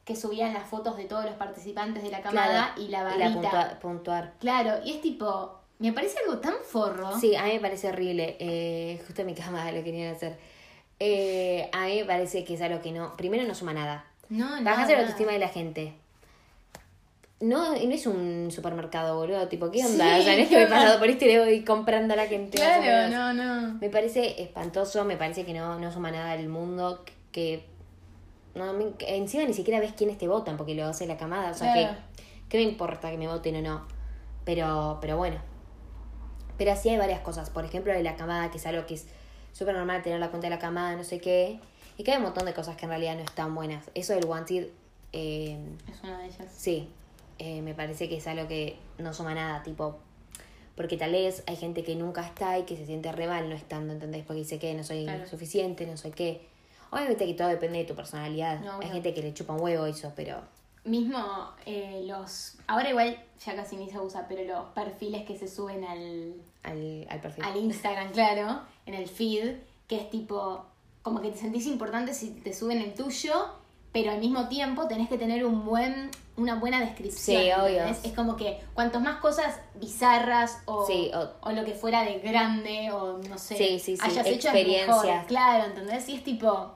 que 0.05 0.15
subían 0.15 0.53
las 0.53 0.67
fotos 0.69 0.95
de 0.97 1.05
todos 1.05 1.25
los 1.25 1.33
participantes 1.33 2.03
de 2.03 2.11
la 2.11 2.21
camada 2.21 2.73
Claro, 2.75 2.81
y 2.81 2.87
la 2.89 2.99
y 2.99 3.03
barrita. 3.03 3.33
puntua- 3.33 3.79
puntuar. 3.79 4.33
Claro, 4.39 4.79
y 4.85 4.91
es 4.93 5.01
tipo, 5.01 5.59
me 5.79 5.91
parece 5.93 6.17
algo 6.25 6.39
tan 6.39 6.53
forro. 6.63 7.19
Sí, 7.19 7.35
a 7.35 7.43
mí 7.43 7.53
me 7.53 7.59
parece 7.59 7.89
horrible. 7.89 8.37
Eh, 8.39 9.01
justo 9.05 9.21
en 9.21 9.27
mi 9.27 9.33
cama 9.33 9.69
lo 9.71 9.83
querían 9.83 10.13
hacer. 10.15 10.37
Eh, 10.99 11.69
a 11.73 11.85
mí 11.87 11.97
me 11.99 12.05
parece 12.05 12.43
que 12.45 12.53
es 12.53 12.61
algo 12.61 12.81
que 12.81 12.91
no. 12.91 13.17
Primero, 13.17 13.43
no 13.45 13.53
suma 13.55 13.73
nada. 13.73 14.05
No, 14.29 14.57
no. 14.57 14.63
Bajas 14.63 14.89
la 14.89 14.99
autoestima 14.99 15.31
de 15.33 15.39
la 15.39 15.49
gente. 15.49 15.93
No, 17.41 17.75
y 17.75 17.85
no 17.85 17.93
es 17.93 18.07
un 18.07 18.49
supermercado, 18.49 19.17
boludo. 19.17 19.47
Tipo, 19.49 19.69
¿qué 19.69 19.79
Sí, 19.79 19.85
onda? 19.91 20.17
o 20.17 20.21
sea, 20.21 20.33
no 20.35 20.41
es 20.43 20.47
que 20.47 20.55
¿qué 20.55 20.55
me 20.61 20.63
he 20.63 20.67
pasado 20.67 20.99
por 20.99 21.09
esto 21.09 21.25
y 21.25 21.37
voy 21.37 21.63
comprando 21.65 22.13
a 22.13 22.17
la 22.17 22.27
gente. 22.27 22.57
Claro, 22.57 23.09
no, 23.09 23.33
no. 23.33 23.73
Me 23.79 23.89
parece 23.89 24.41
espantoso, 24.41 25.03
me 25.03 25.17
parece 25.17 25.45
que 25.45 25.53
no, 25.53 25.77
no 25.79 25.91
suma 25.91 26.11
nada 26.11 26.31
al 26.31 26.47
mundo, 26.47 27.03
que 27.33 27.65
no, 28.55 28.73
me- 28.73 28.91
que 28.93 29.15
encima 29.17 29.43
ni 29.45 29.53
siquiera 29.53 29.79
ves 29.79 29.93
quiénes 29.93 30.17
te 30.17 30.27
votan 30.27 30.57
porque 30.57 30.73
lo 30.75 30.85
hace 30.85 31.05
la 31.07 31.17
camada, 31.17 31.51
o 31.51 31.53
sea, 31.53 31.71
Claro. 31.73 31.93
que 31.93 32.49
¿qué 32.49 32.57
me 32.57 32.63
importa 32.71 33.11
que 33.11 33.17
me 33.17 33.27
voten 33.27 33.55
o 33.57 33.61
no? 33.61 33.87
Pero, 34.45 34.97
pero 35.01 35.17
bueno. 35.17 35.37
Pero 36.57 36.71
así 36.71 36.89
hay 36.89 36.97
varias 36.97 37.19
cosas, 37.21 37.49
por 37.49 37.65
ejemplo, 37.65 37.91
de 37.91 38.01
la 38.03 38.15
camada, 38.15 38.49
que 38.51 38.57
es 38.57 38.65
algo 38.65 38.85
que 38.85 38.93
es 38.95 39.07
súper 39.51 39.75
normal 39.75 40.01
tener 40.03 40.19
la 40.19 40.29
cuenta 40.29 40.47
de 40.47 40.51
la 40.51 40.59
camada, 40.59 40.95
no 40.95 41.03
sé 41.03 41.19
qué, 41.19 41.59
y 41.97 42.03
que 42.03 42.11
hay 42.11 42.17
un 42.17 42.23
montón 42.23 42.45
de 42.45 42.53
cosas 42.53 42.75
que 42.77 42.85
en 42.85 42.89
realidad 42.91 43.15
no 43.15 43.23
están 43.23 43.53
buenas. 43.55 43.89
Eso 43.93 44.13
del 44.13 44.25
wanted, 44.25 44.67
eh, 45.11 45.57
Es 45.91 46.01
una 46.03 46.19
de 46.19 46.25
ellas. 46.27 46.51
Sí, 46.55 46.87
eh, 47.39 47.61
me 47.61 47.73
parece 47.73 48.07
que 48.07 48.17
es 48.17 48.27
algo 48.27 48.47
que 48.47 48.77
no 48.99 49.13
suma 49.13 49.33
nada, 49.33 49.63
tipo, 49.63 49.97
porque 50.77 50.95
tal 50.97 51.11
vez 51.11 51.43
hay 51.47 51.55
gente 51.57 51.83
que 51.83 51.95
nunca 51.95 52.21
está 52.25 52.57
y 52.59 52.63
que 52.63 52.77
se 52.77 52.85
siente 52.85 53.11
re 53.11 53.27
mal 53.27 53.49
no 53.49 53.55
estando, 53.55 53.91
¿entendés? 53.93 54.23
Porque 54.25 54.39
dice 54.41 54.59
que 54.59 54.73
no 54.73 54.83
soy 54.83 55.03
Claro. 55.05 55.27
suficiente, 55.27 55.85
no 55.87 55.97
sé 55.97 56.11
qué. 56.11 56.47
Obviamente 56.95 57.25
que 57.25 57.33
todo 57.33 57.49
depende 57.49 57.79
de 57.79 57.85
tu 57.85 57.93
personalidad. 57.95 58.59
No, 58.61 58.79
hay 58.81 58.87
gente 58.89 59.13
que 59.13 59.21
le 59.21 59.33
chupa 59.33 59.53
un 59.53 59.61
huevo 59.61 59.85
eso, 59.85 60.11
pero 60.15 60.37
Mismo 60.85 61.19
eh, 61.65 62.03
los. 62.07 62.53
Ahora 62.67 62.89
igual 62.89 63.17
ya 63.45 63.55
casi 63.55 63.75
ni 63.75 63.89
se 63.89 63.99
usa, 63.99 64.27
pero 64.29 64.43
los 64.43 64.65
perfiles 64.73 65.25
que 65.25 65.37
se 65.37 65.47
suben 65.47 65.83
al, 65.83 66.33
al, 66.63 67.07
al 67.09 67.19
perfil. 67.21 67.43
al 67.43 67.57
Instagram, 67.57 68.11
claro, 68.11 68.61
en 68.85 68.93
el 68.93 69.07
feed, 69.09 69.55
que 69.87 69.97
es 69.97 70.09
tipo, 70.09 70.63
como 71.01 71.21
que 71.21 71.29
te 71.31 71.37
sentís 71.37 71.65
importante 71.67 72.13
si 72.13 72.29
te 72.31 72.53
suben 72.53 72.79
el 72.81 72.93
tuyo, 72.93 73.33
pero 73.91 74.11
al 74.11 74.19
mismo 74.19 74.47
tiempo 74.47 74.87
tenés 74.87 75.09
que 75.09 75.17
tener 75.17 75.43
un 75.45 75.65
buen, 75.65 76.11
una 76.37 76.55
buena 76.55 76.79
descripción. 76.79 77.41
Sí, 77.43 77.49
obvio. 77.51 77.83
Es 77.85 78.13
como 78.13 78.35
que 78.35 78.61
cuantos 78.75 79.01
más 79.01 79.17
cosas 79.17 79.59
bizarras 79.75 80.59
o, 80.65 80.85
Sí, 80.85 81.11
o- 81.15 81.29
o 81.47 81.51
lo 81.51 81.65
que 81.65 81.73
fuera 81.73 82.03
de 82.03 82.19
grande 82.19 82.91
o 82.91 83.17
no 83.27 83.37
sé, 83.39 83.57
Sí, 83.57 83.79
sí, 83.79 83.97
sí, 83.97 84.03
hayas 84.03 84.27
hecho 84.27 84.49
es 84.49 84.67
mejor. 84.87 85.25
Claro, 85.27 85.65
¿entendés? 85.65 86.07
Y 86.09 86.15
es 86.15 86.23
tipo, 86.23 86.73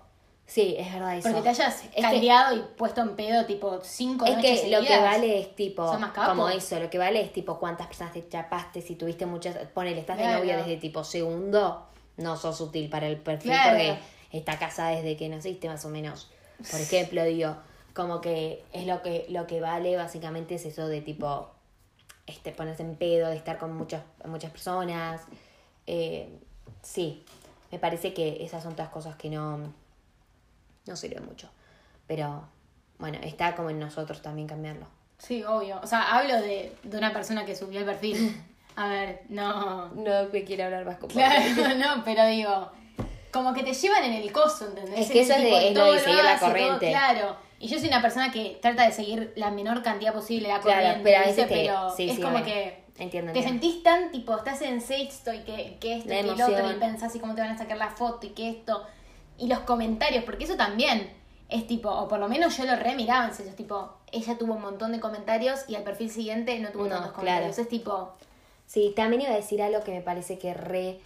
Sí, 0.50 0.76
es 0.80 0.92
verdad 0.92 1.16
eso. 1.16 1.28
porque 1.30 1.44
te 1.44 1.50
hayas 1.50 1.84
Es 1.84 1.90
que- 1.92 2.02
caldeado 2.02 2.56
y 2.58 2.62
puesto 2.76 3.02
en 3.02 3.16
pedo 3.16 3.46
tipo 3.46 3.80
cinco 3.84 4.26
Es 4.26 4.36
noches 4.36 4.62
que 4.62 4.70
lo 4.72 4.82
que 4.84 4.98
vale 5.00 5.40
es 5.40 5.56
tipo, 5.56 5.96
como 6.26 6.50
eso, 6.50 6.80
lo 6.80 6.90
que 6.90 6.98
vale 6.98 7.22
es 7.22 7.32
tipo 7.32 7.60
cuántas 7.60 7.86
personas 7.86 8.14
te 8.14 8.28
chapaste, 8.28 8.82
si 8.82 8.96
tuviste 8.96 9.28
muchas, 9.28 9.56
ponele, 9.76 10.00
estás 10.00 10.18
de 10.18 10.26
novia 10.28 10.58
desde 10.58 10.78
tipo 10.78 11.04
segundo, 11.04 11.86
no 12.18 12.36
sos 12.36 12.60
útil 12.62 12.90
para 12.90 13.08
el 13.08 13.18
perfil 13.18 13.52
Claro. 13.52 13.70
porque 13.78 14.00
está 14.32 14.58
casada 14.58 14.90
desde 14.90 15.16
que 15.18 15.30
naciste 15.30 15.68
más 15.70 15.86
o 15.86 15.90
menos. 15.90 16.32
Por 16.72 16.82
ejemplo, 16.82 17.24
digo, 17.26 17.56
como 17.94 18.20
que 18.20 18.64
es 18.74 18.88
lo 18.88 19.04
que, 19.04 19.28
lo 19.30 19.46
que 19.46 19.62
vale 19.62 19.96
básicamente 19.98 20.56
es 20.56 20.66
eso 20.66 20.88
de 20.88 21.02
tipo, 21.02 21.48
este, 22.26 22.52
ponerse 22.52 22.82
en 22.82 22.96
pedo, 22.96 23.30
de 23.30 23.36
estar 23.36 23.60
con 23.60 23.76
muchas, 23.78 24.02
muchas 24.26 24.50
personas. 24.52 25.22
Eh, 25.86 26.28
sí, 26.82 27.24
me 27.72 27.78
parece 27.78 28.16
que 28.16 28.44
esas 28.44 28.64
son 28.64 28.74
todas 28.76 28.90
cosas 28.90 29.16
que 29.16 29.30
no, 29.30 29.60
no 30.90 30.96
sirven 30.96 31.26
mucho. 31.26 31.50
Pero 32.08 32.48
bueno, 32.98 33.18
está 33.22 33.56
como 33.56 33.70
en 33.70 33.80
nosotros 33.80 34.22
también 34.22 34.48
cambiarlo. 34.48 34.88
Sí, 35.18 35.44
obvio. 35.44 35.80
O 35.84 35.88
sea, 35.88 36.18
hablo 36.18 36.36
de, 36.42 36.76
de 36.84 36.98
una 36.98 37.14
persona 37.14 37.46
que 37.46 37.56
subió 37.56 37.80
el 37.80 37.86
perfil. 37.86 38.42
A 38.76 38.88
ver, 38.88 39.22
no. 39.30 39.88
No 39.90 40.12
me 40.32 40.44
quiero 40.44 40.66
hablar 40.66 40.86
más 40.86 40.98
con 40.98 41.10
Claro, 41.10 41.42
no, 41.78 42.04
pero 42.06 42.26
digo, 42.28 42.72
como 43.32 43.54
que 43.54 43.64
te 43.64 43.74
llevan 43.74 44.04
en 44.06 44.14
el 44.14 44.32
coso, 44.32 44.68
¿entendés? 44.68 45.02
Es 45.02 45.12
que 45.12 45.22
eso 45.22 45.34
es 45.34 45.44
de- 45.44 45.68
es 45.70 45.76
lo 45.76 45.92
de 45.92 46.00
seguir 46.00 46.24
la 46.24 46.32
hace, 46.34 46.40
todo, 46.40 46.50
corriente. 46.52 46.90
claro. 46.90 47.36
Y 47.60 47.68
yo 47.68 47.78
soy 47.78 47.90
una 47.90 48.02
persona 48.02 48.32
que 48.32 48.58
trata 48.62 48.86
de 48.86 48.92
seguir 48.94 49.34
la 49.36 49.52
menor 49.52 49.84
cantidad 49.84 50.14
posible 50.14 50.48
la 50.48 50.62
Claro, 50.62 50.78
corriente, 50.82 51.04
pero 51.04 51.18
a 51.18 51.28
veces 51.28 51.48
te- 51.50 51.54
pero 51.56 51.90
sí, 51.96 52.10
es 52.10 52.16
sí, 52.16 52.22
como 52.22 52.42
que 52.44 52.80
Entiendo, 52.98 53.32
te 53.34 53.40
entiendo. 53.40 53.42
sentís 53.62 53.84
tan, 53.84 54.12
tipo, 54.12 54.36
estás 54.38 54.62
en 54.62 54.80
sexto 54.82 55.34
y 55.34 55.40
que, 55.40 55.78
que 55.80 55.98
esto 55.98 56.10
La 56.10 56.20
y 56.20 56.24
que 56.24 56.30
el 56.32 56.42
otro 56.42 56.72
y 56.72 56.76
pensás 56.76 57.14
y 57.16 57.20
cómo 57.20 57.36
te 57.36 57.42
van 57.42 57.52
a 57.52 57.58
sacar 57.58 57.78
la 57.78 57.90
foto 57.90 58.28
y 58.28 58.30
que 58.32 58.50
esto. 58.50 58.86
Y 59.40 59.48
los 59.48 59.60
comentarios, 59.60 60.24
porque 60.26 60.44
eso 60.44 60.56
también 60.56 61.12
es 61.50 61.66
tipo, 61.66 61.90
o 61.90 62.08
por 62.08 62.20
lo 62.20 62.28
menos 62.28 62.56
yo 62.58 62.66
lo 62.66 62.76
re 62.76 62.94
miraba 62.96 63.26
en 63.28 63.34
serio, 63.34 63.50
es 63.52 63.56
tipo, 63.58 63.94
ella 64.12 64.38
tuvo 64.38 64.54
un 64.54 64.62
montón 64.62 64.92
de 64.92 65.00
comentarios 65.00 65.62
y 65.68 65.76
al 65.76 65.84
perfil 65.84 66.12
siguiente 66.12 66.60
no 66.60 66.70
tuvo 66.70 66.84
No, 66.84 66.90
tantos 66.90 67.12
claro. 67.14 67.16
comentarios. 67.22 67.58
Es 67.58 67.68
tipo, 67.70 68.12
Sí, 68.68 68.94
también 68.96 69.24
iba 69.24 69.32
a 69.32 69.36
decir 69.36 69.64
algo 69.64 69.82
que 69.84 69.92
me 69.92 70.02
parece 70.02 70.38
que 70.38 70.54
re 70.54 71.00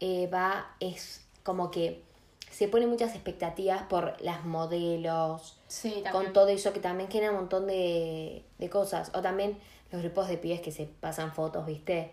eh, 0.00 0.28
va, 0.32 0.74
es 0.80 1.22
como 1.42 1.70
que 1.70 2.02
se 2.50 2.68
ponen 2.68 2.88
muchas 2.88 3.12
expectativas 3.14 3.82
por 3.82 4.16
las 4.22 4.46
modelos, 4.46 5.56
sí, 5.68 6.02
con 6.10 6.32
todo 6.32 6.48
eso 6.48 6.72
que 6.72 6.80
también 6.80 7.10
genera 7.10 7.32
un 7.32 7.36
montón 7.38 7.66
de, 7.66 8.44
de 8.58 8.70
cosas. 8.70 9.10
O 9.14 9.20
también 9.20 9.58
los 9.90 10.00
grupos 10.02 10.28
de 10.28 10.38
pibes 10.38 10.62
que 10.62 10.72
se 10.72 10.86
pasan 10.86 11.32
fotos, 11.34 11.66
¿viste? 11.66 12.12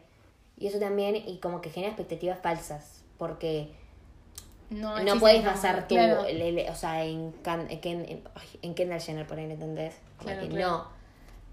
Y 0.58 0.68
eso 0.68 0.80
también, 0.80 1.16
y 1.16 1.38
como 1.38 1.62
que 1.62 1.70
genera 1.70 1.94
expectativas 1.94 2.40
falsas, 2.40 3.02
porque 3.18 3.72
No, 4.70 5.00
no 5.00 5.20
puedes 5.20 5.44
basar 5.44 5.88
tu, 5.88 5.96
claro. 5.96 6.22
o 6.22 6.76
sea, 6.76 7.04
en, 7.04 7.34
en, 7.44 8.06
en- 8.06 8.24
en 8.62 8.76
Kendall 8.76 9.02
Jenner, 9.02 9.26
por 9.26 9.40
ahí, 9.40 9.46
¿entendés? 9.52 9.96
Claro, 10.20 10.48
claro. 10.48 10.68
no. 10.78 11.00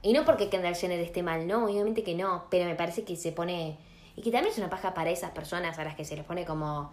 Y 0.03 0.13
no 0.13 0.25
porque 0.25 0.49
Kendall 0.51 0.77
Jenner 0.77 1.01
esté 1.01 1.23
mal, 1.23 1.47
no, 1.47 1.65
obviamente 1.65 2.03
que 2.05 2.15
no, 2.15 2.45
pero 2.51 2.67
me 2.67 2.75
parece 2.75 3.05
que 3.05 3.17
se 3.17 3.33
pone, 3.33 3.79
y 4.17 4.23
que 4.23 4.31
también 4.31 4.53
es 4.53 4.59
una 4.59 4.69
paja 4.71 4.93
para 4.95 5.11
esas 5.11 5.31
personas 5.31 5.79
a 5.79 5.85
las 5.85 5.95
que 5.97 6.05
se 6.05 6.15
les 6.17 6.25
pone 6.25 6.45
como, 6.45 6.91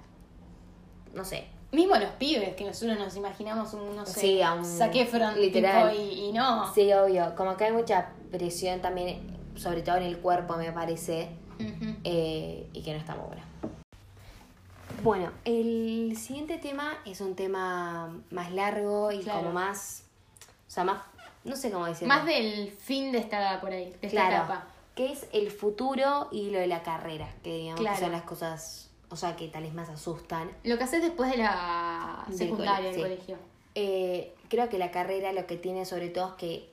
no 1.14 1.26
sé, 1.26 1.46
Mismo 1.74 1.96
los 1.96 2.10
pibes, 2.20 2.56
que 2.56 2.66
nosotros 2.66 3.00
nos 3.00 3.16
imaginamos 3.18 3.74
un, 3.74 3.96
no 3.96 4.06
sé, 4.06 4.20
Sí, 4.20 4.42
a 4.44 4.54
un- 4.54 4.64
Zac 4.64 4.94
Efron, 4.96 5.40
literal. 5.42 5.90
tipo, 5.92 6.04
y, 6.04 6.26
y 6.28 6.32
no. 6.32 6.72
sí, 6.74 6.94
obvio, 6.94 7.34
como 7.36 7.58
que 7.58 7.66
hay 7.66 7.72
mucha 7.72 8.10
presión 8.32 8.80
también, 8.80 9.36
sobre 9.56 9.82
todo 9.82 9.98
en 9.98 10.04
el 10.04 10.20
cuerpo, 10.20 10.56
me 10.56 10.72
parece, 10.72 11.30
eh, 12.04 12.68
y 12.74 12.82
que 12.84 12.92
no 12.94 13.00
está 13.00 13.16
muy 13.16 13.26
buena. 13.26 13.44
Bueno, 15.04 15.32
el 15.44 16.16
siguiente 16.18 16.58
tema 16.58 16.98
es 17.06 17.20
un 17.22 17.36
tema 17.36 18.18
más 18.32 18.52
largo 18.54 19.12
y 19.12 19.20
Claro. 19.20 19.40
como 19.40 19.52
más, 19.52 20.04
o 20.68 20.72
sea, 20.72 20.84
más, 20.86 21.02
no 21.44 21.56
sé 21.58 21.72
cómo 21.72 21.86
decirlo. 21.86 22.08
Más 22.08 22.26
del 22.26 22.72
fin 22.72 23.12
de 23.12 23.18
esta, 23.18 23.60
por 23.60 23.72
ahí, 23.74 23.86
de 23.86 24.08
esta 24.08 24.10
claro, 24.10 24.36
etapa. 24.46 24.68
que 24.96 25.12
es 25.12 25.28
el 25.34 25.52
futuro 25.52 26.30
y 26.32 26.52
lo 26.52 26.60
de 26.60 26.68
la 26.68 26.84
carrera, 26.84 27.28
que 27.44 27.54
digamos 27.58 27.82
Claro. 27.82 27.96
que 27.98 28.02
son 28.04 28.12
las 28.14 28.22
cosas, 28.24 28.90
o 29.10 29.16
sea, 29.18 29.36
que 29.36 29.48
tal 29.50 29.64
vez 29.64 29.74
más 29.74 29.90
asustan. 29.90 30.50
Lo 30.64 30.78
que 30.78 30.84
haces 30.86 31.02
después 31.02 31.32
de 31.32 31.38
la 31.38 32.24
Del 32.30 32.38
secundaria, 32.38 32.86
del 32.86 32.96
sí. 32.96 33.02
colegio. 33.02 33.38
Eh, 33.76 34.34
creo 34.50 34.70
que 34.70 34.78
la 34.78 34.92
carrera 34.92 35.34
lo 35.34 35.46
que 35.48 35.58
tiene 35.58 35.84
sobre 35.86 36.10
todo 36.10 36.30
es 36.30 36.34
que 36.36 36.70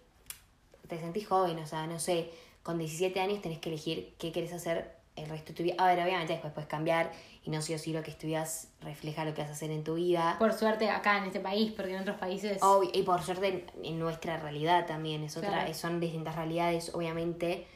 te 0.88 0.99
sentís 1.01 1.27
joven, 1.27 1.59
o 1.59 1.66
sea, 1.66 1.87
no 1.88 1.99
sé, 1.99 2.31
con 2.62 2.79
17 2.79 3.19
años 3.21 3.43
tenés 3.43 3.59
que 3.59 3.71
elegir 3.71 4.14
qué 4.19 4.31
querés 4.33 4.53
hacer 4.53 4.95
el 5.16 5.29
resto 5.29 5.49
de 5.53 5.55
tu 5.57 5.62
vida. 5.64 5.75
A 5.79 5.87
ver, 5.87 5.99
obviamente 6.05 6.33
después 6.35 6.53
puedes 6.53 6.69
cambiar 6.69 7.11
y 7.42 7.50
no 7.50 7.62
sí 7.62 7.72
o 7.74 7.79
sí 7.79 7.92
lo 7.92 8.03
que 8.03 8.11
estudias 8.11 8.68
refleja 8.83 9.24
lo 9.24 9.33
que 9.35 9.40
vas 9.40 9.50
a 9.50 9.55
hacer 9.55 9.70
en 9.70 9.83
tu 9.83 9.94
vida. 9.94 10.37
Por 10.38 10.53
suerte 10.53 10.90
acá 10.90 11.18
en 11.18 11.24
este 11.24 11.40
país, 11.40 11.72
porque 11.72 11.94
en 11.94 12.00
otros 12.03 12.18
países... 12.18 12.62
Obvio, 12.62 12.90
y 12.92 13.03
por 13.03 13.22
suerte 13.22 13.64
en, 13.83 13.98
nuestra 13.98 14.37
realidad 14.37 14.87
también, 14.87 15.24
es 15.24 15.37
otra, 15.37 15.50
Claro. 15.50 15.74
son 15.74 16.00
distintas 16.00 16.37
realidades, 16.37 16.94
obviamente. 16.94 17.66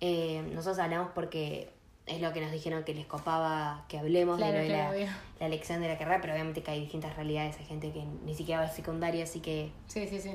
Eh, 0.00 0.42
nosotros 0.52 0.78
hablamos 0.78 1.10
porque 1.14 1.70
es 2.04 2.20
lo 2.20 2.32
que 2.34 2.40
nos 2.42 2.52
dijeron 2.52 2.84
que 2.84 2.94
les 2.94 3.06
copaba 3.06 3.84
que 3.88 3.98
hablemos 3.98 4.36
Claro, 4.36 4.52
de 4.52 4.58
lo 4.58 4.64
de 4.64 4.68
claro, 4.68 4.98
la, 4.98 5.18
la 5.40 5.46
elección 5.46 5.80
de 5.80 5.88
la 5.88 5.96
carrera, 5.98 6.20
pero 6.20 6.34
obviamente 6.34 6.62
que 6.62 6.70
hay 6.70 6.80
distintas 6.80 7.16
realidades, 7.16 7.56
hay 7.58 7.64
gente 7.64 7.92
que 7.92 8.04
ni 8.24 8.34
siquiera 8.34 8.60
va 8.60 8.66
a 8.66 8.70
secundaria, 8.70 9.24
así 9.24 9.40
que 9.40 9.72
Sí, 9.88 10.06
sí, 10.06 10.20
sí. 10.20 10.30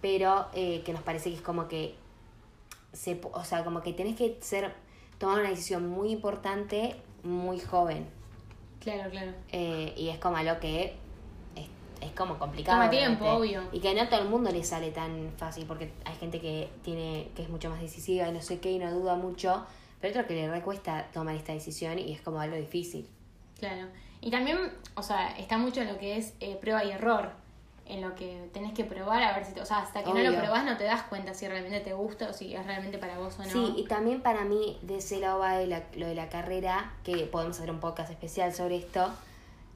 pero 0.00 0.46
eh, 0.54 0.82
que 0.84 0.92
nos 0.94 1.02
parece 1.02 1.28
que 1.30 1.36
es 1.36 1.42
como 1.42 1.68
que 1.68 1.94
se, 2.94 3.20
o 3.32 3.44
sea, 3.44 3.62
como 3.62 3.82
que 3.82 3.92
tenés 3.92 4.16
que 4.16 4.38
ser 4.40 4.72
tomar 5.18 5.38
una 5.40 5.50
decisión 5.50 5.86
muy 5.88 6.10
importante 6.10 6.96
muy 7.22 7.60
joven 7.60 8.08
Claro, 8.82 9.10
claro. 9.10 9.32
Eh, 9.50 9.94
y 9.96 10.08
es 10.08 10.18
como 10.18 10.36
algo 10.36 10.58
que 10.60 10.84
es, 10.84 10.92
es 12.00 12.10
como 12.12 12.38
complicado 12.38 12.78
Toma 12.78 12.90
tiempo, 12.90 13.24
realmente. 13.24 13.58
obvio. 13.60 13.68
y 13.72 13.80
que 13.80 13.94
no 13.94 14.02
a 14.02 14.08
todo 14.08 14.20
el 14.22 14.28
mundo 14.28 14.50
le 14.50 14.64
sale 14.64 14.90
tan 14.90 15.32
fácil 15.36 15.66
porque 15.66 15.92
hay 16.04 16.16
gente 16.16 16.40
que 16.40 16.68
tiene 16.82 17.28
que 17.36 17.42
es 17.42 17.48
mucho 17.48 17.70
más 17.70 17.80
decisiva 17.80 18.28
y 18.28 18.32
no 18.32 18.42
sé 18.42 18.58
qué 18.58 18.72
y 18.72 18.78
no 18.78 18.90
duda 18.92 19.14
mucho 19.14 19.64
pero 20.00 20.10
otro 20.12 20.26
que 20.26 20.34
le 20.34 20.50
recuesta 20.50 21.06
tomar 21.12 21.36
esta 21.36 21.52
decisión 21.52 21.98
y 22.00 22.12
es 22.12 22.20
como 22.20 22.40
algo 22.40 22.56
difícil 22.56 23.06
Claro. 23.60 23.86
Y 24.20 24.30
también, 24.32 24.58
o 24.96 25.02
sea, 25.04 25.28
está 25.38 25.56
mucho 25.56 25.82
en 25.82 25.88
lo 25.92 25.96
que 25.98 26.16
es 26.16 26.34
eh, 26.40 26.56
prueba 26.60 26.84
y 26.84 26.90
error. 26.90 27.30
En 27.86 28.00
lo 28.00 28.14
que 28.14 28.48
tenés 28.52 28.72
que 28.72 28.84
probar 28.84 29.22
a 29.22 29.34
ver 29.36 29.44
si 29.44 29.52
te, 29.54 29.60
o 29.60 29.66
sea 29.66 29.78
hasta 29.78 30.02
que 30.04 30.10
no 30.10 30.14
lo 30.22 30.38
probás 30.38 30.64
no 30.64 30.76
te 30.76 30.84
das 30.84 31.02
cuenta 31.02 31.34
si 31.34 31.46
realmente 31.48 31.80
te 31.80 31.92
gusta 31.92 32.28
o 32.30 32.32
si 32.32 32.54
es 32.54 32.64
realmente 32.64 32.98
para 32.98 33.18
vos 33.18 33.38
o 33.38 33.42
no. 33.42 33.48
Sí, 33.50 33.74
y 33.76 33.84
también 33.86 34.22
para 34.22 34.44
mí 34.44 34.78
de 34.82 34.98
ese 34.98 35.18
lado 35.20 35.38
va 35.40 35.56
de 35.58 35.66
la- 35.66 35.82
lo 35.96 36.06
de 36.06 36.14
la 36.14 36.28
carrera, 36.28 36.92
que 37.04 37.26
podemos 37.26 37.56
hacer 37.58 37.70
un 37.70 37.80
podcast 37.80 38.10
especial 38.10 38.52
sobre 38.54 38.76
esto, 38.76 39.10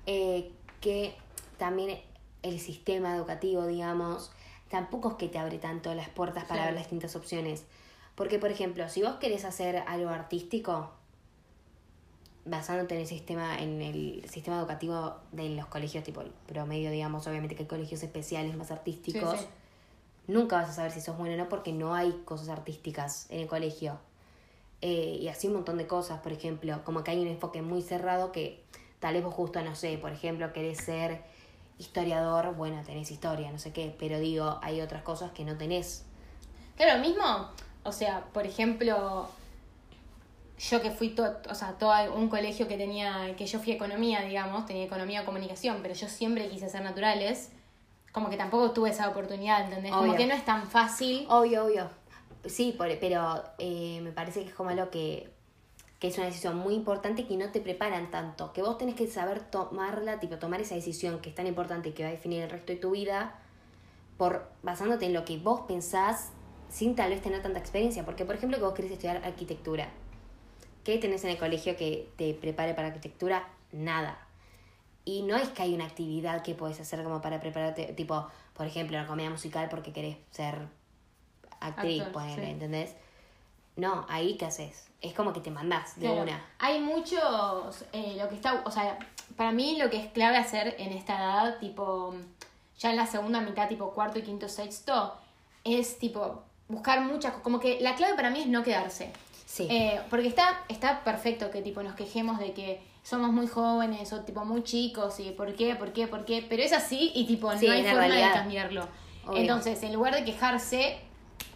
eh, 0.06 0.52
que 0.80 1.14
también 1.58 2.00
el 2.42 2.60
sistema 2.60 3.14
educativo, 3.16 3.66
digamos, 3.66 4.30
tampoco 4.70 5.10
es 5.10 5.14
que 5.16 5.28
te 5.28 5.38
abre 5.38 5.58
tanto 5.58 5.94
las 5.94 6.08
puertas 6.08 6.44
para 6.44 6.64
ver 6.66 6.74
las 6.74 6.82
distintas 6.84 7.16
opciones. 7.16 7.64
Porque, 8.14 8.38
por 8.38 8.50
ejemplo, 8.50 8.88
si 8.88 9.02
vos 9.02 9.16
querés 9.16 9.44
hacer 9.44 9.82
algo 9.86 10.10
artístico, 10.10 10.90
basándote 12.46 12.94
en 12.94 13.00
el 13.02 13.06
sistema, 13.06 13.58
en 13.58 13.82
el 13.82 14.24
sistema 14.30 14.58
educativo 14.58 15.16
de 15.32 15.50
los 15.50 15.66
colegios, 15.66 16.04
tipo 16.04 16.20
el 16.20 16.30
promedio, 16.46 16.90
digamos, 16.90 17.26
obviamente 17.26 17.54
que 17.54 17.64
hay 17.64 17.68
colegios 17.68 18.02
especiales 18.02 18.56
más 18.56 18.70
artísticos, 18.70 19.40
sí. 19.40 19.46
nunca 20.28 20.56
vas 20.56 20.70
a 20.70 20.72
saber 20.72 20.92
si 20.92 21.00
sos 21.00 21.18
bueno 21.18 21.34
o 21.34 21.36
no 21.36 21.48
porque 21.48 21.72
no 21.72 21.94
hay 21.94 22.12
cosas 22.24 22.48
artísticas 22.48 23.26
en 23.30 23.40
el 23.40 23.48
colegio. 23.48 23.98
Eh, 24.80 25.18
y 25.20 25.28
así 25.28 25.48
un 25.48 25.54
montón 25.54 25.78
de 25.78 25.86
cosas, 25.86 26.20
por 26.20 26.32
ejemplo, 26.32 26.82
como 26.84 27.02
que 27.02 27.10
hay 27.10 27.20
un 27.20 27.28
enfoque 27.28 27.62
muy 27.62 27.82
cerrado 27.82 28.30
que 28.30 28.62
tal 29.00 29.14
vez 29.14 29.24
vos 29.24 29.34
justo, 29.34 29.60
no 29.62 29.74
sé, 29.74 29.98
por 29.98 30.12
ejemplo, 30.12 30.52
querés 30.52 30.78
ser 30.78 31.22
historiador, 31.78 32.54
bueno, 32.54 32.82
tenés 32.84 33.10
historia, 33.10 33.50
no 33.50 33.58
sé 33.58 33.72
qué, 33.72 33.94
pero 33.98 34.18
digo, 34.18 34.58
hay 34.62 34.80
otras 34.80 35.02
cosas 35.02 35.32
que 35.32 35.44
no 35.44 35.56
tenés. 35.56 36.04
Claro, 36.76 37.00
mismo, 37.00 37.50
o 37.84 37.92
sea, 37.92 38.24
por 38.32 38.46
ejemplo, 38.46 39.28
yo 40.58 40.80
que 40.80 40.90
fui 40.90 41.10
todo, 41.10 41.38
o 41.50 41.54
sea, 41.54 41.72
todo 41.72 41.92
un 42.14 42.28
colegio 42.28 42.66
que 42.68 42.76
tenía, 42.78 43.34
que 43.36 43.46
yo 43.46 43.58
fui 43.58 43.72
economía, 43.72 44.22
digamos, 44.22 44.64
tenía 44.66 44.84
economía 44.84 45.22
o 45.22 45.24
comunicación, 45.24 45.78
pero 45.82 45.94
yo 45.94 46.08
siempre 46.08 46.48
quise 46.48 46.66
hacer 46.66 46.82
naturales, 46.82 47.50
como 48.12 48.30
que 48.30 48.36
tampoco 48.38 48.70
tuve 48.70 48.90
esa 48.90 49.08
oportunidad, 49.08 49.64
¿entendés? 49.64 49.92
Como 49.92 50.04
Obvio. 50.04 50.16
que 50.16 50.26
no 50.26 50.34
es 50.34 50.44
tan 50.44 50.66
fácil. 50.66 51.26
Obvio, 51.28 51.66
obvio. 51.66 51.90
Sí, 52.46 52.72
por- 52.76 52.98
pero 52.98 53.42
eh, 53.58 54.00
me 54.02 54.12
parece 54.12 54.42
que 54.44 54.48
es 54.48 54.54
como 54.54 54.70
algo 54.70 54.88
que, 54.90 55.28
que 55.98 56.08
es 56.08 56.16
una 56.16 56.26
decisión 56.26 56.56
muy 56.56 56.74
importante 56.74 57.26
que 57.26 57.36
no 57.36 57.50
te 57.50 57.60
preparan 57.60 58.10
tanto. 58.10 58.52
Que 58.54 58.62
vos 58.62 58.78
tenés 58.78 58.94
que 58.94 59.06
saber 59.08 59.40
tomarla, 59.40 60.20
tipo 60.20 60.38
tomar 60.38 60.60
esa 60.62 60.74
decisión 60.74 61.20
que 61.20 61.28
es 61.28 61.34
tan 61.34 61.46
importante 61.46 61.90
y 61.90 61.92
que 61.92 62.02
va 62.04 62.08
a 62.08 62.12
definir 62.12 62.42
el 62.42 62.48
resto 62.50 62.72
de 62.72 62.78
tu 62.78 62.92
vida, 62.92 63.34
por 64.16 64.48
basándote 64.62 65.04
en 65.06 65.12
lo 65.12 65.26
que 65.26 65.36
vos 65.36 65.62
pensás 65.68 66.30
sin 66.70 66.94
tal 66.96 67.10
vez 67.10 67.20
tener 67.20 67.42
tanta 67.42 67.58
experiencia. 67.58 68.04
Porque, 68.06 68.24
por 68.24 68.36
ejemplo, 68.36 68.56
que 68.58 68.64
vos 68.64 68.72
querés 68.74 68.92
estudiar 68.92 69.22
arquitectura. 69.24 69.90
¿Qué 70.86 70.98
tenés 70.98 71.24
en 71.24 71.30
el 71.30 71.36
colegio 71.38 71.76
que 71.76 72.08
te 72.16 72.32
prepare 72.34 72.72
para 72.72 72.86
arquitectura? 72.86 73.48
Nada. 73.72 74.16
Y 75.04 75.22
no 75.22 75.34
es 75.36 75.48
que 75.48 75.62
hay 75.62 75.74
una 75.74 75.84
actividad 75.84 76.42
que 76.42 76.54
podés 76.54 76.78
hacer 76.78 77.02
como 77.02 77.20
para 77.20 77.40
prepararte, 77.40 77.86
tipo, 77.94 78.24
por 78.54 78.66
ejemplo, 78.66 78.96
una 78.96 79.08
comedia 79.08 79.28
musical 79.28 79.68
porque 79.68 79.92
querés 79.92 80.16
ser 80.30 80.68
actriz, 81.58 82.02
Actor, 82.02 82.12
ponele, 82.12 82.44
sí. 82.44 82.50
¿entendés? 82.52 82.94
No, 83.74 84.06
ahí 84.08 84.36
qué 84.36 84.44
haces. 84.46 84.86
Es 85.00 85.12
como 85.12 85.32
que 85.32 85.40
te 85.40 85.50
mandás 85.50 85.96
de 85.96 86.02
Claro. 86.06 86.22
una. 86.22 86.40
Hay 86.60 86.80
muchos, 86.80 87.84
eh, 87.92 88.14
lo 88.16 88.28
que 88.28 88.36
está, 88.36 88.62
o 88.64 88.70
sea, 88.70 88.96
para 89.36 89.50
mí 89.50 89.76
lo 89.78 89.90
que 89.90 89.96
es 89.96 90.12
clave 90.12 90.36
hacer 90.36 90.76
en 90.78 90.92
esta 90.92 91.16
edad, 91.16 91.58
tipo, 91.58 92.14
ya 92.78 92.90
en 92.90 92.96
la 92.96 93.06
segunda 93.06 93.40
mitad, 93.40 93.68
tipo 93.68 93.90
cuarto 93.90 94.20
y 94.20 94.22
quinto, 94.22 94.48
sexto, 94.48 95.16
es 95.64 95.98
tipo 95.98 96.44
buscar 96.68 97.00
muchas, 97.00 97.32
co- 97.34 97.42
como 97.42 97.58
que 97.58 97.80
la 97.80 97.96
clave 97.96 98.14
para 98.14 98.30
mí 98.30 98.40
es 98.42 98.46
no 98.46 98.62
quedarse. 98.62 99.12
Sí. 99.46 99.66
Eh, 99.70 100.00
porque 100.10 100.26
está, 100.28 100.64
está 100.68 101.02
perfecto 101.04 101.50
que 101.50 101.62
tipo 101.62 101.82
nos 101.82 101.94
quejemos 101.94 102.38
de 102.38 102.52
que 102.52 102.82
somos 103.02 103.32
muy 103.32 103.46
jóvenes 103.46 104.12
o 104.12 104.20
tipo 104.22 104.44
muy 104.44 104.62
chicos 104.64 105.18
y 105.20 105.30
por 105.30 105.54
qué, 105.54 105.74
por 105.76 105.92
qué, 105.92 106.08
por 106.08 106.24
qué, 106.26 106.44
pero 106.46 106.62
es 106.62 106.72
así 106.74 107.12
y 107.14 107.26
tipo 107.26 107.50
Sí, 107.56 107.66
no 107.66 107.72
hay 107.72 107.84
forma 107.84 108.00
realidad. 108.00 108.28
de 108.28 108.34
cambiarlo. 108.34 108.88
Obvio. 109.26 109.38
Entonces, 109.40 109.82
en 109.84 109.92
lugar 109.94 110.14
de 110.14 110.24
quejarse, 110.24 110.98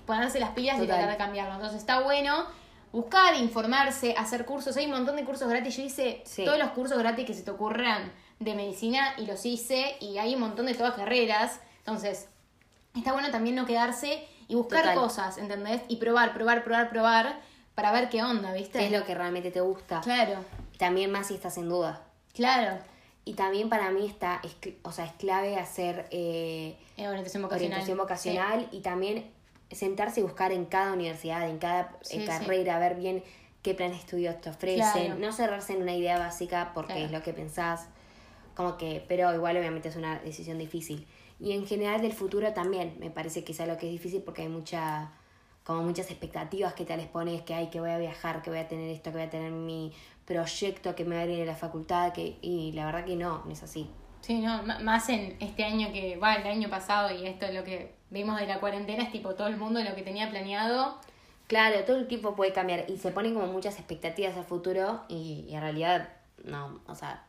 ponerse 0.07 0.39
las 0.41 0.51
pilas 0.51 0.81
y 0.83 0.87
tratar 0.87 1.11
de 1.11 1.17
cambiarlo. 1.17 1.55
Entonces 1.55 1.79
está 1.81 2.01
bueno 2.01 2.47
buscar, 2.93 3.35
informarse, 3.35 4.15
hacer 4.17 4.45
cursos. 4.47 4.77
Hay 4.77 4.87
un 4.87 4.93
montón 4.93 5.17
de 5.17 5.25
cursos 5.25 5.49
gratis. 5.49 5.77
Yo 5.77 5.83
hice 5.83 6.23
Sí. 6.25 6.45
todos 6.45 6.59
los 6.59 6.71
cursos 6.71 6.97
gratis 6.99 7.27
que 7.27 7.35
se 7.35 7.43
te 7.43 7.51
ocurran 7.51 8.13
de 8.39 8.55
medicina 8.55 9.15
y 9.19 9.27
los 9.27 9.45
hice 9.45 9.97
y 10.01 10.19
hay 10.19 10.35
un 10.35 10.41
montón 10.41 10.67
de 10.67 10.75
todas 10.75 10.95
carreras. 10.95 11.61
Entonces, 11.79 12.29
está 12.97 13.13
bueno 13.13 13.31
también 13.31 13.57
no 13.57 13.67
quedarse 13.67 14.25
y 14.49 14.55
buscar 14.55 14.83
Total. 14.83 14.97
cosas, 14.97 15.39
¿entendés? 15.39 15.83
Y 15.89 15.97
probar, 15.97 16.33
probar, 16.35 16.63
probar, 16.65 16.89
probar 16.91 17.41
para 17.81 17.93
ver 17.93 18.11
qué 18.11 18.23
onda, 18.23 18.53
¿viste? 18.53 18.79
¿Qué 18.79 18.87
es 18.87 18.93
lo 18.93 19.05
que 19.07 19.15
realmente 19.15 19.51
te 19.51 19.63
gusta? 19.63 20.03
Claro, 20.03 20.35
También 20.79 21.11
más 21.11 21.29
si 21.29 21.35
estás 21.35 21.57
en 21.57 21.69
duda. 21.71 22.03
claro. 22.35 22.79
Y 23.25 23.35
también 23.35 23.69
para 23.69 23.91
mí 23.91 24.07
está, 24.07 24.41
es, 24.43 24.57
o 24.83 24.93
sea, 24.93 25.05
es 25.05 25.13
clave 25.13 25.57
hacer 25.57 26.07
eh, 26.11 26.77
Eh, 26.97 27.07
orientación 27.09 27.43
vocacional. 27.43 27.73
orientación 27.73 27.99
vocacional 27.99 28.69
y 28.73 28.81
también 28.81 29.31
sentarse 29.71 30.21
y 30.21 30.23
buscar 30.23 30.53
en 30.53 30.65
cada 30.65 30.93
universidad, 30.95 31.49
en 31.49 31.59
cada 31.59 31.83
eh, 31.83 31.87
sí. 32.03 32.25
carrera, 32.25 32.79
ver 32.79 32.97
bien 32.97 33.23
qué 33.63 33.75
plan 33.75 33.91
de 33.91 33.97
estudios 33.99 34.41
te 34.41 34.49
ofrecen, 34.51 34.77
Claro. 35.07 35.15
no 35.17 35.33
cerrarse 35.33 35.75
en 35.75 35.83
una 35.83 35.95
idea 35.95 36.19
básica 36.19 36.73
porque 36.75 36.93
Claro. 36.95 37.07
es 37.07 37.13
lo 37.13 37.23
que 37.23 37.33
pensás, 37.35 37.89
como 38.55 38.77
que, 38.79 39.05
pero 39.07 39.33
igual 39.35 39.57
obviamente 39.59 39.89
es 39.91 39.97
una 39.97 40.19
decisión 40.21 40.59
difícil. 40.59 41.07
Y 41.39 41.53
en 41.53 41.67
general 41.67 42.01
del 42.01 42.13
futuro 42.15 42.53
también, 42.53 42.97
me 42.99 43.11
parece 43.11 43.45
que 43.45 43.53
es 43.53 43.61
algo 43.61 43.77
que 43.77 43.87
es 43.87 43.93
difícil 43.93 44.23
porque 44.23 44.43
hay 44.43 44.49
mucha, 44.49 45.13
como 45.65 45.83
muchas 45.83 46.11
expectativas 46.11 46.75
que 46.75 46.85
te 46.85 46.97
les 46.97 47.07
pones, 47.07 47.43
que 47.43 47.55
hay, 47.55 47.69
que 47.69 47.81
voy 47.81 47.91
a 47.91 47.99
viajar, 47.99 48.43
que 48.43 48.51
voy 48.51 48.59
a 48.59 48.69
tener 48.69 48.89
esto, 48.91 49.11
que 49.11 49.19
voy 49.19 49.27
a 49.27 49.31
tener 49.31 49.53
mi 49.53 49.93
proyecto, 50.25 50.95
que 50.95 51.05
me 51.05 51.17
va 51.17 51.23
a 51.23 51.27
ir 51.27 51.43
a 51.43 51.47
la 51.47 51.57
facultad, 51.57 52.13
que, 52.13 52.39
y 52.41 52.73
la 52.73 52.87
verdad 52.87 53.05
que 53.05 53.17
no, 53.17 53.43
no 53.45 53.53
es 53.53 53.63
así. 53.63 53.91
Sí, 54.21 54.41
no, 54.41 54.63
más 54.63 55.09
en 55.09 55.37
este 55.41 55.65
año 55.65 55.93
que 55.93 56.17
va, 56.17 56.35
el 56.35 56.47
año 56.47 56.69
pasado 56.69 57.15
y 57.15 57.27
esto 57.27 57.47
es 57.47 57.55
lo 57.55 57.65
que 57.65 57.95
vimos 58.11 58.39
de 58.39 58.47
la 58.47 58.61
cuarentena, 58.61 59.03
es 59.05 59.13
tipo 59.13 59.35
todo 59.35 59.47
el 59.47 59.57
mundo 59.57 59.83
lo 59.83 59.95
que 59.95 60.03
tenía 60.03 60.31
planeado. 60.31 60.99
Claro, 61.47 61.85
todo 61.85 61.97
el 61.97 62.07
tiempo 62.07 62.37
puede 62.37 62.53
cambiar 62.53 62.85
y 62.89 62.99
se 62.99 63.11
ponen 63.11 63.35
como 63.35 63.47
muchas 63.47 63.77
expectativas 63.79 64.37
al 64.37 64.45
futuro 64.45 65.03
y, 65.09 65.47
y 65.49 65.55
en 65.55 65.61
realidad 65.61 66.09
no, 66.45 66.81
o 66.87 66.95
sea, 66.95 67.25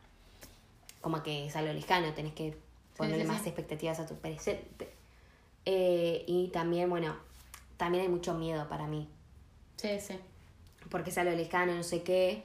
como 1.02 1.24
que 1.24 1.48
es 1.48 1.56
algo 1.56 1.74
lejano, 1.74 2.14
tenés 2.14 2.34
que 2.34 2.58
ponerle 2.96 3.24
sí, 3.24 3.28
más 3.28 3.42
sí. 3.42 3.50
expectativas 3.50 4.00
a 4.00 4.06
tu 4.06 4.16
presente. 4.16 4.90
Eh, 5.66 6.24
y 6.28 6.50
también, 6.50 6.90
bueno, 6.90 7.16
también 7.82 8.04
hay 8.04 8.10
mucho 8.10 8.36
miedo 8.36 8.68
para 8.70 8.86
mí, 8.86 9.08
Sí, 9.78 10.00
sí. 10.00 10.14
porque 10.92 11.10
es 11.10 11.18
algo 11.18 11.32
lejano, 11.36 11.74
no 11.74 11.82
sé 11.84 12.04
qué, 12.04 12.44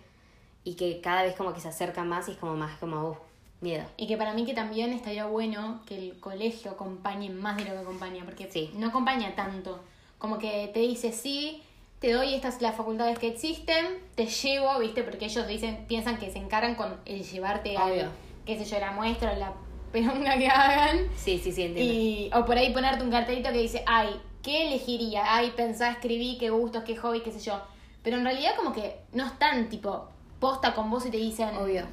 y 0.64 0.74
que 0.76 1.00
cada 1.02 1.22
vez 1.24 1.34
como 1.36 1.52
que 1.52 1.60
se 1.60 1.68
acerca 1.68 2.04
más 2.04 2.26
y 2.28 2.32
es 2.32 2.38
como 2.38 2.56
más 2.56 2.78
como, 2.78 3.10
uh, 3.10 3.16
miedo. 3.60 3.84
Y 3.98 4.06
que 4.06 4.16
para 4.16 4.32
mí 4.32 4.46
que 4.46 4.54
también 4.54 4.92
estaría 4.94 5.26
bueno 5.26 5.80
que 5.86 5.96
el 5.98 6.20
colegio 6.20 6.70
acompañe 6.70 7.28
más 7.28 7.56
de 7.58 7.64
lo 7.66 7.72
que 7.72 7.78
acompaña, 7.80 8.24
porque 8.24 8.50
Sí. 8.50 8.70
no 8.76 8.88
acompaña 8.88 9.34
tanto. 9.34 9.78
Como 10.18 10.38
que 10.38 10.70
te 10.72 10.80
dice, 10.80 11.12
sí, 11.12 11.62
te 12.00 12.12
doy 12.12 12.34
estas 12.34 12.62
las 12.62 12.74
facultades 12.74 13.18
que 13.18 13.28
existen, 13.28 13.98
te 14.14 14.26
llevo, 14.26 14.78
¿viste? 14.78 15.02
Porque 15.02 15.26
ellos 15.26 15.46
dicen, 15.46 15.84
piensan 15.86 16.16
que 16.18 16.30
se 16.30 16.38
encargan 16.38 16.74
con 16.76 16.96
el 17.04 17.22
llevarte 17.24 17.76
al, 17.76 18.10
qué 18.46 18.56
sé 18.58 18.64
yo, 18.64 18.78
la 18.80 18.92
muestra 18.92 19.32
o 19.32 19.36
la 19.36 19.52
peronga 19.92 20.38
que 20.38 20.48
hagan. 20.48 20.98
Sí, 21.16 21.38
sí, 21.38 21.52
sí, 21.52 21.62
entiendo. 21.64 21.92
Y, 21.94 22.30
o 22.34 22.44
por 22.46 22.56
ahí 22.56 22.72
ponerte 22.72 23.04
un 23.04 23.10
cartelito 23.10 23.50
que 23.52 23.58
dice, 23.58 23.82
ay, 23.86 24.18
¿qué 24.46 24.68
elegiría? 24.68 25.34
Ay, 25.34 25.52
pensá, 25.56 25.90
escribí, 25.90 26.38
qué 26.38 26.50
gustos, 26.50 26.84
qué 26.84 26.96
hobby, 26.96 27.20
qué 27.20 27.32
sé 27.32 27.40
yo. 27.40 27.60
Pero 28.04 28.18
en 28.18 28.24
realidad 28.24 28.52
como 28.56 28.72
que 28.72 29.00
no 29.12 29.26
están 29.26 29.68
tipo 29.68 30.08
posta 30.38 30.72
con 30.72 30.88
vos 30.88 31.04
y 31.04 31.10
te 31.10 31.16
dicen, 31.16 31.56
Obvio. 31.56 31.84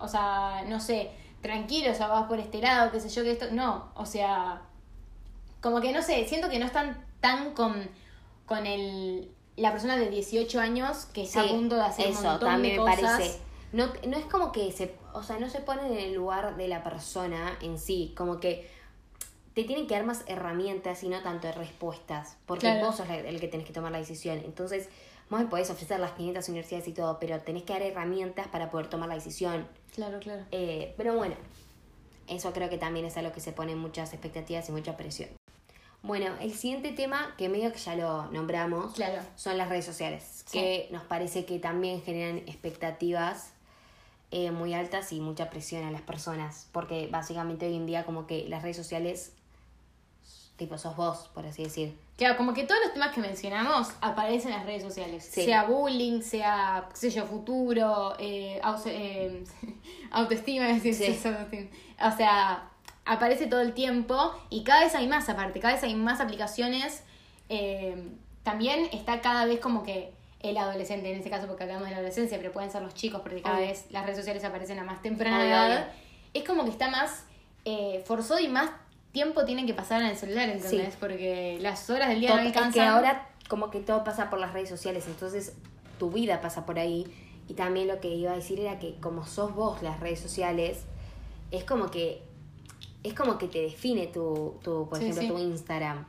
o 0.00 0.08
sea, 0.08 0.64
no 0.66 0.80
sé, 0.80 1.12
tranquilo, 1.40 1.92
o 1.92 1.94
sea, 1.94 2.08
vas 2.08 2.26
por 2.26 2.40
este 2.40 2.60
lado, 2.60 2.90
qué 2.90 2.98
sé 2.98 3.08
yo, 3.10 3.22
que 3.22 3.30
esto, 3.30 3.46
no, 3.52 3.92
o 3.94 4.04
sea, 4.04 4.62
como 5.60 5.80
que 5.80 5.92
no 5.92 6.02
sé, 6.02 6.26
siento 6.26 6.50
que 6.50 6.58
no 6.58 6.66
están 6.66 7.06
tan 7.20 7.54
con, 7.54 7.88
con 8.44 8.66
el, 8.66 9.30
la 9.56 9.70
persona 9.70 9.96
de 9.96 10.10
18 10.10 10.58
años 10.58 11.06
que 11.06 11.22
está 11.22 11.42
a 11.42 11.48
punto 11.48 11.76
de 11.76 11.82
hacer 11.82 12.06
un 12.06 12.12
eso 12.12 12.22
montón 12.24 12.48
también 12.48 12.74
de 12.74 12.82
me 12.82 12.96
parece. 12.96 13.40
No, 13.72 13.86
no 14.08 14.16
es 14.16 14.24
como 14.24 14.50
que 14.50 14.72
se, 14.72 14.96
o 15.12 15.22
sea, 15.22 15.38
no 15.38 15.48
se 15.48 15.60
ponen 15.60 15.92
en 15.92 15.98
el 15.98 16.14
lugar 16.14 16.56
de 16.56 16.66
la 16.66 16.82
persona 16.82 17.56
en 17.62 17.78
sí, 17.78 18.12
como 18.16 18.40
que 18.40 18.68
te 19.62 19.66
tienen 19.68 19.86
que 19.86 19.94
dar 19.94 20.04
más 20.04 20.24
herramientas 20.26 21.02
y 21.02 21.08
no 21.08 21.22
tanto 21.22 21.50
respuestas, 21.52 22.36
porque 22.46 22.66
Claro. 22.66 22.86
vos 22.86 22.96
sos 22.96 23.08
el 23.08 23.40
que 23.40 23.48
tenés 23.48 23.66
que 23.66 23.72
tomar 23.72 23.92
la 23.92 23.98
decisión. 23.98 24.38
Entonces, 24.44 24.88
vos 25.28 25.40
me 25.40 25.46
podés 25.46 25.70
ofrecer 25.70 26.00
las 26.00 26.12
500 26.12 26.48
universidades 26.48 26.88
y 26.88 26.92
todo, 26.92 27.18
pero 27.18 27.38
tenés 27.40 27.62
que 27.64 27.72
dar 27.72 27.82
herramientas 27.82 28.48
para 28.48 28.70
poder 28.70 28.88
tomar 28.88 29.08
la 29.08 29.14
decisión. 29.14 29.66
Claro, 29.94 30.18
claro. 30.20 30.44
Eh, 30.50 30.94
pero 30.96 31.14
bueno, 31.16 31.34
eso 32.28 32.52
creo 32.52 32.68
que 32.68 32.78
también 32.78 33.06
es 33.06 33.16
algo 33.16 33.32
que 33.32 33.40
se 33.40 33.52
pone 33.52 33.74
muchas 33.74 34.12
expectativas 34.12 34.68
y 34.68 34.72
mucha 34.72 34.96
presión. 34.96 35.30
Bueno, 36.02 36.34
el 36.40 36.54
siguiente 36.54 36.92
tema, 36.92 37.34
que 37.36 37.48
medio 37.50 37.72
que 37.72 37.78
ya 37.78 37.94
lo 37.94 38.30
nombramos, 38.30 38.94
Claro. 38.94 39.20
son 39.36 39.58
las 39.58 39.68
redes 39.68 39.84
sociales, 39.84 40.44
Sí. 40.46 40.58
que 40.58 40.88
nos 40.90 41.02
parece 41.04 41.44
que 41.44 41.58
también 41.58 42.02
generan 42.02 42.38
expectativas 42.38 43.52
eh, 44.32 44.52
muy 44.52 44.74
altas 44.74 45.12
y 45.12 45.18
mucha 45.20 45.50
presión 45.50 45.82
a 45.84 45.90
las 45.90 46.02
personas, 46.02 46.68
porque 46.70 47.08
básicamente 47.10 47.66
hoy 47.66 47.74
en 47.74 47.84
día 47.86 48.04
como 48.06 48.28
que 48.28 48.48
las 48.48 48.62
redes 48.62 48.76
sociales, 48.76 49.32
tipo, 50.60 50.78
sos 50.78 50.94
vos, 50.96 51.28
por 51.34 51.44
así 51.44 51.64
decir. 51.64 51.98
Claro, 52.16 52.36
como 52.36 52.54
que 52.54 52.62
todos 52.64 52.80
los 52.84 52.92
temas 52.92 53.12
que 53.12 53.20
mencionamos 53.20 53.88
aparecen 54.00 54.52
en 54.52 54.58
las 54.58 54.66
redes 54.66 54.82
sociales. 54.82 55.28
Sí. 55.28 55.44
Sea 55.44 55.64
bullying, 55.64 56.20
sea, 56.22 56.86
qué 56.90 56.96
sé 56.96 57.10
yo, 57.10 57.26
futuro, 57.26 58.14
eh, 58.20 58.60
auto- 58.62 58.88
eh, 58.90 59.42
autoestima, 60.12 60.68
es 60.70 60.82
decir, 60.84 61.14
Sí. 61.16 61.28
autoestima. 61.28 61.68
o 62.02 62.16
sea, 62.16 62.68
aparece 63.04 63.46
todo 63.48 63.60
el 63.60 63.72
tiempo 63.72 64.32
y 64.50 64.62
cada 64.62 64.80
vez 64.84 64.94
hay 64.94 65.08
más 65.08 65.28
aparte, 65.28 65.58
cada 65.60 65.74
vez 65.74 65.82
hay 65.82 65.94
más 65.96 66.20
aplicaciones. 66.20 67.02
Eh, 67.48 68.08
también 68.44 68.88
está 68.92 69.20
cada 69.20 69.44
vez 69.46 69.58
como 69.60 69.82
que 69.82 70.12
el 70.40 70.56
adolescente, 70.56 71.10
en 71.10 71.18
este 71.18 71.28
caso 71.30 71.46
porque 71.46 71.64
hablamos 71.64 71.84
de 71.84 71.90
la 71.90 71.96
adolescencia, 71.96 72.38
pero 72.38 72.52
pueden 72.52 72.70
ser 72.70 72.82
los 72.82 72.94
chicos 72.94 73.20
porque 73.22 73.42
cada 73.42 73.58
vez 73.58 73.86
las 73.90 74.04
redes 74.04 74.18
sociales 74.18 74.44
aparecen 74.44 74.78
a 74.78 74.84
más 74.84 75.02
temprana 75.02 75.44
edad. 75.46 75.92
Es 76.32 76.44
como 76.44 76.64
que 76.64 76.70
está 76.70 76.88
más 76.88 77.24
forzado 78.06 78.40
y 78.40 78.48
más 78.48 78.70
tiempo 79.12 79.44
tienen 79.44 79.66
que 79.66 79.74
pasar 79.74 80.02
en 80.02 80.08
el 80.08 80.16
celular, 80.16 80.48
¿entendés? 80.48 80.92
Sí. 80.92 80.96
Porque 81.00 81.58
las 81.60 81.88
horas 81.90 82.08
del 82.10 82.20
día 82.20 82.30
Tot- 82.30 82.36
no 82.36 82.40
es 82.42 82.46
alcanzan. 82.48 82.72
que 82.72 82.80
ahora 82.82 83.28
como 83.48 83.70
que 83.70 83.80
todo 83.80 84.04
pasa 84.04 84.30
por 84.30 84.38
las 84.38 84.52
redes 84.52 84.68
sociales, 84.68 85.06
entonces 85.08 85.54
tu 85.98 86.10
vida 86.10 86.40
pasa 86.40 86.64
por 86.66 86.78
ahí. 86.78 87.06
Y 87.48 87.54
también 87.54 87.88
lo 87.88 88.00
que 88.00 88.08
iba 88.08 88.30
a 88.30 88.36
decir 88.36 88.60
era 88.60 88.78
que 88.78 88.94
como 89.00 89.26
sos 89.26 89.54
vos 89.54 89.82
las 89.82 89.98
redes 90.00 90.20
sociales, 90.20 90.84
es 91.50 91.64
como 91.64 91.90
que 91.90 92.22
es 93.02 93.14
como 93.14 93.38
que 93.38 93.48
te 93.48 93.62
define 93.62 94.06
tu, 94.06 94.58
tu 94.62 94.86
por 94.88 94.98
Sí, 94.98 95.04
ejemplo, 95.04 95.22
sí. 95.22 95.28
tu 95.28 95.38
Instagram. 95.38 96.06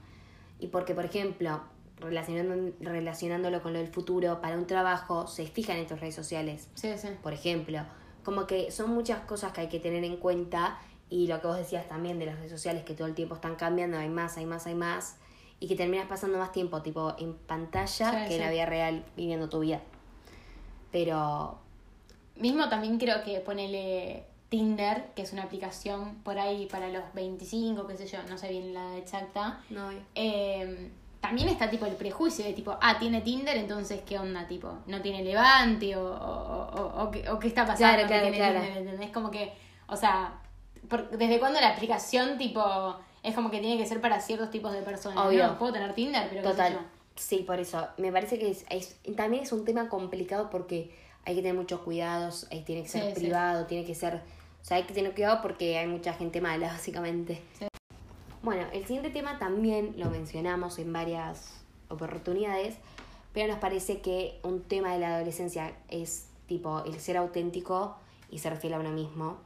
Y 0.59 0.67
porque, 0.67 0.93
por 0.93 1.05
ejemplo, 1.05 1.61
relacionando, 1.99 2.73
relacionándolo 2.81 3.61
con 3.63 3.73
lo 3.73 3.79
del 3.79 3.87
futuro, 3.87 4.41
para 4.41 4.57
un 4.57 4.67
trabajo 4.67 5.25
se 5.25 5.47
fijan 5.47 5.77
en 5.77 5.87
tus 5.87 5.99
redes 5.99 6.15
sociales 6.15 6.67
Sí, 6.75 6.89
sí. 6.97 7.07
por 7.23 7.33
ejemplo. 7.33 7.79
Como 8.23 8.45
que 8.45 8.71
son 8.71 8.91
muchas 8.91 9.21
cosas 9.21 9.51
que 9.53 9.61
hay 9.61 9.69
que 9.69 9.79
tener 9.79 10.03
en 10.03 10.17
cuenta 10.17 10.79
y 11.11 11.27
lo 11.27 11.39
que 11.41 11.47
vos 11.47 11.57
decías 11.57 11.87
también 11.87 12.17
de 12.17 12.25
las 12.25 12.37
redes 12.37 12.51
sociales 12.51 12.83
que 12.83 12.95
todo 12.95 13.07
el 13.07 13.13
tiempo 13.13 13.35
están 13.35 13.55
cambiando, 13.55 13.97
hay 13.99 14.09
más, 14.09 14.37
hay 14.37 14.47
más, 14.47 14.65
hay 14.65 14.75
más 14.75 15.17
y 15.59 15.67
que 15.67 15.75
terminas 15.75 16.07
pasando 16.07 16.39
más 16.39 16.51
tiempo 16.51 16.81
tipo 16.81 17.15
en 17.19 17.35
pantalla 17.35 18.11
Sí, 18.11 18.27
que 18.29 18.35
en 18.35 18.41
la 18.41 18.49
vida 18.49 18.65
real 18.65 19.05
viviendo 19.15 19.49
tu 19.49 19.59
vida. 19.59 19.81
Pero 20.91 21.59
Mismo 22.35 22.69
también 22.69 22.97
creo 22.97 23.23
que 23.23 23.39
ponele 23.41 24.25
Tinder, 24.49 25.11
que 25.15 25.21
es 25.23 25.33
una 25.33 25.43
aplicación 25.43 26.15
por 26.23 26.39
ahí 26.39 26.65
para 26.67 26.89
los 26.89 27.03
25, 27.13 27.87
qué 27.87 27.97
sé 27.97 28.07
yo, 28.07 28.23
no 28.29 28.37
sé 28.37 28.49
bien 28.49 28.73
la 28.73 28.97
exacta. 28.97 29.61
no, 29.69 29.89
Eh, 30.15 30.91
también 31.19 31.49
está 31.49 31.69
tipo 31.69 31.85
el 31.85 31.95
prejuicio 31.95 32.43
de 32.43 32.53
tipo, 32.53 32.77
ah, 32.81 32.97
tiene 32.97 33.21
Tinder, 33.21 33.55
entonces 33.57 34.01
qué 34.05 34.17
onda, 34.17 34.47
tipo, 34.47 34.79
no 34.87 35.01
tiene 35.01 35.23
levante 35.23 35.95
o, 35.95 36.03
o, 36.03 36.71
o, 36.81 37.03
o 37.03 37.11
qué, 37.11 37.29
o 37.29 37.37
qué 37.37 37.47
está 37.47 37.65
pasando 37.65 37.93
Claro, 37.95 38.07
claro, 38.07 38.23
tiene 38.23 38.37
claro. 38.37 38.59
Tinder, 38.61 38.77
¿entendés? 38.77 39.11
Como 39.11 39.29
que, 39.29 39.53
o 39.87 39.95
sea, 39.95 40.40
¿desde 41.11 41.39
cuándo 41.39 41.59
la 41.61 41.69
aplicación 41.69 42.37
tipo 42.37 42.95
es 43.23 43.35
como 43.35 43.49
que 43.51 43.59
tiene 43.59 43.77
que 43.77 43.85
ser 43.87 44.01
para 44.01 44.19
ciertos 44.21 44.49
tipos 44.49 44.71
de 44.73 44.81
personas? 44.81 45.25
Obvio. 45.25 45.47
No, 45.47 45.57
puedo 45.59 45.73
tener 45.73 45.93
Tinder, 45.93 46.27
pero 46.29 46.41
Total. 46.51 46.79
Sí, 47.15 47.37
por 47.45 47.59
eso. 47.59 47.87
Me 47.97 48.11
parece 48.11 48.39
que 48.39 48.49
es, 48.51 48.65
es- 48.69 48.97
también 49.15 49.43
es 49.43 49.51
un 49.51 49.63
tema 49.65 49.89
complicado 49.89 50.49
porque 50.49 50.95
hay 51.25 51.35
que 51.35 51.41
tener 51.41 51.55
muchos 51.55 51.81
cuidados, 51.81 52.47
ahí 52.51 52.61
tiene 52.63 52.83
que 52.83 52.89
ser 52.89 53.03
Sí, 53.03 53.09
sí. 53.15 53.19
privado, 53.21 53.65
tiene 53.67 53.85
que 53.85 53.93
ser... 53.95 54.15
O 54.15 54.65
sea, 54.65 54.77
hay 54.77 54.83
que 54.83 54.93
tener 54.93 55.13
cuidado 55.13 55.41
porque 55.41 55.77
hay 55.77 55.87
mucha 55.87 56.13
gente 56.13 56.41
mala, 56.41 56.67
básicamente. 56.73 57.41
Sí. 57.59 57.67
Bueno, 58.43 58.65
el 58.73 58.81
siguiente 58.85 59.09
tema 59.11 59.37
también 59.37 59.93
lo 59.97 60.09
mencionamos 60.09 60.79
en 60.79 60.91
varias 60.91 61.61
oportunidades, 61.89 62.75
pero 63.33 63.47
nos 63.51 63.59
parece 63.59 64.01
que 64.01 64.39
un 64.43 64.63
tema 64.63 64.93
de 64.93 64.99
la 64.99 65.15
adolescencia 65.15 65.73
es 65.89 66.27
tipo 66.47 66.83
el 66.85 66.99
ser 66.99 67.17
auténtico 67.17 67.97
y 68.31 68.39
ser 68.39 68.57
fiel 68.57 68.73
a 68.73 68.79
uno 68.79 68.89
mismo, 68.91 69.37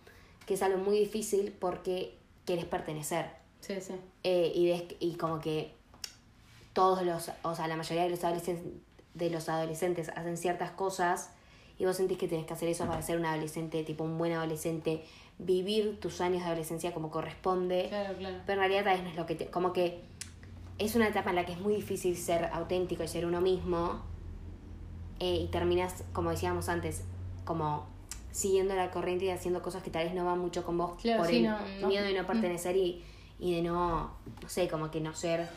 que 0.46 0.54
es 0.56 0.62
algo 0.64 0.78
muy 0.78 0.98
difícil 1.00 1.52
porque 1.60 2.18
quieres 2.46 2.66
pertenecer. 2.66 3.28
Sí, 3.62 3.76
sí. 3.82 3.94
Eh, 4.24 4.52
y, 4.54 4.68
des- 4.68 4.96
y 5.00 5.16
como 5.16 5.40
que 5.40 5.74
todos 6.74 7.04
los, 7.04 7.32
o 7.44 7.56
sea, 7.56 7.68
la 7.68 7.76
mayoría 7.76 8.04
de 8.04 8.10
los 8.10 8.24
adolescentes, 8.24 8.66
de 9.14 9.30
los 9.30 9.48
adolescentes 9.50 10.10
hacen 10.10 10.38
ciertas 10.38 10.72
cosas 10.72 11.30
y 11.80 11.86
vos 11.86 11.96
sentís 11.98 12.18
que 12.18 12.28
tenés 12.28 12.46
que 12.46 12.54
hacer 12.54 12.70
eso 12.70 12.86
para 12.86 13.02
ser 13.02 13.18
un 13.18 13.26
adolescente, 13.26 13.84
tipo 13.84 14.04
un 14.04 14.18
buen 14.18 14.34
adolescente, 14.34 15.04
vivir 15.40 16.00
tus 16.00 16.22
años 16.22 16.42
de 16.42 16.48
adolescencia 16.48 16.94
como 16.94 17.10
corresponde, 17.12 17.88
Claro, 17.90 18.18
claro. 18.18 18.38
pero 18.46 18.62
en 18.62 18.70
realidad 18.70 18.84
tal 18.86 18.94
vez 18.96 19.04
no 19.04 19.10
es 19.10 19.16
lo 19.16 19.26
que 19.26 19.36
te, 19.36 19.48
como 19.48 19.74
que 19.74 20.02
es 20.78 20.96
una 20.96 21.08
etapa 21.08 21.30
en 21.32 21.38
la 21.38 21.46
que 21.46 21.54
es 21.54 21.60
muy 21.60 21.76
difícil 21.76 22.16
ser 22.18 22.46
auténtico 22.46 23.04
y 23.04 23.08
ser 23.08 23.26
uno 23.26 23.42
mismo 23.42 24.02
eh, 25.20 25.36
y 25.44 25.48
terminas, 25.48 26.04
como 26.14 26.30
decíamos 26.32 26.68
antes, 26.70 27.04
como 27.46 27.88
siguiendo 28.36 28.76
la 28.76 28.91
corriente 28.91 29.24
y 29.26 29.30
haciendo 29.30 29.62
cosas 29.62 29.82
que 29.82 29.89
tal 29.89 30.04
vez 30.04 30.13
no 30.13 30.26
van 30.26 30.39
mucho 30.39 30.65
con 30.65 30.78
vos 30.78 31.00
Claro, 31.02 31.21
por 31.21 31.30
sí, 31.30 31.38
el 31.38 31.43
no, 31.43 31.58
no. 31.82 31.88
miedo 31.88 32.04
de 32.06 32.13
no 32.13 32.24
Mm. 32.24 32.28
pertenecer 32.28 32.76
y, 32.76 33.02
y 33.39 33.56
de 33.56 33.62
no, 33.62 34.12
no 34.41 34.50
sé, 34.50 34.67
como 34.67 34.91
que 34.91 35.00
no 35.00 35.13
ser 35.13 35.48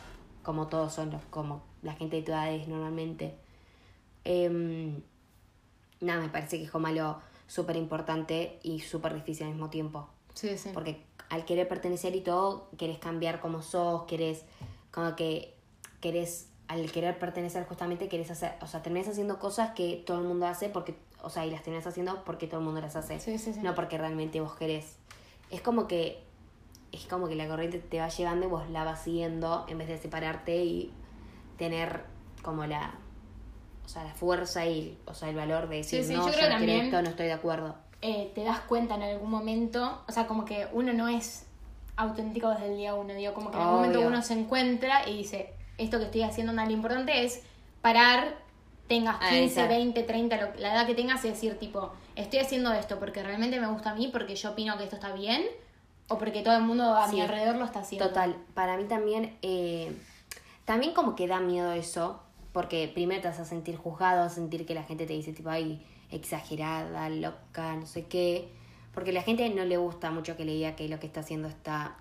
como 0.43 0.67
todos 0.67 0.93
son 0.93 1.11
los, 1.11 1.21
como 1.25 1.61
la 1.81 1.93
gente 1.93 2.15
de 2.15 2.21
tu 2.23 2.31
edad 2.31 2.53
es 2.53 2.67
normalmente. 2.69 3.35
Em, 4.23 5.01
nada, 5.99 6.21
me 6.21 6.29
parece 6.29 6.57
que 6.57 6.63
es 6.65 6.71
como 6.71 6.87
algo 6.87 7.19
súper 7.47 7.75
importante 7.75 8.59
y 8.63 8.79
súper 8.79 9.13
difícil 9.13 9.47
al 9.47 9.51
mismo 9.53 9.69
tiempo. 9.69 10.07
Sí, 10.33 10.57
sí. 10.57 10.69
Porque 10.73 11.03
al 11.29 11.43
querer 11.45 11.67
pertenecer 11.67 12.15
y 12.15 12.21
todo, 12.21 12.69
querés 12.77 12.97
cambiar 12.99 13.41
como 13.41 13.61
sos, 13.61 14.03
querés, 14.03 14.45
como 14.91 15.15
que 15.17 15.53
querés, 15.99 16.47
al 16.69 16.89
querer 16.91 17.19
pertenecer 17.19 17.65
justamente, 17.65 18.07
querés 18.07 18.31
hacer, 18.31 18.53
o 18.61 18.67
sea, 18.67 18.81
terminás 18.81 19.09
haciendo 19.09 19.37
cosas 19.39 19.71
que 19.71 20.01
todo 20.05 20.19
el 20.19 20.25
mundo 20.25 20.45
hace 20.47 20.69
porque, 20.69 20.95
o 21.21 21.29
sea, 21.29 21.45
y 21.45 21.51
las 21.51 21.63
terminás 21.63 21.85
haciendo 21.87 22.23
porque 22.23 22.47
todo 22.47 22.59
el 22.59 22.65
mundo 22.65 22.81
las 22.81 22.95
hace, 22.95 23.19
Sí, 23.19 23.37
sí, 23.37 23.53
sí. 23.53 23.59
no 23.61 23.75
porque 23.75 23.97
realmente 23.97 24.39
vos 24.41 24.55
querés. 24.55 24.97
Es 25.51 25.61
como 25.61 25.87
que, 25.87 26.23
es 26.91 27.05
como 27.05 27.27
que 27.27 27.35
la 27.35 27.47
corriente 27.47 27.79
te 27.79 27.99
va 27.99 28.07
llevando 28.09 28.45
y 28.47 28.49
vos 28.49 28.69
la 28.69 28.83
vas 28.83 29.03
siguiendo 29.03 29.65
en 29.67 29.77
vez 29.77 29.87
de 29.87 29.97
separarte 29.97 30.63
y 30.63 30.91
tener 31.57 32.03
como 32.41 32.65
la, 32.65 32.93
o 33.85 33.87
sea, 33.89 34.03
la 34.03 34.13
fuerza 34.13 34.65
y, 34.65 34.97
o 35.05 35.13
sea, 35.13 35.29
el 35.29 35.35
valor 35.35 35.67
de 35.69 35.77
decir, 35.77 36.05
no, 36.07 36.25
yo 36.25 36.27
yo, 36.27 36.33
creo 36.37 36.49
no 36.49 36.55
también- 36.57 36.85
esto, 36.85 37.01
no 37.01 37.09
estoy 37.09 37.25
de 37.27 37.33
acuerdo. 37.33 37.75
eh, 38.01 38.31
te 38.33 38.43
das 38.43 38.59
cuenta 38.61 38.95
en 38.95 39.03
algún 39.03 39.29
momento, 39.29 40.03
o 40.07 40.11
sea, 40.11 40.25
como 40.25 40.45
que 40.45 40.67
uno 40.71 40.93
no 40.93 41.09
es 41.09 41.45
auténtico 41.97 42.49
desde 42.49 42.67
el 42.71 42.77
día 42.77 42.93
uno, 42.95 43.13
digo, 43.13 43.33
como 43.33 43.51
que 43.51 43.57
en 43.57 43.61
algún 43.63 43.75
momento 43.77 43.99
Obvio. 43.99 44.07
uno 44.09 44.21
se 44.21 44.33
encuentra 44.33 45.07
y 45.09 45.17
dice, 45.17 45.53
esto 45.77 45.97
que 45.99 46.05
estoy 46.05 46.21
haciendo 46.23 46.53
nada, 46.53 46.67
lo 46.69 46.73
importante 46.75 47.25
es 47.25 47.43
parar, 47.81 48.37
tengas 48.89 49.17
15, 49.19 49.29
Analizar. 49.61 49.67
20, 49.69 50.03
30, 50.03 50.35
lo- 50.41 50.59
la 50.59 50.73
edad 50.73 50.85
que 50.85 50.95
tengas 50.95 51.23
y 51.23 51.29
decir 51.29 51.57
tipo, 51.57 51.93
estoy 52.17 52.39
haciendo 52.39 52.73
esto 52.73 52.99
porque 52.99 53.23
realmente 53.23 53.57
me 53.61 53.67
gusta 53.67 53.91
a 53.91 53.95
mí, 53.95 54.09
porque 54.11 54.35
yo 54.35 54.51
opino 54.51 54.77
que 54.77 54.83
esto 54.83 54.97
está 54.97 55.13
bien, 55.13 55.45
o 56.09 56.17
porque 56.17 56.41
todo 56.41 56.57
el 56.57 56.63
mundo 56.63 56.95
a 56.95 57.07
mi 57.07 57.21
alrededor 57.21 57.55
lo 57.55 57.63
está 57.65 57.79
haciendo. 57.79 58.07
Total, 58.09 58.35
para 58.53 58.75
mí 58.75 58.83
también, 58.85 59.37
eh, 59.43 59.95
también 60.65 60.93
como 60.93 61.15
que 61.15 61.27
da 61.27 61.39
miedo 61.39 61.71
eso, 61.71 62.19
porque 62.51 62.91
primero 62.93 63.21
te 63.21 63.27
vas 63.29 63.39
a 63.39 63.45
sentir 63.45 63.77
juzgado, 63.77 64.23
a 64.23 64.29
sentir 64.29 64.65
que 64.65 64.73
la 64.73 64.83
gente 64.83 65.05
te 65.05 65.13
dice 65.13 65.31
tipo, 65.33 65.49
ay, 65.49 65.85
exagerada, 66.11 67.09
loca, 67.09 67.75
no 67.75 67.85
sé 67.85 68.07
qué, 68.07 68.49
porque 68.93 69.11
a 69.11 69.13
la 69.13 69.21
gente 69.21 69.47
no 69.49 69.63
le 69.65 69.77
gusta 69.77 70.09
mucho 70.11 70.35
que 70.35 70.45
le 70.45 70.53
diga 70.53 70.75
que 70.75 70.89
lo 70.89 70.99
que 70.99 71.05
está 71.07 71.19
haciendo 71.19 71.47
está... 71.47 71.95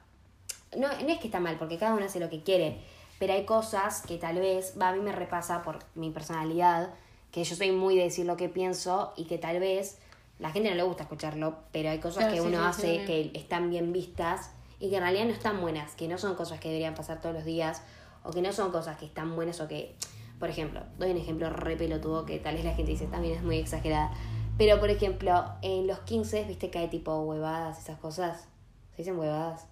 No, 0.76 0.88
no 0.88 1.08
es 1.08 1.18
que 1.18 1.26
está 1.28 1.40
mal, 1.40 1.56
porque 1.58 1.76
cada 1.78 1.94
uno 1.94 2.04
hace 2.06 2.18
lo 2.20 2.30
que 2.30 2.42
quiere, 2.42 2.80
pero 3.18 3.32
hay 3.32 3.44
cosas 3.44 4.02
que 4.02 4.16
tal 4.18 4.36
vez, 4.36 4.74
va, 4.80 4.88
a 4.88 4.92
mí 4.92 5.00
me 5.00 5.12
repasa 5.12 5.62
por 5.62 5.80
mi 5.94 6.10
personalidad, 6.10 6.90
que 7.32 7.44
yo 7.44 7.56
soy 7.56 7.72
muy 7.72 7.96
de 7.96 8.04
decir 8.04 8.26
lo 8.26 8.36
que 8.36 8.48
pienso 8.48 9.12
y 9.16 9.24
que 9.24 9.38
tal 9.38 9.60
vez 9.60 9.98
la 10.38 10.50
gente 10.50 10.70
no 10.70 10.76
le 10.76 10.82
gusta 10.82 11.02
escucharlo, 11.04 11.56
pero 11.72 11.90
hay 11.90 11.98
cosas 11.98 12.24
Claro, 12.24 12.34
que 12.34 12.40
sí, 12.40 12.46
uno 12.46 12.58
sí, 12.58 12.64
hace 12.66 13.04
que 13.04 13.30
están 13.34 13.70
bien 13.70 13.92
vistas 13.92 14.50
y 14.80 14.90
que 14.90 14.96
en 14.96 15.02
realidad 15.02 15.24
no 15.24 15.32
están 15.32 15.60
buenas, 15.60 15.94
que 15.94 16.08
no 16.08 16.16
son 16.16 16.36
cosas 16.36 16.60
que 16.60 16.68
deberían 16.68 16.94
pasar 16.94 17.20
todos 17.20 17.34
los 17.34 17.44
días 17.44 17.82
o 18.22 18.30
que 18.30 18.40
no 18.40 18.52
son 18.52 18.70
cosas 18.70 18.96
que 18.98 19.06
están 19.06 19.34
buenas 19.34 19.60
o 19.60 19.68
que, 19.68 19.94
por 20.38 20.48
ejemplo, 20.48 20.82
doy 20.98 21.10
un 21.10 21.16
ejemplo 21.16 21.50
re 21.50 21.76
pelotudo 21.76 22.24
que 22.24 22.38
tal 22.38 22.54
vez 22.54 22.64
la 22.64 22.74
gente 22.74 22.92
dice 22.92 23.06
también 23.06 23.34
es 23.34 23.42
muy 23.42 23.58
exagerada, 23.58 24.12
pero 24.56 24.78
por 24.78 24.90
ejemplo, 24.90 25.44
en 25.62 25.86
los 25.86 25.98
15, 26.00 26.44
viste 26.44 26.70
que 26.70 26.78
hay 26.78 26.88
tipo 26.88 27.18
huevadas, 27.22 27.78
esas 27.80 27.98
cosas, 27.98 28.48
se 28.92 29.02
dicen 29.02 29.18
huevadas, 29.18 29.66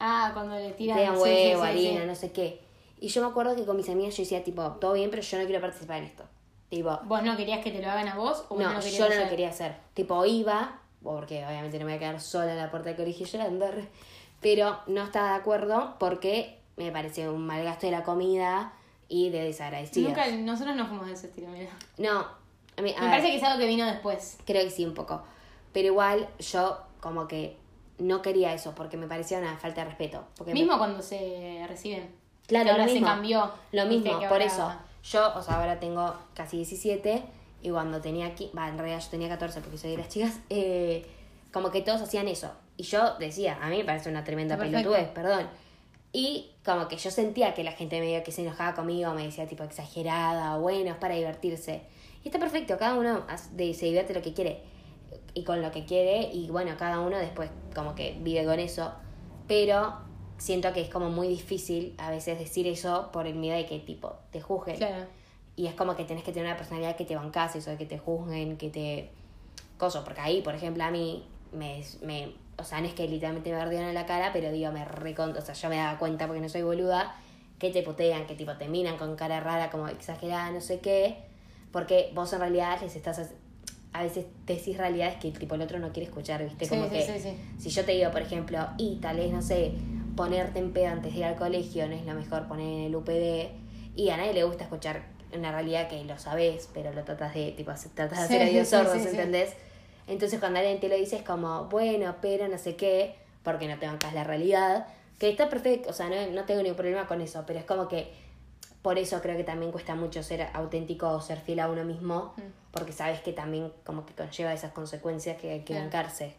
Ah, 0.00 0.30
cuando 0.32 0.54
le 0.56 0.70
tiran, 0.72 1.18
huevo, 1.18 1.62
harina, 1.62 2.04
no 2.04 2.14
sé 2.14 2.30
qué. 2.30 2.60
Y 3.00 3.08
yo 3.08 3.22
me 3.22 3.28
acuerdo 3.28 3.54
que 3.56 3.64
con 3.64 3.76
mis 3.76 3.88
amigas 3.88 4.16
yo 4.16 4.22
decía 4.22 4.42
tipo, 4.44 4.62
todo 4.80 4.92
bien, 4.94 5.10
pero 5.10 5.22
yo 5.22 5.38
no 5.38 5.44
quiero 5.44 5.60
participar 5.60 5.98
en 5.98 6.04
esto. 6.04 6.24
Tipo, 6.68 6.98
¿Vos 7.04 7.22
no 7.22 7.36
querías 7.36 7.62
que 7.64 7.70
te 7.70 7.80
lo 7.80 7.90
hagan 7.90 8.08
a 8.08 8.16
vos 8.16 8.44
o 8.48 8.54
vos 8.54 8.62
no, 8.62 8.72
no 8.72 8.80
yo 8.80 8.98
no 9.00 9.04
hacer? 9.06 9.22
lo 9.24 9.28
quería 9.30 9.48
hacer. 9.48 9.76
Tipo, 9.94 10.24
iba, 10.26 10.80
porque 11.02 11.44
obviamente 11.46 11.78
no 11.78 11.84
me 11.86 11.92
voy 11.92 11.96
a 11.96 11.98
quedar 12.00 12.20
sola 12.20 12.50
en 12.52 12.58
la 12.58 12.70
puerta 12.70 12.88
del 12.90 12.96
colegio 12.96 13.26
llorando, 13.26 13.66
pero 14.40 14.78
no 14.86 15.02
estaba 15.04 15.30
de 15.30 15.36
acuerdo 15.36 15.94
porque 15.98 16.58
me 16.76 16.90
parecía 16.92 17.30
un 17.30 17.46
mal 17.46 17.64
gasto 17.64 17.86
de 17.86 17.92
la 17.92 18.02
comida 18.02 18.72
y 19.08 19.30
de 19.30 19.44
desagradecida. 19.44 20.08
Nunca, 20.08 20.26
nosotros 20.30 20.76
no 20.76 20.86
fuimos 20.86 21.06
de 21.06 21.12
ese 21.14 21.28
estilo, 21.28 21.48
mira. 21.48 21.70
No, 21.96 22.26
a 22.76 22.82
mí, 22.82 22.92
a 22.96 23.00
Me 23.00 23.06
ver, 23.06 23.10
parece 23.10 23.28
que 23.30 23.36
es 23.36 23.42
algo 23.42 23.58
que 23.58 23.66
vino 23.66 23.86
después. 23.86 24.36
creo 24.44 24.62
que 24.62 24.70
sí 24.70 24.84
un 24.84 24.94
poco. 24.94 25.22
Pero 25.72 25.86
igual 25.88 26.28
yo 26.38 26.78
como 27.00 27.26
que 27.26 27.56
no 27.98 28.20
quería 28.22 28.52
eso 28.52 28.74
porque 28.74 28.96
me 28.96 29.06
parecía 29.06 29.38
una 29.38 29.56
falta 29.56 29.82
de 29.82 29.88
respeto. 29.88 30.24
Porque 30.36 30.52
me- 30.52 30.60
Mismo 30.60 30.76
cuando 30.78 31.00
se 31.02 31.64
reciben. 31.66 32.10
Claro, 32.48 32.64
Que 32.64 32.70
ahora 32.72 32.82
lo 32.84 32.88
se 32.88 32.94
mismo. 32.94 33.06
cambió. 33.08 33.50
Lo 33.72 33.86
mismo, 33.86 34.18
por 34.28 34.42
eso. 34.42 34.72
Yo, 35.04 35.32
o 35.36 35.42
sea, 35.42 35.60
ahora 35.60 35.78
tengo 35.78 36.14
casi 36.34 36.56
17 36.56 37.22
y 37.62 37.70
cuando 37.70 38.00
tenía 38.00 38.26
aquí, 38.26 38.50
va, 38.56 38.68
en 38.68 38.76
realidad 38.78 39.00
yo 39.00 39.08
tenía 39.10 39.28
14 39.28 39.60
porque 39.60 39.78
soy 39.78 39.92
de 39.92 39.98
las 39.98 40.08
chicas, 40.08 40.40
eh, 40.50 41.06
como 41.52 41.70
que 41.70 41.82
todos 41.82 42.02
hacían 42.02 42.26
eso. 42.26 42.50
Y 42.76 42.82
yo 42.82 43.16
decía, 43.18 43.58
a 43.62 43.68
mí 43.68 43.76
me 43.78 43.84
parece 43.84 44.08
una 44.10 44.24
tremenda 44.24 44.56
perfecto. 44.56 44.78
pelotudez, 44.90 45.08
perdón. 45.10 45.46
Y 46.12 46.50
como 46.64 46.88
que 46.88 46.96
yo 46.96 47.10
sentía 47.10 47.52
que 47.54 47.62
la 47.64 47.72
gente 47.72 48.00
medio 48.00 48.22
que 48.24 48.32
se 48.32 48.42
enojaba 48.42 48.74
conmigo, 48.74 49.12
me 49.12 49.24
decía 49.24 49.46
tipo 49.46 49.62
exagerada, 49.64 50.56
bueno, 50.56 50.90
es 50.92 50.96
para 50.96 51.14
divertirse. 51.14 51.82
Y 52.24 52.28
está 52.28 52.38
perfecto, 52.38 52.76
cada 52.78 52.94
uno 52.94 53.24
se 53.56 53.86
divierte 53.86 54.14
lo 54.14 54.22
que 54.22 54.32
quiere 54.32 54.62
y 55.34 55.44
con 55.44 55.60
lo 55.62 55.70
que 55.70 55.84
quiere 55.84 56.30
y 56.32 56.48
bueno, 56.48 56.72
cada 56.78 57.00
uno 57.00 57.18
después 57.18 57.50
como 57.74 57.94
que 57.94 58.16
vive 58.20 58.44
con 58.44 58.58
eso. 58.58 58.92
pero 59.46 60.07
siento 60.38 60.72
que 60.72 60.80
es 60.80 60.88
como 60.88 61.10
muy 61.10 61.28
difícil 61.28 61.94
a 61.98 62.10
veces 62.10 62.38
decir 62.38 62.66
eso 62.66 63.10
por 63.12 63.26
el 63.26 63.34
miedo 63.34 63.56
de 63.56 63.66
que 63.66 63.78
tipo 63.80 64.14
te 64.30 64.40
juzguen. 64.40 64.76
Claro. 64.76 65.06
Y 65.56 65.66
es 65.66 65.74
como 65.74 65.96
que 65.96 66.04
tenés 66.04 66.22
que 66.22 66.32
tener 66.32 66.46
una 66.46 66.56
personalidad 66.56 66.96
que 66.96 67.04
te 67.04 67.16
bancas 67.16 67.56
eso, 67.56 67.70
de 67.70 67.76
que 67.76 67.86
te 67.86 67.98
juzguen, 67.98 68.56
que 68.56 68.70
te... 68.70 69.10
Coso, 69.76 70.04
porque 70.04 70.20
ahí, 70.20 70.40
por 70.40 70.54
ejemplo, 70.54 70.84
a 70.84 70.90
mí 70.90 71.24
me... 71.52 71.82
me 72.02 72.32
o 72.56 72.64
sea, 72.64 72.80
no 72.80 72.86
es 72.88 72.94
que 72.94 73.06
literalmente 73.06 73.50
me 73.50 73.56
ardieron 73.56 73.88
en 73.88 73.94
la 73.94 74.06
cara, 74.06 74.30
pero 74.32 74.50
digo, 74.52 74.70
me 74.72 74.84
recon... 74.84 75.36
O 75.36 75.40
sea, 75.40 75.54
yo 75.54 75.68
me 75.68 75.76
daba 75.76 75.98
cuenta 75.98 76.26
porque 76.26 76.40
no 76.40 76.48
soy 76.48 76.62
boluda, 76.62 77.16
que 77.58 77.70
te 77.70 77.82
putean, 77.82 78.26
que 78.26 78.34
tipo 78.34 78.56
te 78.56 78.68
miran 78.68 78.96
con 78.96 79.16
cara 79.16 79.40
rara, 79.40 79.70
como 79.70 79.88
exagerada, 79.88 80.52
no 80.52 80.60
sé 80.60 80.78
qué. 80.78 81.16
Porque 81.72 82.12
vos 82.14 82.32
en 82.32 82.38
realidad 82.40 82.80
les 82.80 82.94
estás... 82.94 83.32
A 83.92 84.02
veces 84.02 84.26
decís 84.46 84.76
realidades 84.76 85.16
que 85.16 85.32
tipo 85.32 85.56
el 85.56 85.62
otro 85.62 85.80
no 85.80 85.92
quiere 85.92 86.08
escuchar, 86.08 86.44
¿viste? 86.44 86.68
Como 86.68 86.84
sí, 86.84 86.90
que 86.90 87.02
sí, 87.02 87.18
sí. 87.20 87.36
si 87.58 87.70
yo 87.70 87.84
te 87.84 87.92
digo, 87.92 88.10
por 88.12 88.22
ejemplo, 88.22 88.58
y 88.76 88.96
tal 88.96 89.16
vez, 89.16 89.32
no 89.32 89.42
sé, 89.42 89.72
ponerte 90.18 90.58
en 90.58 90.72
pedo 90.72 90.88
antes 90.88 91.12
de 91.12 91.18
ir 91.20 91.24
al 91.24 91.36
colegio 91.36 91.88
no 91.88 91.94
es 91.94 92.04
lo 92.04 92.14
mejor 92.14 92.46
poner 92.48 92.66
en 92.66 92.80
el 92.84 92.96
UPD, 92.96 93.50
y 93.96 94.10
a 94.10 94.16
nadie 94.16 94.32
le 94.34 94.44
gusta 94.44 94.64
escuchar 94.64 95.02
una 95.34 95.50
realidad 95.52 95.88
que 95.88 96.02
lo 96.04 96.18
sabes, 96.18 96.68
pero 96.74 96.92
lo 96.92 97.04
tratas 97.04 97.34
de, 97.34 97.52
tipo, 97.52 97.72
tratas 97.94 98.28
de 98.28 98.28
Sí, 98.28 98.34
hacer 98.34 98.48
oídos 98.48 98.68
sí, 98.68 98.76
sordos, 98.76 98.92
sí, 98.94 99.00
sí. 99.02 99.08
¿entendés? 99.08 99.52
Entonces 100.06 100.38
cuando 100.40 100.58
alguien 100.58 100.80
te 100.80 100.88
lo 100.88 100.96
dice 100.96 101.16
es 101.16 101.22
como, 101.22 101.64
bueno, 101.64 102.16
pero 102.20 102.48
no 102.48 102.58
sé 102.58 102.76
qué, 102.76 103.14
porque 103.42 103.68
no 103.68 103.78
te 103.78 103.86
bancas 103.86 104.12
la 104.14 104.24
realidad, 104.24 104.86
que 105.18 105.28
está 105.30 105.48
perfecto, 105.48 105.90
o 105.90 105.92
sea, 105.92 106.08
no, 106.08 106.14
no 106.32 106.44
tengo 106.44 106.62
ningún 106.62 106.76
problema 106.76 107.06
con 107.06 107.20
eso, 107.20 107.44
pero 107.46 107.58
es 107.58 107.64
como 107.64 107.88
que 107.88 108.12
por 108.82 108.96
eso 108.98 109.20
creo 109.20 109.36
que 109.36 109.44
también 109.44 109.72
cuesta 109.72 109.94
mucho 109.96 110.22
ser 110.22 110.48
auténtico 110.54 111.08
o 111.08 111.20
ser 111.20 111.38
fiel 111.40 111.60
a 111.60 111.68
uno 111.68 111.84
mismo, 111.84 112.34
Mm. 112.36 112.42
porque 112.72 112.92
sabes 112.92 113.20
que 113.20 113.32
también 113.32 113.72
como 113.84 114.06
que 114.06 114.14
conlleva 114.14 114.52
esas 114.52 114.72
consecuencias 114.72 115.36
que 115.38 115.50
hay 115.50 115.60
que 115.60 115.74
bancarse. 115.74 116.34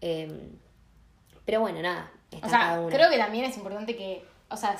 Em, 0.00 0.40
pero 1.50 1.62
bueno, 1.62 1.82
nada. 1.82 2.08
Está 2.30 2.46
O 2.46 2.50
sea, 2.50 2.58
cada 2.60 2.80
uno. 2.82 2.90
creo 2.90 3.10
que 3.10 3.18
también 3.18 3.44
es 3.44 3.56
importante 3.56 3.96
que, 3.96 4.24
o 4.50 4.56
sea, 4.56 4.76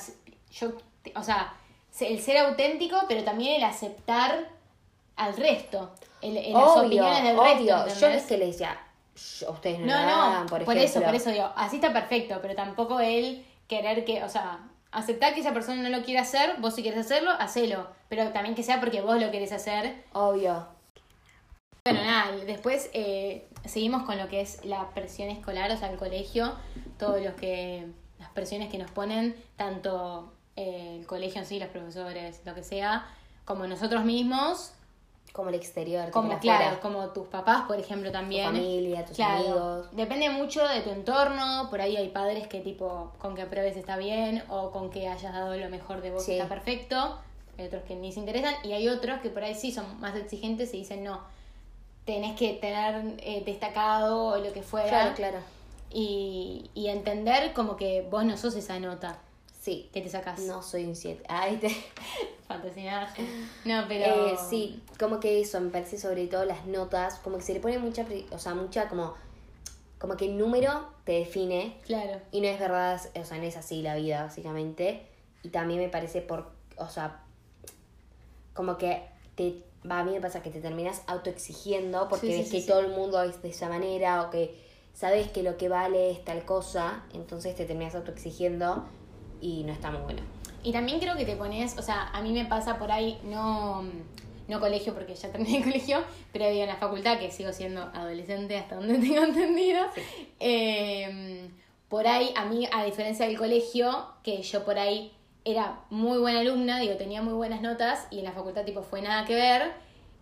yo, 0.53 0.71
o 1.15 1.21
sea, 1.23 1.53
se- 1.91 2.07
el 2.07 2.21
ser 2.21 2.37
auténtico, 2.37 2.97
pero 3.09 3.25
también 3.25 3.57
el 3.57 3.63
aceptar 3.65 4.47
al 5.17 5.35
resto, 5.35 5.91
el, 6.21 6.37
el- 6.37 6.53
las 6.53 6.77
opiniones 6.77 7.23
del 7.23 7.37
obvio. 7.37 7.83
resto. 7.83 7.99
Yo 7.99 8.07
es 8.07 8.23
que 8.23 8.37
le 8.37 8.45
decía, 8.47 8.79
"Shh, 9.17 9.43
ustedes 9.49 9.79
no, 9.79 9.87
No, 9.87 10.01
no, 10.05 10.21
hagan", 10.23 10.45
por, 10.47 10.63
por, 10.63 10.77
eso, 10.77 11.01
por 11.01 11.13
eso 11.13 11.29
digo, 11.29 11.51
así 11.57 11.75
está 11.75 11.91
perfecto, 11.91 12.39
pero 12.41 12.55
tampoco 12.55 13.01
él 13.01 13.45
querer 13.67 14.05
que, 14.05 14.23
o 14.23 14.29
sea, 14.29 14.59
aceptar 14.93 15.33
que 15.33 15.41
esa 15.41 15.51
persona 15.53 15.81
no 15.81 15.89
lo 15.97 16.05
quiere 16.05 16.21
hacer, 16.21 16.55
vos 16.59 16.73
si 16.73 16.83
quieres 16.83 17.01
hacerlo, 17.01 17.31
hacelo, 17.37 17.87
pero 18.07 18.29
también 18.29 18.55
que 18.55 18.63
sea 18.63 18.79
porque 18.79 19.01
vos 19.01 19.19
lo 19.19 19.29
querés 19.29 19.51
hacer. 19.51 20.03
Obvio. 20.13 20.67
Bueno, 21.83 22.03
nada, 22.03 22.31
después 22.45 22.91
eh, 22.93 23.47
seguimos 23.65 24.03
con 24.03 24.15
lo 24.19 24.27
que 24.27 24.41
es 24.41 24.63
la 24.65 24.91
presión 24.91 25.29
escolar, 25.29 25.71
o 25.71 25.77
sea, 25.77 25.89
el 25.89 25.97
colegio, 25.97 26.53
todos 26.99 27.19
los 27.23 27.33
que, 27.33 27.87
las 28.19 28.29
presiones 28.29 28.69
que 28.69 28.77
nos 28.77 28.91
ponen, 28.91 29.35
tanto 29.55 30.31
eh, 30.55 30.97
el 30.99 31.07
colegio 31.07 31.41
en 31.41 31.47
sí, 31.47 31.57
los 31.59 31.69
profesores, 31.69 32.41
lo 32.45 32.53
que 32.53 32.61
sea, 32.61 33.07
como 33.45 33.65
nosotros 33.65 34.05
mismos, 34.05 34.73
Como 35.33 35.49
el 35.49 35.55
exterior, 35.55 36.11
como 36.11 36.33
la 36.33 36.39
claro, 36.39 36.79
como 36.81 37.07
tus 37.09 37.25
papás, 37.25 37.63
por 37.67 37.79
ejemplo, 37.79 38.11
también. 38.11 38.49
Tu 38.49 38.57
familia, 38.57 39.03
tus 39.03 39.15
Claro, 39.15 39.33
amigos. 39.39 39.87
Depende 39.93 40.29
mucho 40.29 40.63
de 40.67 40.81
tu 40.81 40.91
entorno, 40.91 41.67
por 41.71 41.81
ahí 41.81 41.97
hay 41.97 42.09
padres 42.09 42.47
que 42.47 42.59
tipo 42.59 43.11
con 43.17 43.33
que 43.33 43.41
apruebes 43.41 43.75
está 43.75 43.97
bien 43.97 44.43
o 44.49 44.69
con 44.69 44.91
que 44.91 45.07
hayas 45.07 45.33
dado 45.33 45.55
lo 45.57 45.69
mejor 45.69 46.01
de 46.01 46.11
vos 46.11 46.23
Sí. 46.23 46.33
está 46.33 46.47
perfecto, 46.47 47.17
hay 47.57 47.65
otros 47.65 47.81
que 47.85 47.95
ni 47.95 48.11
se 48.11 48.19
interesan 48.19 48.53
y 48.63 48.73
hay 48.73 48.87
otros 48.87 49.19
que 49.21 49.31
por 49.31 49.43
ahí 49.43 49.55
sí 49.55 49.71
son 49.71 49.99
más 49.99 50.15
exigentes 50.15 50.71
y 50.75 50.77
dicen 50.77 51.03
no, 51.03 51.21
tenés 52.13 52.35
que 52.37 52.53
tener 52.53 53.15
eh, 53.19 53.41
destacado 53.45 54.25
o 54.25 54.37
lo 54.37 54.51
que 54.51 54.61
fuera 54.63 54.89
Claro, 54.89 55.15
claro. 55.15 55.37
Y, 55.89 56.69
y 56.73 56.87
entender 56.87 57.53
como 57.53 57.77
que 57.77 58.05
vos 58.09 58.25
no 58.25 58.35
sos 58.37 58.55
esa 58.55 58.79
nota 58.79 59.19
Sí. 59.61 59.89
que 59.93 60.01
te 60.01 60.09
sacás. 60.09 60.39
No 60.41 60.61
soy 60.63 60.85
un 60.85 60.95
7. 60.95 61.23
Ay, 61.29 61.57
te... 61.57 61.69
Fantasinaje. 62.47 63.23
No, 63.63 63.85
pero... 63.87 64.27
Eh, 64.27 64.37
sí, 64.49 64.81
como 64.99 65.19
que 65.19 65.39
eso, 65.39 65.61
me 65.61 65.69
parece 65.69 65.97
sobre 65.97 66.27
todo 66.27 66.45
las 66.45 66.65
notas, 66.65 67.15
como 67.19 67.37
que 67.37 67.43
se 67.43 67.53
le 67.53 67.59
pone 67.59 67.77
mucha, 67.77 68.05
o 68.31 68.39
sea, 68.39 68.55
mucha 68.55 68.89
como, 68.89 69.13
como 69.99 70.17
que 70.17 70.25
el 70.25 70.37
número 70.37 70.87
te 71.05 71.13
define 71.13 71.77
Claro. 71.85 72.19
y 72.31 72.41
no 72.41 72.47
es 72.47 72.59
verdad, 72.59 72.99
o 73.15 73.23
sea, 73.23 73.37
no 73.37 73.43
es 73.43 73.55
así 73.55 73.81
la 73.83 73.95
vida, 73.95 74.23
básicamente. 74.23 75.05
Y 75.43 75.49
también 75.49 75.79
me 75.79 75.89
parece 75.89 76.21
por, 76.21 76.51
o 76.77 76.89
sea, 76.89 77.19
como 78.53 78.77
que 78.77 79.03
te, 79.35 79.63
va, 79.89 79.99
a 79.99 80.03
mí 80.03 80.11
me 80.11 80.21
pasa 80.21 80.41
que 80.41 80.49
te 80.49 80.59
terminas 80.61 81.01
autoexigiendo 81.07 82.07
porque 82.09 82.27
Sí, 82.27 82.33
ves 82.33 82.45
sí, 82.47 82.51
que 82.57 82.61
sí. 82.61 82.67
todo 82.67 82.79
el 82.81 82.89
mundo 82.89 83.21
es 83.23 83.41
de 83.41 83.49
esa 83.49 83.69
manera 83.69 84.23
o 84.23 84.29
que 84.29 84.55
sabes 84.93 85.29
que 85.29 85.41
lo 85.43 85.57
que 85.57 85.69
vale 85.69 86.11
es 86.11 86.23
tal 86.25 86.43
cosa, 86.45 87.03
entonces 87.13 87.55
te 87.55 87.65
terminas 87.65 87.95
autoexigiendo 87.95 88.85
y 89.39 89.63
no 89.63 89.71
está 89.73 89.89
muy 89.91 90.01
bueno. 90.01 90.21
Y 90.63 90.71
también 90.71 90.99
creo 90.99 91.15
que 91.15 91.25
te 91.25 91.35
pones, 91.35 91.77
o 91.77 91.81
sea, 91.81 92.09
a 92.13 92.21
mí 92.21 92.31
me 92.33 92.45
pasa 92.45 92.77
por 92.77 92.91
ahí, 92.91 93.19
no, 93.23 93.83
no 94.47 94.59
colegio 94.59 94.93
porque 94.93 95.15
ya 95.15 95.31
terminé 95.31 95.57
el 95.57 95.63
colegio, 95.63 96.03
pero 96.31 96.47
digo 96.49 96.61
en 96.61 96.67
la 96.67 96.75
facultad 96.75 97.17
que 97.17 97.31
sigo 97.31 97.51
siendo 97.51 97.81
adolescente 97.81 98.57
hasta 98.57 98.75
donde 98.75 98.95
tengo 98.99 99.23
entendido. 99.23 99.81
Eh, 100.39 101.49
por 101.89 102.07
ahí, 102.07 102.31
a 102.35 102.45
mí, 102.45 102.67
a 102.71 102.83
diferencia 102.85 103.25
del 103.25 103.37
colegio, 103.37 104.05
que 104.23 104.41
yo 104.43 104.63
por 104.63 104.77
ahí 104.77 105.11
era 105.45 105.79
muy 105.89 106.19
buena 106.19 106.39
alumna, 106.41 106.79
digo, 106.79 106.95
tenía 106.97 107.21
muy 107.21 107.33
buenas 107.33 107.61
notas 107.61 108.07
y 108.11 108.19
en 108.19 108.25
la 108.25 108.31
facultad 108.31 108.63
tipo 108.65 108.83
fue 108.83 109.01
nada 109.01 109.25
que 109.25 109.35
ver, 109.35 109.71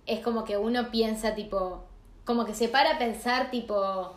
es 0.06 0.20
como 0.22 0.44
que 0.46 0.58
uno 0.58 0.92
piensa 0.92 1.36
tipo, 1.36 1.84
como 2.26 2.46
que 2.46 2.54
se 2.56 2.70
para 2.70 2.96
a 2.96 2.98
pensar 2.98 3.52
tipo, 3.52 4.14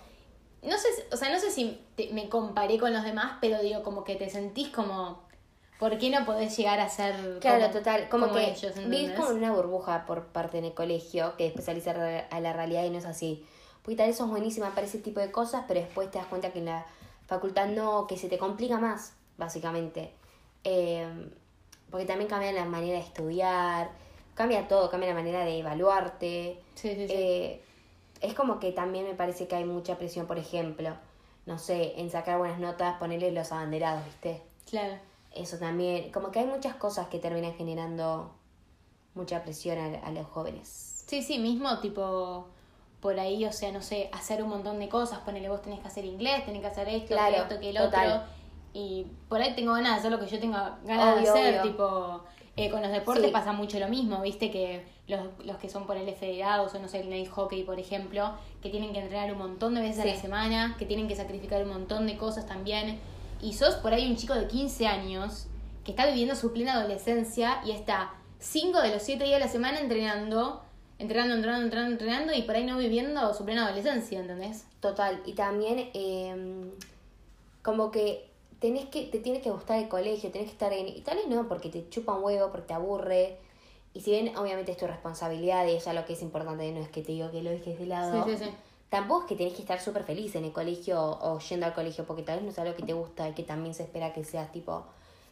no 0.62 0.78
sé, 0.78 0.88
o 1.10 1.16
sea, 1.16 1.30
no 1.32 1.38
sé 1.40 1.50
si 1.50 1.80
te- 1.96 2.12
me 2.12 2.28
comparé 2.28 2.78
con 2.78 2.92
los 2.92 3.02
demás, 3.04 3.38
pero 3.40 3.60
digo, 3.60 3.82
como 3.82 4.04
que 4.04 4.14
te 4.14 4.30
sentís 4.30 4.68
como, 4.68 5.22
¿por 5.80 5.98
qué 5.98 6.08
no 6.10 6.24
podés 6.24 6.56
llegar 6.56 6.78
a 6.78 6.88
ser 6.88 7.38
Claro, 7.40 7.62
como- 7.62 7.72
total. 7.72 8.08
Como, 8.08 8.32
que 8.32 8.50
ellos, 8.52 8.72
vivís 8.88 9.10
como 9.12 9.30
una 9.30 9.50
burbuja 9.52 10.06
por 10.06 10.26
parte 10.26 10.58
en 10.58 10.66
el 10.66 10.74
colegio 10.74 11.36
que 11.36 11.44
después 11.44 11.64
salís 11.64 11.86
a, 11.88 11.94
re- 11.94 12.26
a 12.30 12.38
la 12.40 12.52
realidad 12.52 12.84
y 12.84 12.90
no 12.90 12.98
es 12.98 13.06
así. 13.06 13.44
Porque 13.82 13.96
tal 13.96 14.06
vez 14.06 14.16
sos 14.16 14.30
buenísima 14.30 14.70
para 14.76 14.86
ese 14.86 14.98
tipo 14.98 15.18
de 15.18 15.32
cosas, 15.32 15.64
pero 15.66 15.80
después 15.80 16.08
te 16.12 16.18
das 16.18 16.28
cuenta 16.28 16.52
que 16.52 16.60
en 16.60 16.66
la 16.66 16.86
facultad 17.26 17.66
no, 17.66 18.06
que 18.06 18.16
se 18.16 18.28
te 18.28 18.38
complica 18.38 18.78
más, 18.78 19.14
básicamente. 19.36 20.12
Eh, 20.64 21.06
porque 21.90 22.06
también 22.06 22.28
cambia 22.28 22.52
la 22.52 22.64
manera 22.64 22.94
de 22.98 23.04
estudiar, 23.04 23.90
cambia 24.34 24.66
todo, 24.68 24.88
cambia 24.90 25.10
la 25.10 25.14
manera 25.14 25.44
de 25.44 25.58
evaluarte. 25.58 26.58
Sí, 26.74 26.94
sí, 26.94 27.06
sí. 27.08 27.14
Eh, 27.14 27.60
es 28.20 28.34
como 28.34 28.58
que 28.60 28.72
también 28.72 29.04
me 29.04 29.14
parece 29.14 29.46
que 29.48 29.56
hay 29.56 29.64
mucha 29.64 29.98
presión, 29.98 30.26
por 30.26 30.38
ejemplo, 30.38 30.96
no 31.44 31.58
sé, 31.58 32.00
en 32.00 32.10
sacar 32.10 32.38
buenas 32.38 32.58
notas, 32.60 32.96
ponerle 32.98 33.32
los 33.32 33.50
abanderados, 33.52 34.04
¿viste? 34.04 34.42
claro. 34.70 34.94
Eso 35.34 35.56
también, 35.56 36.12
como 36.12 36.30
que 36.30 36.40
hay 36.40 36.44
muchas 36.46 36.74
cosas 36.74 37.06
que 37.08 37.18
terminan 37.18 37.54
generando 37.54 38.34
mucha 39.14 39.42
presión 39.42 39.78
a, 39.78 40.06
a 40.06 40.10
los 40.10 40.26
jóvenes. 40.26 41.04
Sí, 41.06 41.22
sí, 41.22 41.38
mismo 41.38 41.78
tipo 41.80 42.48
por 43.00 43.18
ahí, 43.18 43.44
o 43.46 43.52
sea, 43.52 43.72
no 43.72 43.80
sé, 43.80 44.10
hacer 44.12 44.42
un 44.42 44.50
montón 44.50 44.78
de 44.78 44.88
cosas, 44.90 45.20
ponele 45.20 45.48
vos 45.48 45.62
tenés 45.62 45.80
que 45.80 45.88
hacer 45.88 46.04
inglés, 46.04 46.44
tenés 46.44 46.60
que 46.60 46.66
hacer 46.68 46.86
esto, 46.88 47.14
Claro, 47.14 47.32
que 47.34 47.40
esto, 47.42 47.60
que 47.60 47.70
el 47.70 47.76
total. 47.76 48.08
otro. 48.12 48.26
Y 48.74 49.06
por 49.28 49.40
ahí 49.40 49.54
tengo 49.54 49.72
ganas 49.74 49.92
de 49.92 49.98
hacer 49.98 50.12
lo 50.12 50.20
que 50.20 50.26
yo 50.26 50.38
tenga 50.40 50.78
ganas 50.84 51.22
de 51.22 51.28
hacer, 51.28 51.60
obvio. 51.60 51.70
tipo, 51.70 52.24
eh, 52.56 52.70
con 52.70 52.82
los 52.82 52.90
deportes 52.90 53.26
Sí. 53.26 53.30
pasa 53.30 53.52
mucho 53.52 53.78
lo 53.78 53.88
mismo, 53.88 54.20
viste 54.22 54.50
que 54.50 54.84
los, 55.08 55.20
los 55.44 55.56
que 55.58 55.68
son 55.68 55.86
por 55.86 55.96
el 55.96 56.12
federados 56.14 56.74
o 56.74 56.78
no 56.78 56.88
sé, 56.88 57.00
el 57.00 57.10
nail 57.10 57.28
hockey, 57.28 57.64
por 57.64 57.78
ejemplo, 57.78 58.32
que 58.62 58.70
tienen 58.70 58.92
que 58.92 59.00
entrenar 59.00 59.32
un 59.32 59.38
montón 59.38 59.74
de 59.74 59.80
veces 59.82 60.00
a 60.02 60.06
la 60.06 60.16
semana, 60.16 60.76
que 60.78 60.86
tienen 60.86 61.08
que 61.08 61.16
sacrificar 61.16 61.62
un 61.62 61.70
montón 61.70 62.06
de 62.06 62.16
cosas 62.16 62.46
también. 62.46 62.98
Y 63.40 63.54
sos 63.54 63.74
por 63.76 63.92
ahí 63.92 64.08
un 64.08 64.16
chico 64.16 64.34
de 64.34 64.46
15 64.46 64.86
años 64.86 65.48
que 65.84 65.90
está 65.90 66.06
viviendo 66.06 66.34
su 66.34 66.52
plena 66.52 66.74
adolescencia 66.74 67.60
y 67.64 67.72
está 67.72 68.14
5 68.38 68.80
de 68.80 68.90
los 68.90 69.02
7 69.02 69.24
días 69.24 69.38
de 69.40 69.46
la 69.46 69.50
semana 69.50 69.80
entrenando, 69.80 70.62
entrenando, 70.98 71.34
entrenando, 71.34 71.64
entrenando, 71.64 71.92
entrenando 71.92 72.32
y 72.34 72.42
por 72.42 72.54
ahí 72.54 72.64
no 72.64 72.78
viviendo 72.78 73.34
su 73.34 73.44
plena 73.44 73.66
adolescencia, 73.66 74.20
¿entendés? 74.20 74.66
Total, 74.80 75.20
y 75.26 75.32
también 75.32 75.90
eh, 75.94 76.70
como 77.62 77.90
que 77.90 78.31
tenés 78.62 78.86
que, 78.86 79.02
te 79.06 79.18
tiene 79.18 79.40
que 79.40 79.50
gustar 79.50 79.78
el 79.80 79.88
colegio, 79.88 80.30
tenés 80.30 80.46
que 80.46 80.52
estar 80.52 80.72
en... 80.72 80.86
Y 80.86 81.00
tal 81.00 81.16
vez 81.16 81.26
no, 81.26 81.48
porque 81.48 81.68
te 81.68 81.88
chupa 81.90 82.14
un 82.14 82.22
huevo, 82.22 82.50
porque 82.52 82.68
te 82.68 82.74
aburre. 82.74 83.36
Y 83.92 84.00
si 84.00 84.12
bien 84.12 84.36
obviamente 84.38 84.70
es 84.70 84.78
tu 84.78 84.86
responsabilidad 84.86 85.66
y 85.66 85.72
eso 85.72 85.92
lo 85.92 86.06
que 86.06 86.12
es 86.12 86.22
importante, 86.22 86.70
no 86.70 86.80
es 86.80 86.88
que 86.88 87.02
te 87.02 87.10
digo 87.10 87.30
que 87.32 87.42
lo 87.42 87.50
dejes 87.50 87.76
de 87.78 87.86
lado. 87.86 88.24
Sí, 88.24 88.36
sí, 88.36 88.44
sí. 88.44 88.50
Tampoco 88.88 89.22
es 89.22 89.26
que 89.26 89.36
tenés 89.36 89.54
que 89.54 89.62
estar 89.62 89.80
súper 89.80 90.04
feliz 90.04 90.36
en 90.36 90.44
el 90.44 90.52
colegio 90.52 91.02
o, 91.02 91.40
yendo 91.40 91.66
al 91.66 91.74
colegio, 91.74 92.04
porque 92.06 92.22
tal 92.22 92.36
vez 92.36 92.44
no 92.44 92.50
es 92.50 92.58
algo 92.60 92.76
que 92.76 92.84
te 92.84 92.92
gusta 92.92 93.28
y 93.28 93.32
que 93.32 93.42
también 93.42 93.74
se 93.74 93.82
espera 93.82 94.12
que 94.12 94.22
seas 94.22 94.52
tipo, 94.52 94.84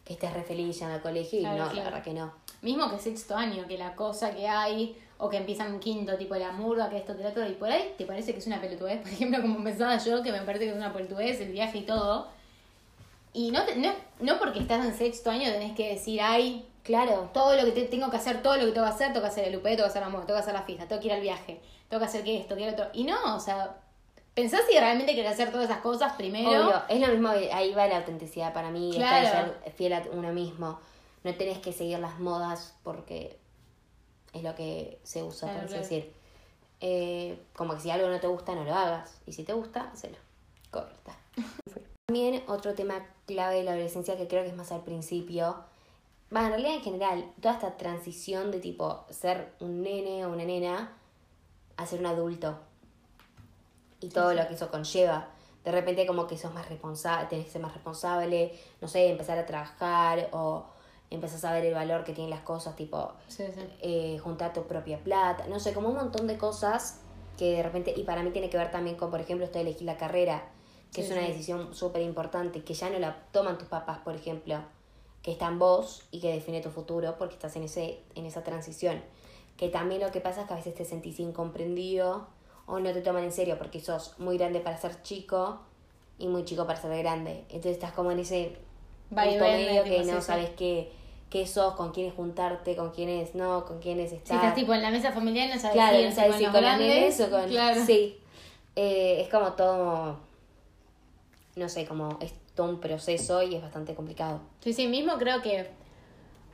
que 0.03 0.13
estés 0.13 0.33
re 0.33 0.43
feliz 0.43 0.77
yendo 0.77 0.95
al 0.95 1.01
colegio 1.01 1.39
y 1.39 1.43
Claro, 1.43 1.57
no, 1.57 1.63
claro. 1.71 1.77
la 1.77 1.83
verdad 1.85 2.03
que 2.03 2.13
no. 2.13 2.33
Mismo 2.61 2.91
que 2.91 2.99
sexto 2.99 3.37
año, 3.37 3.65
que 3.65 3.77
la 3.77 3.95
cosa 3.95 4.35
que 4.35 4.45
hay, 4.45 4.97
o 5.19 5.29
que 5.29 5.37
empiezan 5.37 5.75
en 5.75 5.79
quinto, 5.79 6.17
tipo 6.17 6.35
la 6.35 6.51
murga, 6.51 6.89
que 6.89 6.97
esto, 6.97 7.15
que 7.15 7.23
lo 7.23 7.29
otro, 7.29 7.47
y 7.47 7.53
por 7.53 7.71
ahí 7.71 7.93
te 7.97 8.05
parece 8.05 8.33
que 8.33 8.39
es 8.39 8.47
una 8.47 8.59
pelotudez, 8.59 8.99
por 9.03 9.09
ejemplo, 9.09 9.41
como 9.41 9.63
pensaba 9.63 9.97
yo, 9.97 10.21
que 10.21 10.33
me 10.33 10.41
parece 10.41 10.65
que 10.65 10.71
es 10.71 10.75
una 10.75 10.91
pelotudez, 10.91 11.39
el 11.39 11.53
viaje 11.53 11.77
y 11.77 11.83
todo. 11.83 12.40
Y 13.33 13.51
no, 13.51 13.63
te- 13.65 13.75
no, 13.75 13.93
no 14.19 14.37
porque 14.39 14.59
estás 14.59 14.85
en 14.85 14.93
sexto 14.93 15.29
año 15.31 15.51
tenés 15.51 15.75
que 15.75 15.89
decir, 15.89 16.21
ay, 16.21 16.67
Claro, 16.83 17.29
todo 17.31 17.55
lo 17.55 17.63
que 17.63 17.71
te- 17.73 17.83
tengo 17.83 18.09
que 18.09 18.17
hacer, 18.17 18.41
todo 18.41 18.55
lo 18.57 18.65
que 18.65 18.71
tengo 18.71 18.87
que 18.87 18.93
hacer, 18.93 19.09
tengo 19.09 19.21
que 19.21 19.27
hacer 19.27 19.47
el 19.47 19.55
UP, 19.55 19.63
tengo 19.63 19.83
que 19.83 19.89
hacer 19.89 20.01
la 20.01 20.09
moda, 20.09 20.25
tengo 20.25 20.37
que 20.39 20.41
hacer 20.41 20.53
la 20.55 20.63
fiesta, 20.63 20.87
tengo 20.87 20.99
que 20.99 21.09
ir 21.09 21.13
al 21.13 21.21
viaje, 21.21 21.61
tengo 21.87 22.01
que 22.01 22.07
hacer 22.07 22.23
que 22.23 22.39
esto, 22.39 22.55
que 22.55 22.65
lo 22.65 22.71
otro. 22.71 22.87
Y 22.93 23.03
no, 23.03 23.35
o 23.35 23.39
sea, 23.39 23.77
pensás 24.33 24.61
si 24.67 24.79
realmente 24.79 25.13
querés 25.13 25.33
hacer 25.33 25.51
todas 25.51 25.69
esas 25.69 25.81
cosas 25.81 26.13
primero. 26.13 26.49
Obvio, 26.49 26.81
es 26.89 26.99
lo 26.99 27.07
mismo, 27.09 27.29
ahí 27.29 27.71
va 27.75 27.85
la 27.85 27.97
autenticidad 27.97 28.51
para 28.51 28.71
mí, 28.71 28.93
Claro. 28.95 29.27
ser 29.63 29.71
fiel 29.73 29.93
a 29.93 30.01
uno 30.11 30.33
mismo. 30.33 30.79
No 31.23 31.35
tenés 31.35 31.59
que 31.59 31.71
seguir 31.71 31.99
las 31.99 32.17
modas 32.19 32.73
porque 32.81 33.37
es 34.33 34.41
lo 34.41 34.55
que 34.55 34.97
se 35.03 35.21
usa, 35.21 35.49
Claro, 35.49 35.59
por 35.59 35.65
así 35.65 35.73
claro. 35.75 35.83
decir. 35.83 36.13
Eh, 36.79 37.39
como 37.55 37.75
que 37.75 37.81
si 37.81 37.91
algo 37.91 38.07
no 38.07 38.19
te 38.19 38.25
gusta, 38.25 38.55
no 38.55 38.63
lo 38.63 38.73
hagas. 38.73 39.21
Y 39.27 39.33
si 39.33 39.43
te 39.43 39.53
gusta, 39.53 39.91
hacelo. 39.93 40.17
Corta. 40.71 41.15
También 42.11 42.43
otro 42.47 42.73
tema 42.73 43.05
clave 43.25 43.55
de 43.55 43.63
la 43.63 43.71
adolescencia 43.71 44.17
que 44.17 44.27
creo 44.27 44.43
que 44.43 44.49
es 44.49 44.55
más 44.57 44.73
al 44.73 44.81
principio. 44.81 45.55
Va, 46.35 46.41
en 46.41 46.49
realidad 46.49 46.73
en 46.73 46.81
general, 46.81 47.31
toda 47.39 47.53
esta 47.53 47.77
transición 47.77 48.51
de 48.51 48.59
tipo 48.59 49.05
ser 49.09 49.53
un 49.61 49.81
nene 49.81 50.25
o 50.25 50.29
una 50.33 50.43
nena 50.43 50.91
a 51.77 51.85
ser 51.85 52.01
un 52.01 52.07
adulto. 52.07 52.59
Y 54.01 54.09
todo 54.09 54.33
lo 54.33 54.45
que 54.45 54.55
eso 54.55 54.69
conlleva. 54.69 55.29
De 55.63 55.71
repente 55.71 56.05
como 56.05 56.27
que 56.27 56.37
sos 56.37 56.53
más 56.53 56.67
responsable, 56.67 57.29
tenés 57.29 57.45
que 57.45 57.51
ser 57.53 57.61
más 57.61 57.73
responsable, 57.73 58.59
no 58.81 58.89
sé, 58.89 59.09
empezar 59.09 59.37
a 59.37 59.45
trabajar 59.45 60.27
o 60.33 60.65
empezás 61.09 61.45
a 61.45 61.53
ver 61.53 61.63
el 61.63 61.73
valor 61.73 62.03
que 62.03 62.11
tienen 62.11 62.29
las 62.29 62.41
cosas, 62.41 62.75
tipo 62.75 63.13
sí. 63.29 63.45
eh, 63.79 64.19
juntar 64.21 64.51
tu 64.51 64.63
propia 64.63 64.97
plata, 64.97 65.47
no 65.47 65.61
sé, 65.61 65.71
como 65.71 65.87
un 65.87 65.95
montón 65.95 66.27
de 66.27 66.37
cosas 66.37 66.99
que 67.37 67.55
de 67.55 67.63
repente, 67.63 67.93
y 67.95 68.03
para 68.03 68.21
mí 68.21 68.31
tiene 68.31 68.49
que 68.49 68.57
ver 68.57 68.69
también 68.69 68.97
con, 68.97 69.11
por 69.11 69.21
ejemplo, 69.21 69.45
esto 69.45 69.59
de 69.59 69.61
elegir 69.61 69.83
la 69.83 69.95
carrera, 69.95 70.43
que 70.93 71.01
Sí, 71.03 71.07
es 71.11 71.17
una 71.17 71.27
decisión 71.27 71.73
súper 71.73 72.01
importante, 72.01 72.63
que 72.63 72.73
ya 72.73 72.89
no 72.89 72.99
la 72.99 73.15
toman 73.31 73.57
tus 73.57 73.67
papás, 73.67 73.99
por 73.99 74.15
ejemplo, 74.15 74.57
que 75.23 75.31
está 75.31 75.47
en 75.47 75.59
vos 75.59 76.03
y 76.11 76.19
que 76.19 76.33
define 76.33 76.61
tu 76.61 76.69
futuro 76.69 77.15
porque 77.17 77.35
estás 77.35 77.55
en, 77.55 77.63
ese, 77.63 77.99
en 78.15 78.25
esa 78.25 78.43
transición. 78.43 79.01
Que 79.57 79.69
también 79.69 80.01
lo 80.01 80.11
que 80.11 80.19
pasa 80.21 80.41
es 80.41 80.47
que 80.47 80.53
a 80.53 80.57
veces 80.57 80.73
te 80.75 80.85
sentís 80.85 81.19
incomprendido 81.19 82.27
o 82.65 82.79
no 82.79 82.91
te 82.93 83.01
toman 83.01 83.23
en 83.23 83.31
serio 83.31 83.57
porque 83.57 83.79
sos 83.79 84.15
muy 84.19 84.37
grande 84.37 84.59
para 84.59 84.77
ser 84.77 85.01
chico 85.03 85.59
y 86.17 86.27
muy 86.27 86.43
chico 86.45 86.65
para 86.65 86.79
ser 86.81 86.97
grande. 86.97 87.43
Entonces 87.49 87.73
estás 87.73 87.91
como 87.91 88.11
en 88.11 88.19
ese 88.19 88.57
punto 89.09 89.39
medio 89.39 89.83
que 89.83 90.03
no 90.03 90.21
sabes 90.21 90.49
qué, 90.57 90.91
qué 91.29 91.45
sos, 91.47 91.75
con 91.75 91.91
quiénes 91.91 92.13
juntarte, 92.15 92.75
con 92.75 92.91
quiénes 92.91 93.35
no, 93.35 93.65
con 93.65 93.79
quiénes 93.79 94.09
Si 94.09 94.15
estar. 94.17 94.37
estás 94.37 94.55
tipo 94.55 94.73
en 94.73 94.81
la 94.81 94.89
mesa 94.91 95.11
familiar 95.11 95.47
no 95.53 95.59
sabes 95.59 95.73
claro, 95.73 95.97
si 95.97 96.03
no 96.03 96.09
es 96.09 96.15
sabes 96.15 96.31
con 96.31 96.39
si 96.39 96.45
con 96.45 96.53
los 96.53 96.61
grandes. 96.61 97.21
o 97.21 97.29
con... 97.29 97.47
Claro. 97.49 97.85
Sí, 97.85 98.17
Eh, 98.75 99.21
es 99.21 99.29
como 99.29 99.51
todo, 99.53 100.17
no 101.55 101.69
sé, 101.69 101.85
como 101.85 102.17
es 102.21 102.33
todo 102.55 102.69
un 102.69 102.79
proceso 102.79 103.41
y 103.43 103.55
es 103.55 103.61
bastante 103.61 103.95
complicado. 103.95 104.41
Sí, 104.61 104.73
sí, 104.73 104.87
mismo 104.87 105.13
creo 105.17 105.41
que 105.41 105.69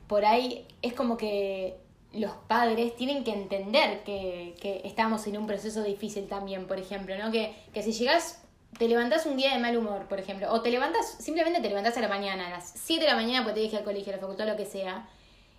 por 0.06 0.24
ahí 0.24 0.66
es 0.82 0.92
como 0.94 1.16
que 1.16 1.76
los 2.12 2.32
padres 2.46 2.96
tienen 2.96 3.22
que 3.24 3.32
entender 3.32 4.02
que, 4.04 4.54
que 4.60 4.80
estamos 4.84 5.26
en 5.26 5.36
un 5.36 5.46
proceso 5.46 5.82
difícil 5.82 6.26
también, 6.26 6.66
por 6.66 6.78
ejemplo, 6.78 7.14
¿no? 7.18 7.30
Que, 7.30 7.54
que 7.74 7.82
si 7.82 7.92
llegas, 7.92 8.42
te 8.78 8.88
levantás 8.88 9.26
un 9.26 9.36
día 9.36 9.52
de 9.52 9.58
mal 9.58 9.76
humor, 9.76 10.06
por 10.08 10.18
ejemplo, 10.18 10.50
o 10.50 10.62
te 10.62 10.70
levantas, 10.70 11.06
simplemente 11.20 11.60
te 11.60 11.68
levantás 11.68 11.96
a 11.98 12.00
la 12.00 12.08
mañana, 12.08 12.46
a 12.46 12.50
las 12.50 12.72
7 12.76 13.02
de 13.02 13.08
la 13.10 13.16
mañana, 13.16 13.44
porque 13.44 13.56
te 13.56 13.60
dije 13.60 13.76
al 13.76 13.84
colegio, 13.84 14.12
a 14.12 14.16
la 14.16 14.20
facultad, 14.22 14.46
lo 14.46 14.56
que 14.56 14.64
sea, 14.64 15.06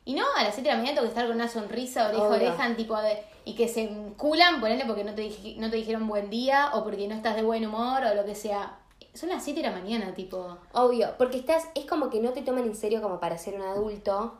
y 0.06 0.16
no, 0.16 0.26
a 0.38 0.44
las 0.44 0.56
7 0.56 0.70
de 0.70 0.76
la 0.76 0.78
mañana 0.82 0.96
tengo 0.96 1.08
que 1.08 1.14
estar 1.14 1.28
con 1.28 1.36
una 1.36 1.48
sonrisa, 1.48 2.08
oreja 2.08 2.24
Obvio. 2.24 2.36
oreja, 2.50 2.76
tipo 2.76 3.00
de, 3.00 3.20
y 3.46 3.54
que 3.54 3.68
se 3.68 3.88
culan, 4.18 4.60
ponerle 4.60 4.86
porque 4.86 5.04
no 5.04 5.14
te, 5.14 5.30
dij- 5.30 5.58
no 5.58 5.70
te 5.70 5.76
dijeron 5.78 6.08
buen 6.08 6.32
día, 6.32 6.72
o 6.74 6.84
porque 6.84 7.08
no 7.08 7.14
estás 7.14 7.36
de 7.36 7.44
buen 7.44 7.64
humor, 7.68 8.04
o 8.04 8.16
lo 8.16 8.26
que 8.26 8.34
sea. 8.34 8.76
Son 9.14 9.30
las 9.30 9.44
7 9.44 9.62
de 9.62 9.68
la 9.70 9.74
mañana, 9.76 10.14
tipo... 10.14 10.58
Obvio, 10.74 11.10
porque 11.18 11.38
estás, 11.38 11.68
es 11.76 11.86
como 11.86 12.10
que 12.10 12.20
no 12.22 12.32
te 12.32 12.42
toman 12.42 12.64
en 12.66 12.76
serio 12.76 13.02
como 13.02 13.20
para 13.20 13.38
ser 13.38 13.56
un 13.56 13.64
adulto. 13.64 14.36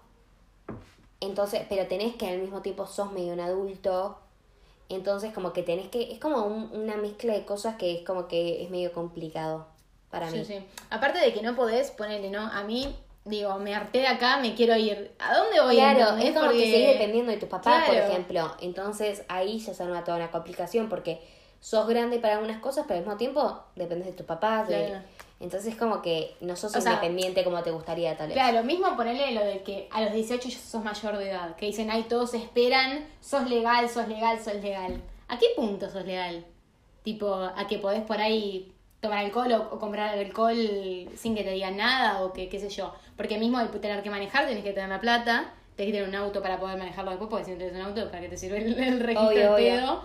Entonces, 1.22 1.62
pero 1.68 1.88
tenés 1.88 2.16
que 2.16 2.28
al 2.28 2.40
mismo 2.40 2.62
tiempo 2.62 2.86
sos 2.88 3.12
medio 3.12 3.34
un 3.34 3.40
adulto. 3.42 4.18
Entonces, 4.88 5.34
como 5.34 5.54
que 5.54 5.64
tenés 5.64 5.90
que, 5.90 6.12
es 6.12 6.20
como 6.20 6.44
un- 6.46 6.70
una 6.74 6.96
mezcla 6.98 7.34
de 7.34 7.46
cosas 7.46 7.76
que 7.76 7.94
es 7.96 8.06
como 8.06 8.28
que 8.28 8.64
es 8.64 8.70
medio 8.70 8.92
complicado 8.94 9.68
para 10.10 10.30
mí. 10.32 10.40
Sí, 10.40 10.46
sí. 10.46 10.66
Aparte 10.90 11.20
de 11.20 11.34
que 11.34 11.42
no 11.42 11.56
podés 11.56 11.92
ponerle, 11.92 12.30
¿no? 12.30 12.40
A 12.42 12.64
mí, 12.64 12.96
digo, 13.26 13.60
me 13.60 13.76
harté 13.76 14.00
de 14.00 14.08
acá, 14.08 14.38
me 14.38 14.56
quiero 14.56 14.76
ir. 14.78 15.12
¿A 15.20 15.38
dónde 15.38 15.60
voy? 15.62 15.76
Claro, 15.76 16.16
es 16.18 16.32
como 16.34 16.46
Porque- 16.48 16.64
que 16.64 16.72
seguís 16.72 16.88
dependiendo 16.88 17.32
de 17.32 17.38
tus 17.38 17.50
papás, 17.50 17.86
por 17.86 17.96
ejemplo. 17.96 18.52
Entonces 18.62 19.24
ahí 19.28 19.60
ya 19.60 19.74
se 19.74 19.84
arma 19.84 20.04
toda 20.04 20.18
una 20.18 20.32
complicación 20.32 20.90
porque 20.90 21.22
sos 21.60 21.88
grande 21.88 22.20
para 22.20 22.36
algunas 22.36 22.60
cosas, 22.60 22.86
pero 22.88 23.00
al 23.00 23.06
mismo 23.06 23.18
tiempo 23.18 23.64
dependes 23.76 24.08
de 24.08 24.14
tus 24.14 24.26
papás. 24.26 24.68
de-. 24.68 25.02
Entonces 25.40 25.76
como 25.76 26.02
que 26.02 26.36
no 26.42 26.56
sos 26.56 26.76
O 26.76 26.82
sea, 26.82 26.94
independiente 26.94 27.44
como 27.44 27.64
te 27.64 27.72
gustaría 27.72 28.18
tal 28.18 28.28
vez. 28.28 28.36
Claro, 28.36 28.64
mismo 28.64 28.96
ponerle 28.98 29.32
lo 29.32 29.46
de 29.46 29.64
que 29.64 29.88
a 29.92 30.02
los 30.02 30.12
18 30.12 30.50
ya 30.50 30.60
sos 30.60 30.84
mayor 30.84 31.18
de 31.18 31.30
edad. 31.30 31.56
Que 31.56 31.68
dicen, 31.68 31.90
ay, 31.90 32.04
todos 32.04 32.34
esperan, 32.34 33.06
sos 33.22 33.50
legal, 33.50 33.90
sos 33.90 34.08
legal, 34.08 34.38
sos 34.40 34.56
legal. 34.56 35.02
¿A 35.30 35.38
qué 35.40 35.48
punto 35.56 35.90
sos 35.90 36.06
legal? 36.06 36.46
Tipo, 37.04 37.34
a 37.34 37.68
que 37.68 37.78
podés 37.80 38.02
por 38.04 38.20
ahí 38.20 38.74
tomar 39.00 39.20
alcohol 39.20 39.52
o, 39.54 39.76
o 39.76 39.80
comprar 39.80 40.18
alcohol 40.18 40.58
sin 41.16 41.36
que 41.36 41.44
te 41.44 41.52
digan 41.52 41.78
nada 41.78 42.22
o 42.22 42.34
que 42.34 42.50
qué 42.50 42.60
sé 42.60 42.68
yo. 42.70 42.94
Porque 43.16 43.38
mismo 43.38 43.62
el 43.62 43.70
tener 43.70 44.04
que 44.04 44.10
manejar 44.10 44.46
tenés 44.46 44.64
que 44.64 44.74
tener 44.74 44.90
la 44.90 45.00
plata, 45.00 45.54
tenés 45.78 45.94
que 45.94 46.00
tener 46.00 46.10
un 46.10 46.16
auto 46.16 46.42
para 46.42 46.60
poder 46.60 46.78
manejarlo 46.78 47.12
después, 47.12 47.30
porque 47.30 47.46
si 47.46 47.52
no 47.52 47.58
tenés 47.58 47.76
un 47.76 47.82
auto, 47.82 48.12
¿para 48.12 48.20
qué 48.20 48.28
te 48.28 48.38
sirve 48.38 48.58
el, 48.58 48.78
el 48.78 49.00
registro 49.00 49.30
Obvio, 49.30 49.56
de 49.56 49.84
obvio. 49.84 50.02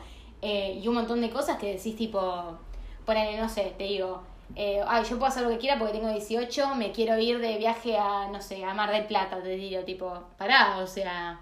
Eh, 0.47 0.79
y 0.83 0.87
un 0.89 0.95
montón 0.95 1.23
de 1.23 1.31
cosas 1.31 1.57
que 1.59 1.75
decís 1.75 1.97
tipo, 1.97 2.59
ponele, 3.07 3.39
no 3.41 3.49
sé, 3.49 3.75
te 3.79 3.85
digo, 3.85 4.23
eh, 4.55 4.83
ay, 4.87 5.03
yo 5.05 5.17
puedo 5.19 5.27
hacer 5.27 5.43
lo 5.43 5.49
que 5.49 5.57
quiera 5.59 5.79
porque 5.79 5.95
tengo 5.95 6.11
18, 6.11 6.75
me 6.75 6.93
quiero 6.93 7.17
ir 7.19 7.39
de 7.39 7.57
viaje 7.57 7.97
a, 7.97 8.29
no 8.29 8.43
sé, 8.43 8.63
a 8.63 8.75
Mar 8.75 8.91
del 8.93 9.07
Plata, 9.07 9.43
te 9.43 9.49
digo, 9.57 9.83
tipo, 9.85 10.13
pará, 10.37 10.77
o 10.81 10.87
sea, 10.87 11.41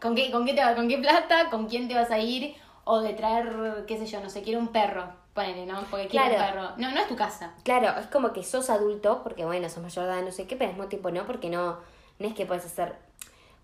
¿con 0.00 0.14
qué, 0.14 0.30
con 0.30 0.44
qué, 0.44 0.52
te 0.52 0.62
¿con 0.76 0.88
qué 0.88 0.98
plata? 0.98 1.48
¿Con 1.50 1.68
quién 1.68 1.88
te 1.88 1.94
vas 1.94 2.10
a 2.10 2.18
ir? 2.18 2.54
O 2.84 3.00
de 3.00 3.14
traer, 3.14 3.84
qué 3.86 3.96
sé 3.96 4.04
yo, 4.06 4.20
no 4.20 4.28
sé, 4.28 4.42
quiero 4.42 4.58
un 4.60 4.68
perro, 4.68 5.04
ponele, 5.32 5.64
¿no? 5.64 5.80
Porque 5.90 6.08
quiero 6.08 6.26
un 6.26 6.32
Claro. 6.34 6.52
perro. 6.52 6.68
No, 6.76 6.90
no 6.90 7.00
es 7.00 7.08
tu 7.08 7.16
casa. 7.16 7.54
Claro, 7.64 7.98
es 7.98 8.08
como 8.08 8.34
que 8.34 8.42
sos 8.42 8.68
adulto, 8.68 9.22
porque 9.22 9.46
bueno, 9.46 9.68
sos 9.70 9.82
mayor 9.82 10.04
de 10.04 10.12
edad, 10.12 10.22
no 10.22 10.32
sé 10.32 10.46
qué, 10.46 10.56
pero 10.56 10.68
al 10.70 10.76
mismo 10.76 10.88
tiempo 10.90 11.10
no, 11.10 11.24
porque 11.24 11.48
no, 11.48 11.78
no 12.18 12.28
es 12.28 12.34
que 12.34 12.44
puedes 12.44 12.66
hacer 12.66 12.94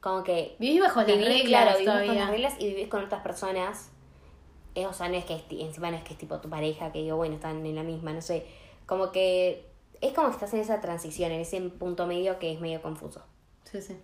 como 0.01 0.23
que 0.23 0.57
Vivís 0.59 0.81
bajo 0.81 1.01
las 1.01 1.07
vivís, 1.09 1.27
reglas 1.27 1.45
claro, 1.49 1.71
vivís 1.73 1.85
todavía. 1.85 2.07
con 2.13 2.19
las 2.19 2.31
reglas 2.31 2.55
y 2.61 2.67
vivís 2.69 2.89
con 2.89 3.05
otras 3.05 3.21
personas. 3.23 3.91
Eh, 4.79 4.87
o 4.87 4.93
sea, 4.93 5.09
no 5.09 5.17
es 5.17 5.25
que 5.25 5.35
es 5.35 5.43
encima 5.51 5.91
no 5.91 5.97
es 5.97 6.05
que 6.05 6.13
es 6.13 6.19
tipo 6.19 6.39
tu 6.39 6.49
pareja, 6.49 6.93
que 6.93 7.01
digo, 7.03 7.17
bueno, 7.17 7.35
están 7.35 7.65
en 7.67 7.75
la 7.75 7.83
misma, 7.83 8.13
no 8.13 8.21
sé. 8.23 8.47
Como 8.87 9.11
que 9.13 9.67
es 10.01 10.13
como 10.13 10.29
que 10.29 10.35
estás 10.35 10.55
en 10.55 10.61
esa 10.61 10.81
transición, 10.81 11.33
en 11.33 11.41
ese 11.41 11.61
punto 11.61 12.07
medio 12.07 12.39
que 12.39 12.53
es 12.53 12.61
medio 12.61 12.81
confuso. 12.81 13.23
Sí, 13.65 13.83
sí. 13.83 13.97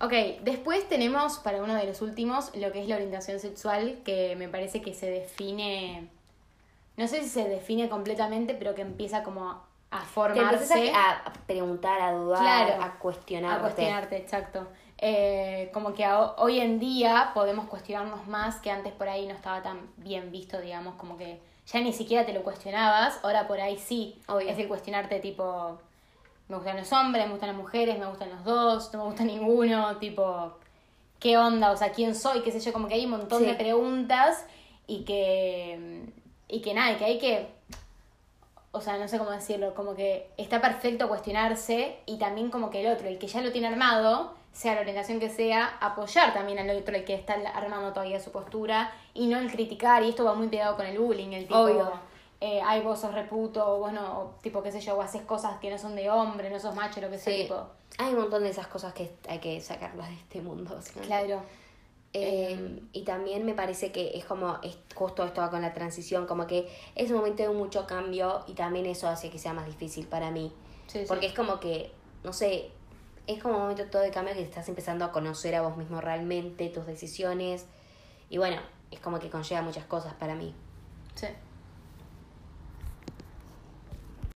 Ok, 0.00 0.12
después 0.42 0.88
tenemos 0.88 1.38
para 1.38 1.62
uno 1.62 1.74
de 1.74 1.84
los 1.86 2.02
últimos 2.02 2.54
lo 2.56 2.72
que 2.72 2.82
es 2.82 2.88
la 2.88 2.96
orientación 2.96 3.38
sexual, 3.38 4.00
que 4.04 4.34
me 4.36 4.48
parece 4.48 4.82
que 4.82 4.94
se 4.94 5.08
define, 5.08 6.08
no 6.96 7.06
sé 7.06 7.22
si 7.22 7.28
se 7.28 7.48
define 7.48 7.88
completamente, 7.88 8.54
pero 8.54 8.74
que 8.74 8.82
empieza 8.82 9.22
como 9.22 9.62
a 9.90 10.00
formarse. 10.04 10.90
a, 10.92 11.18
a 11.26 11.32
preguntar, 11.46 12.00
a 12.00 12.12
dudar, 12.12 12.40
Claro. 12.66 12.82
a 12.82 12.98
cuestionarte. 12.98 13.58
A 13.58 13.62
cuestionarte, 13.62 14.16
exacto. 14.16 14.66
Eh, 15.04 15.68
como 15.74 15.94
que 15.94 16.06
hoy 16.36 16.60
en 16.60 16.78
día 16.78 17.32
podemos 17.34 17.66
cuestionarnos 17.66 18.28
más 18.28 18.60
que 18.60 18.70
antes 18.70 18.92
por 18.92 19.08
ahí 19.08 19.26
no 19.26 19.34
estaba 19.34 19.60
tan 19.60 19.90
bien 19.96 20.30
visto, 20.30 20.60
digamos, 20.60 20.94
como 20.94 21.18
que 21.18 21.40
ya 21.66 21.80
ni 21.80 21.92
siquiera 21.92 22.24
te 22.24 22.32
lo 22.32 22.44
cuestionabas, 22.44 23.18
ahora 23.24 23.48
por 23.48 23.60
ahí 23.60 23.76
sí. 23.78 24.20
Obvio. 24.28 24.48
Es 24.48 24.58
el 24.60 24.68
cuestionarte 24.68 25.18
tipo, 25.18 25.76
me 26.46 26.54
gustan 26.54 26.76
los 26.76 26.92
hombres, 26.92 27.24
me 27.26 27.32
gustan 27.32 27.48
las 27.48 27.56
mujeres, 27.58 27.98
me 27.98 28.06
gustan 28.06 28.30
los 28.30 28.44
dos, 28.44 28.92
no 28.92 29.00
me 29.00 29.04
gusta 29.06 29.24
ninguno, 29.24 29.96
tipo, 29.96 30.52
¿qué 31.18 31.36
onda? 31.36 31.72
O 31.72 31.76
sea, 31.76 31.90
¿quién 31.90 32.14
soy? 32.14 32.42
¿Qué 32.42 32.52
sé 32.52 32.60
yo? 32.60 32.72
Como 32.72 32.86
que 32.86 32.94
hay 32.94 33.04
un 33.04 33.10
montón 33.10 33.40
Sí. 33.40 33.46
de 33.46 33.54
preguntas 33.54 34.46
y 34.86 35.02
que, 35.04 36.04
y 36.46 36.60
que 36.62 36.74
nada, 36.74 36.96
que 36.96 37.04
hay 37.06 37.18
que 37.18 37.48
o 38.74 38.80
sea, 38.80 38.96
no 38.98 39.06
sé 39.08 39.18
cómo 39.18 39.30
decirlo, 39.32 39.74
como 39.74 39.94
que 39.96 40.30
está 40.38 40.60
perfecto 40.62 41.06
cuestionarse 41.08 41.98
y 42.06 42.18
también 42.18 42.50
como 42.50 42.70
que 42.70 42.80
el 42.80 42.86
otro, 42.92 43.08
el 43.08 43.18
que 43.18 43.26
ya 43.26 43.42
lo 43.42 43.50
tiene 43.52 43.66
armado, 43.66 44.32
sea 44.52 44.74
la 44.74 44.80
orientación 44.82 45.18
que 45.18 45.30
sea, 45.30 45.78
apoyar 45.80 46.34
también 46.34 46.58
al 46.58 46.70
otro, 46.76 46.94
el 46.94 47.04
que 47.04 47.14
está 47.14 47.34
armando 47.54 47.90
todavía 47.92 48.20
su 48.20 48.30
postura 48.30 48.92
y 49.14 49.26
no 49.26 49.38
el 49.38 49.50
criticar, 49.50 50.02
y 50.02 50.10
esto 50.10 50.24
va 50.24 50.34
muy 50.34 50.48
pegado 50.48 50.76
con 50.76 50.86
el 50.86 50.98
bullying, 50.98 51.32
el 51.32 51.44
tipo, 51.46 51.58
Obvio. 51.60 51.90
eh, 52.40 52.60
ay, 52.64 52.80
vos 52.82 53.00
sos 53.00 53.14
reputo, 53.14 53.66
o 53.66 53.78
vos 53.78 53.92
no, 53.92 54.20
o 54.20 54.34
tipo, 54.42 54.62
qué 54.62 54.70
sé 54.70 54.80
yo, 54.80 54.94
o 54.96 55.00
haces 55.00 55.22
cosas 55.22 55.58
que 55.58 55.70
no 55.70 55.78
son 55.78 55.96
de 55.96 56.10
hombre, 56.10 56.50
no 56.50 56.58
sos 56.60 56.74
macho, 56.74 57.00
lo 57.00 57.08
que 57.10 57.18
sea, 57.18 57.32
Sí. 57.34 57.42
tipo, 57.44 57.66
Hay 57.98 58.12
un 58.14 58.20
montón 58.20 58.42
de 58.42 58.50
esas 58.50 58.66
cosas 58.66 58.92
que 58.92 59.10
hay 59.28 59.38
que 59.38 59.60
sacarlas 59.60 60.08
de 60.08 60.14
este 60.16 60.40
mundo, 60.42 60.74
básicamente. 60.74 61.08
claro, 61.08 61.42
Eh, 62.14 62.82
y 62.92 63.04
también 63.04 63.46
me 63.46 63.54
parece 63.54 63.90
que 63.90 64.10
es 64.18 64.26
como, 64.26 64.58
es, 64.62 64.76
justo 64.94 65.24
esto 65.24 65.40
va 65.40 65.48
con 65.50 65.62
la 65.62 65.72
transición, 65.72 66.26
como 66.26 66.46
que 66.46 66.68
es 66.94 67.10
un 67.10 67.16
momento 67.16 67.42
de 67.42 67.48
mucho 67.48 67.86
cambio 67.86 68.44
y 68.46 68.52
también 68.52 68.84
eso 68.84 69.08
hace 69.08 69.30
que 69.30 69.38
sea 69.38 69.54
más 69.54 69.64
difícil 69.66 70.06
para 70.06 70.30
mí. 70.30 70.52
sí, 70.88 70.98
sí. 71.00 71.04
Porque 71.08 71.24
es 71.26 71.32
como 71.32 71.58
que, 71.58 71.90
no 72.22 72.34
sé, 72.34 72.70
es 73.26 73.42
como 73.42 73.54
un 73.56 73.60
momento 73.62 73.84
todo 73.86 74.02
de 74.02 74.10
cambio 74.10 74.34
que 74.34 74.42
estás 74.42 74.68
empezando 74.68 75.04
a 75.04 75.12
conocer 75.12 75.54
a 75.54 75.62
vos 75.62 75.76
mismo 75.76 76.00
realmente, 76.00 76.68
tus 76.68 76.86
decisiones. 76.86 77.66
Y 78.28 78.38
bueno, 78.38 78.60
es 78.90 79.00
como 79.00 79.18
que 79.20 79.30
conlleva 79.30 79.62
muchas 79.62 79.84
cosas 79.84 80.14
para 80.14 80.34
mí. 80.34 80.54
Sí. 81.14 81.28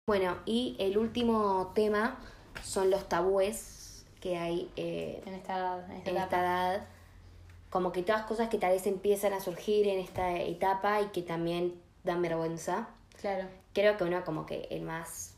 Bueno, 0.07 0.37
y 0.45 0.77
el 0.79 0.99
último 0.99 1.73
tema 1.75 2.17
son 2.63 2.91
los 2.91 3.09
tabúes 3.09 4.05
que 4.21 4.37
hay 4.39 4.71
eh, 4.77 5.23
En 5.27 5.35
esta, 5.35 5.85
en 5.91 5.93
esta 5.93 5.93
en 5.93 5.97
esta 5.99 6.11
etapa. 6.11 6.41
edad. 6.41 6.87
como 7.71 7.93
que 7.93 8.03
todas 8.03 8.23
cosas 8.23 8.49
que 8.49 8.59
tal 8.59 8.71
vez 8.71 8.87
empiezan 8.87 9.33
a 9.33 9.41
surgir 9.41 9.89
en 9.89 9.99
esta 9.99 10.37
etapa 10.39 11.01
y 11.01 11.07
que 11.09 11.23
también 11.23 11.75
dan 12.05 12.23
vergüenza. 12.23 12.89
Claro. 13.21 13.49
Creo 13.75 13.97
que 13.97 14.05
uno 14.05 14.25
como 14.25 14.47
que 14.47 14.69
el 14.71 14.83
más, 14.83 15.35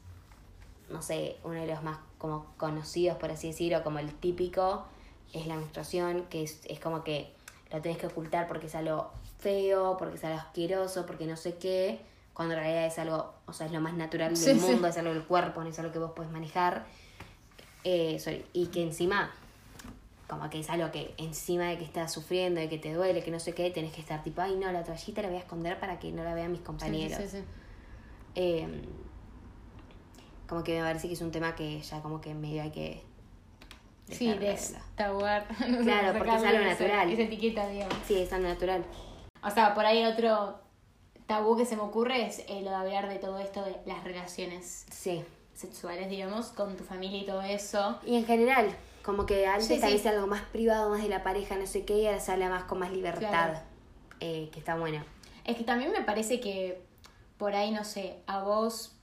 no 0.91 1.01
sé, 1.03 1.39
uno 1.45 1.61
de 1.61 1.67
los 1.67 1.83
más 1.83 1.99
como 2.19 2.47
conocidos, 2.57 3.17
por 3.17 3.31
así 3.31 3.49
decirlo, 3.49 3.83
como 3.83 3.99
el 4.01 4.13
típico, 4.13 4.85
es 5.33 5.47
la 5.47 5.57
menstruación, 5.57 6.25
que 6.25 6.43
es, 6.43 6.61
es 6.65 6.81
como 6.81 7.05
que 7.05 7.33
lo 7.73 7.81
tenés 7.81 7.99
que 7.99 8.07
ocultar 8.07 8.47
porque 8.47 8.67
es 8.67 8.75
algo 8.75 9.11
feo, 9.39 9.97
porque 9.99 10.17
es 10.17 10.25
algo 10.25 10.39
asqueroso, 10.39 11.07
porque 11.07 11.27
no 11.27 11.37
sé 11.37 11.57
qué, 11.57 12.01
cuando 12.35 12.55
en 12.55 12.61
realidad 12.61 12.87
es 12.87 12.99
algo, 12.99 13.35
o 13.47 13.53
sea, 13.53 13.67
es 13.67 13.73
lo 13.73 13.81
más 13.81 13.95
natural 13.95 14.35
del 14.35 14.37
sí. 14.37 14.55
mundo, 14.55 14.89
es 14.89 14.97
algo 14.97 15.13
del 15.13 15.25
cuerpo, 15.25 15.63
no 15.63 15.69
es 15.69 15.79
algo 15.79 15.93
que 15.93 15.99
vos 15.99 16.13
podés 16.13 16.31
manejar. 16.31 16.87
Eh, 17.85 18.19
sorry, 18.19 18.45
y 18.53 18.67
que 18.67 18.83
encima, 18.83 19.31
como 20.29 20.51
que 20.51 20.61
es 20.61 20.71
algo 20.71 20.91
que 20.91 21.15
encima 21.19 21.67
de 21.67 21.79
que 21.79 21.85
estás 21.85 22.13
sufriendo, 22.13 22.61
de 22.61 22.69
que 22.69 22.79
te 22.79 22.93
duele, 22.93 23.23
que 23.23 23.31
no 23.31 23.39
sé 23.39 23.55
qué, 23.55 23.71
tenés 23.71 23.93
que 23.93 24.01
estar 24.01 24.23
tipo, 24.23 24.41
ay 24.41 24.57
no, 24.57 24.71
la 24.73 24.83
toallita 24.83 25.23
la 25.23 25.29
voy 25.29 25.37
a 25.37 25.41
esconder 25.41 25.79
para 25.79 25.99
que 25.99 26.11
no 26.11 26.25
la 26.25 26.35
vean 26.35 26.53
mis 26.53 26.63
compañeros. 26.63 27.19
sí, 27.19 27.29
sí. 27.29 27.45
Eh, 28.35 28.83
como 30.49 30.65
que 30.65 30.77
me 30.79 30.83
parece 30.87 31.09
que 31.09 31.15
es 31.15 31.21
un 31.21 31.31
tema 31.31 31.55
que 31.55 31.81
ya 31.81 32.01
como 32.01 32.21
que 32.21 32.35
medio 32.35 32.63
hay 32.63 32.71
que... 32.71 33.03
Sí, 34.11 34.33
destaguar. 34.33 35.47
No 35.69 35.79
Claro, 35.83 36.17
porque 36.19 36.35
es 36.35 36.43
algo 36.45 36.65
natural. 36.65 37.11
Esa 37.13 37.23
etiqueta, 37.23 37.69
digamos. 37.69 37.95
Sí, 38.07 38.17
es 38.23 38.31
tan 38.31 38.43
natural. 38.43 38.85
O 39.45 39.51
sea, 39.51 39.75
por 39.75 39.85
ahí 39.85 40.05
otro 40.05 40.59
tabú 41.27 41.57
que 41.57 41.67
se 41.67 41.77
me 41.77 41.83
ocurre 41.83 42.27
es 42.27 42.39
eh, 42.49 42.63
lo 42.63 42.71
de 42.71 42.77
hablar 42.77 43.09
de 43.11 43.17
todo 43.17 43.39
esto 43.39 43.63
de 43.63 43.77
las 43.85 44.03
relaciones 44.05 44.87
Sí. 44.91 45.23
sexuales, 45.55 46.09
digamos, 46.09 46.47
con 46.49 46.75
tu 46.77 46.85
familia 46.85 47.21
y 47.21 47.27
todo 47.27 47.43
eso. 47.43 47.99
Y 48.07 48.17
en 48.17 48.25
general, 48.25 48.75
como 49.05 49.27
que 49.27 49.47
antes 49.47 49.67
Sí, 49.67 49.99
sí. 49.99 50.09
algo 50.09 50.27
más 50.27 50.41
privado, 50.43 50.89
más 50.89 51.03
de 51.03 51.11
la 51.11 51.23
pareja, 51.23 51.57
no 51.57 51.67
sé 51.67 51.85
qué, 51.85 51.99
y 51.99 52.07
ahora 52.07 52.21
se 52.21 52.33
habla 52.33 52.49
más 52.49 52.65
con 52.65 52.79
más 52.79 52.91
libertad. 52.91 53.29
Claro. 53.29 53.59
Eh, 54.21 54.49
que 54.53 54.59
está 54.59 54.77
bueno. 54.77 55.05
Es 55.45 55.57
que 55.59 55.65
también 55.65 55.93
me 55.93 56.01
parece 56.03 56.41
que 56.41 56.81
por 57.37 57.55
ahí, 57.55 57.71
no 57.73 57.85
sé, 57.85 58.17
a 58.27 58.43
vos, 58.43 58.98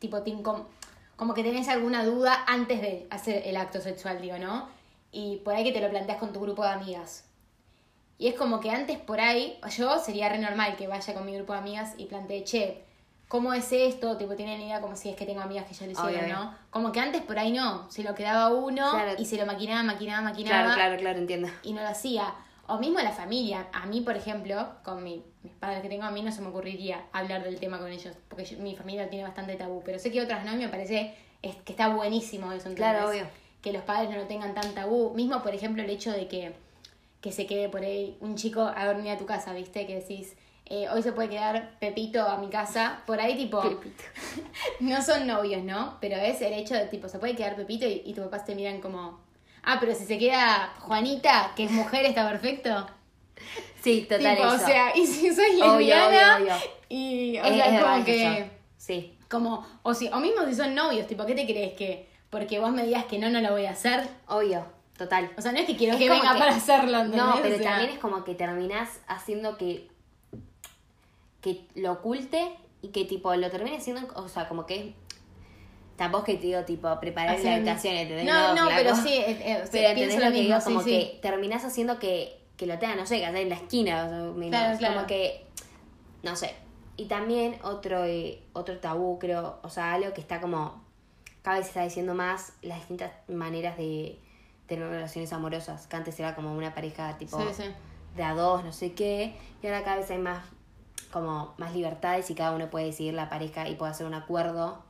tipo, 0.00 0.22
te 0.22 0.34
como 1.16 1.34
que 1.34 1.44
tenés 1.44 1.68
alguna 1.68 2.04
duda 2.04 2.44
antes 2.48 2.80
de 2.80 3.06
hacer 3.10 3.42
el 3.46 3.56
acto 3.56 3.80
sexual, 3.80 4.20
digo, 4.20 4.38
¿no? 4.38 4.68
Y 5.12 5.36
por 5.44 5.54
ahí 5.54 5.62
que 5.62 5.72
te 5.72 5.80
lo 5.80 5.90
planteas 5.90 6.18
con 6.18 6.32
tu 6.32 6.40
grupo 6.40 6.64
de 6.64 6.70
amigas. 6.70 7.26
Y 8.18 8.28
es 8.28 8.34
como 8.34 8.58
que 8.60 8.70
antes 8.70 8.98
por 8.98 9.20
ahí, 9.20 9.58
yo 9.76 9.98
sería 9.98 10.28
re 10.28 10.38
normal 10.38 10.76
que 10.76 10.86
vaya 10.86 11.14
con 11.14 11.24
mi 11.24 11.34
grupo 11.34 11.52
de 11.52 11.58
amigas 11.60 11.94
y 11.98 12.06
plantee, 12.06 12.44
che, 12.44 12.84
¿cómo 13.28 13.52
es 13.54 13.70
esto? 13.72 14.16
Tipo, 14.16 14.34
tienen 14.34 14.60
idea 14.60 14.80
como 14.80 14.96
si 14.96 15.10
es 15.10 15.16
que 15.16 15.26
tengo 15.26 15.40
amigas 15.40 15.66
que 15.66 15.74
ya 15.74 15.86
lo 15.86 15.92
hicieron, 15.92 16.24
Obvio, 16.24 16.34
¿no? 16.34 16.54
Como 16.70 16.90
que 16.92 17.00
antes 17.00 17.22
por 17.22 17.38
ahí 17.38 17.52
no, 17.52 17.90
se 17.90 18.02
lo 18.02 18.14
quedaba 18.14 18.48
uno 18.48 18.90
Claro. 18.90 19.12
y 19.18 19.24
se 19.26 19.36
lo 19.36 19.46
maquinaba, 19.46 19.82
maquinaba, 19.82 20.22
maquinaba 20.22 20.62
Claro, 20.62 20.74
claro, 20.74 20.96
claro, 20.98 21.18
entiendo. 21.18 21.48
y 21.62 21.72
no 21.72 21.82
lo 21.82 21.88
hacía. 21.88 22.34
O 22.70 22.78
mismo 22.78 22.98
la 23.00 23.10
familia. 23.12 23.66
A 23.72 23.86
mí, 23.86 24.00
por 24.00 24.16
ejemplo, 24.16 24.68
con 24.84 25.02
mi- 25.02 25.22
mis 25.42 25.52
padres 25.54 25.82
que 25.82 25.88
tengo, 25.88 26.04
a 26.04 26.10
mí 26.10 26.22
no 26.22 26.30
se 26.32 26.40
me 26.40 26.48
ocurriría 26.48 27.04
hablar 27.12 27.42
del 27.44 27.58
tema 27.58 27.78
con 27.78 27.90
ellos, 27.90 28.14
porque 28.28 28.44
yo- 28.44 28.58
mi 28.58 28.76
familia 28.76 29.08
tiene 29.10 29.24
bastante 29.24 29.56
tabú. 29.56 29.82
Pero 29.84 29.98
sé 29.98 30.10
que 30.12 30.20
otras 30.22 30.44
no, 30.44 30.52
y 30.54 30.56
me 30.56 30.68
parece 30.68 31.14
es, 31.42 31.56
que 31.56 31.72
está 31.72 31.88
buenísimo 31.88 32.52
eso. 32.52 32.68
¿entendés? 32.68 32.76
Claro, 32.76 33.08
obvio. 33.10 33.26
Que 33.62 33.72
los 33.72 33.82
padres 33.82 34.10
no 34.10 34.16
lo 34.16 34.24
tengan 34.26 34.54
tan 34.54 34.72
tabú. 34.74 35.12
Mismo, 35.14 35.42
por 35.42 35.54
ejemplo, 35.54 35.82
el 35.82 35.90
hecho 35.90 36.12
de 36.12 36.28
que, 36.28 36.54
que 37.20 37.32
se 37.32 37.46
quede 37.46 37.68
por 37.68 37.82
ahí 37.82 38.16
un 38.20 38.36
chico 38.36 38.62
a 38.74 38.86
dormir 38.86 39.10
a 39.12 39.18
tu 39.18 39.26
casa, 39.26 39.52
¿viste? 39.52 39.86
Que 39.86 39.96
decís, 39.96 40.34
eh, 40.66 40.88
hoy 40.88 41.02
se 41.02 41.12
puede 41.12 41.28
quedar 41.28 41.76
Pepito 41.80 42.22
a 42.26 42.38
mi 42.38 42.48
casa. 42.48 43.02
Por 43.06 43.20
ahí, 43.20 43.36
tipo, 43.36 43.60
Pepito. 43.60 44.04
no 44.80 45.02
son 45.02 45.26
novios, 45.26 45.62
¿no? 45.64 45.98
Pero 46.00 46.16
es 46.16 46.40
el 46.40 46.52
hecho 46.54 46.74
de, 46.74 46.86
tipo, 46.86 47.08
se 47.08 47.18
puede 47.18 47.34
quedar 47.34 47.56
Pepito 47.56 47.86
y, 47.86 48.02
y 48.06 48.14
tus 48.14 48.24
papás 48.24 48.44
te 48.44 48.54
miran 48.54 48.80
como, 48.80 49.20
ah, 49.64 49.76
pero 49.80 49.94
si 49.94 50.04
se 50.04 50.18
queda 50.18 50.74
Juanita, 50.80 51.52
que 51.56 51.64
es 51.64 51.70
mujer, 51.70 52.04
está 52.06 52.28
perfecto. 52.28 52.86
Sí, 53.82 54.02
total 54.08 54.36
Tipo, 54.36 54.48
eso. 54.48 54.56
o 54.56 54.66
sea, 54.66 54.96
y 54.96 55.06
si 55.06 55.34
soy 55.34 55.52
lesbiana, 55.56 56.36
obvio, 56.36 56.52
obvio. 56.54 56.56
y, 56.88 57.38
o 57.38 57.44
Es- 57.44 57.54
sea, 57.54 57.66
es 57.66 57.72
es 57.74 57.82
como 57.82 58.04
que, 58.04 58.38
eso. 58.38 58.50
Sí. 58.76 59.18
como, 59.30 59.66
o, 59.82 59.94
si, 59.94 60.08
o 60.08 60.16
mismo 60.20 60.44
si 60.46 60.54
son 60.54 60.74
novios, 60.74 61.06
tipo, 61.06 61.24
¿qué 61.26 61.34
te 61.34 61.46
crees 61.46 61.72
que? 61.74 62.08
Porque 62.28 62.58
vos 62.60 62.70
me 62.70 62.84
digas 62.84 63.06
que 63.06 63.18
no, 63.18 63.30
no 63.30 63.40
lo 63.40 63.50
voy 63.52 63.64
a 63.66 63.70
hacer. 63.70 64.06
Obvio, 64.28 64.64
total. 64.96 65.32
O 65.36 65.40
sea, 65.42 65.52
no 65.52 65.58
es 65.58 65.64
que 65.66 65.76
quiero 65.76 65.94
Es 65.94 65.98
que 65.98 66.08
venga 66.10 66.34
que- 66.34 66.38
para 66.38 66.54
hacerlo, 66.54 66.98
¿entendés? 67.00 67.20
No, 67.22 67.38
pero 67.42 67.54
O 67.54 67.58
sea, 67.58 67.70
también 67.70 67.90
es 67.90 67.98
como 67.98 68.22
que 68.24 68.34
terminás 68.34 69.00
haciendo 69.08 69.56
que 69.56 69.88
que 71.40 71.64
lo 71.74 71.92
oculte 71.92 72.54
y 72.82 72.88
que 72.88 73.04
tipo 73.06 73.34
lo 73.34 73.50
termine 73.50 73.78
haciendo, 73.78 74.06
o 74.14 74.28
sea, 74.28 74.46
como 74.46 74.66
que 74.66 74.94
tampoco 76.00 76.24
que 76.24 76.36
te 76.36 76.46
digo 76.46 76.64
tipo 76.64 76.98
preparar 76.98 77.32
la 77.34 77.36
haciendo- 77.38 77.56
habitación, 77.70 77.94
¿entendés? 77.94 78.24
No, 78.24 78.54
no, 78.54 78.62
flaco. 78.68 78.70
pero 78.74 78.96
sí, 78.96 79.12
eh, 79.14 79.62
Pero 79.70 79.88
entendés 79.88 80.18
lo 80.18 80.24
lo 80.24 80.32
que 80.32 80.38
mismo, 80.40 80.46
digo, 80.48 80.58
sí, 80.60 80.64
como 80.64 80.80
sí. 80.82 80.90
que 80.90 81.18
terminás 81.20 81.62
haciendo 81.66 81.98
que, 81.98 82.40
que 82.56 82.64
lo 82.66 82.78
tengan, 82.78 82.96
no 82.96 83.04
sé, 83.04 83.18
que 83.18 83.26
hacer 83.26 83.42
en 83.42 83.50
la 83.50 83.54
esquina, 83.56 84.04
o 84.06 84.08
sea, 84.08 84.18
menos, 84.34 84.48
Claro, 84.50 84.78
claro. 84.78 84.94
como 84.94 85.06
que, 85.06 85.44
no 86.22 86.36
sé. 86.36 86.54
Y 86.96 87.04
también 87.04 87.56
otro, 87.62 88.06
eh, 88.06 88.42
otro 88.54 88.78
tabú, 88.78 89.18
creo, 89.18 89.58
o 89.62 89.68
sea, 89.68 89.92
algo 89.92 90.14
que 90.14 90.22
está 90.22 90.40
como, 90.40 90.82
cada 91.42 91.58
vez 91.58 91.66
se 91.66 91.70
está 91.72 91.82
diciendo 91.84 92.14
más 92.14 92.54
las 92.62 92.78
distintas 92.78 93.10
maneras 93.28 93.76
de 93.76 94.18
tener 94.66 94.88
relaciones 94.88 95.30
amorosas, 95.34 95.86
que 95.86 95.96
antes 95.96 96.18
era 96.18 96.34
como 96.34 96.54
una 96.54 96.74
pareja 96.74 97.18
tipo 97.18 97.38
sí. 97.52 97.64
de 98.16 98.22
a 98.22 98.32
dos, 98.34 98.64
no 98.64 98.72
sé 98.72 98.94
qué, 98.94 99.34
y 99.62 99.66
ahora 99.66 99.84
cada 99.84 99.96
vez 99.98 100.10
hay 100.10 100.18
más 100.18 100.42
como 101.12 101.52
más 101.58 101.74
libertades 101.74 102.30
y 102.30 102.34
cada 102.34 102.52
uno 102.52 102.70
puede 102.70 102.86
decidir 102.86 103.12
la 103.12 103.28
pareja 103.28 103.68
y 103.68 103.74
puede 103.74 103.90
hacer 103.92 104.06
un 104.06 104.14
acuerdo 104.14 104.82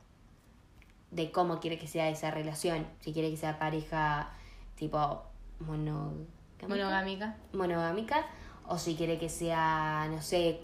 de 1.11 1.31
cómo 1.31 1.59
quiere 1.59 1.77
que 1.77 1.87
sea 1.87 2.09
esa 2.09 2.31
relación, 2.31 2.87
si 3.01 3.13
quiere 3.13 3.29
que 3.29 3.37
sea 3.37 3.59
pareja 3.59 4.31
tipo 4.75 5.23
monogámica, 5.59 6.67
Monogámica. 6.67 7.37
monogámica 7.53 8.25
o 8.67 8.77
si 8.77 8.95
quiere 8.95 9.17
que 9.19 9.29
sea, 9.29 10.07
no 10.09 10.21
sé, 10.21 10.61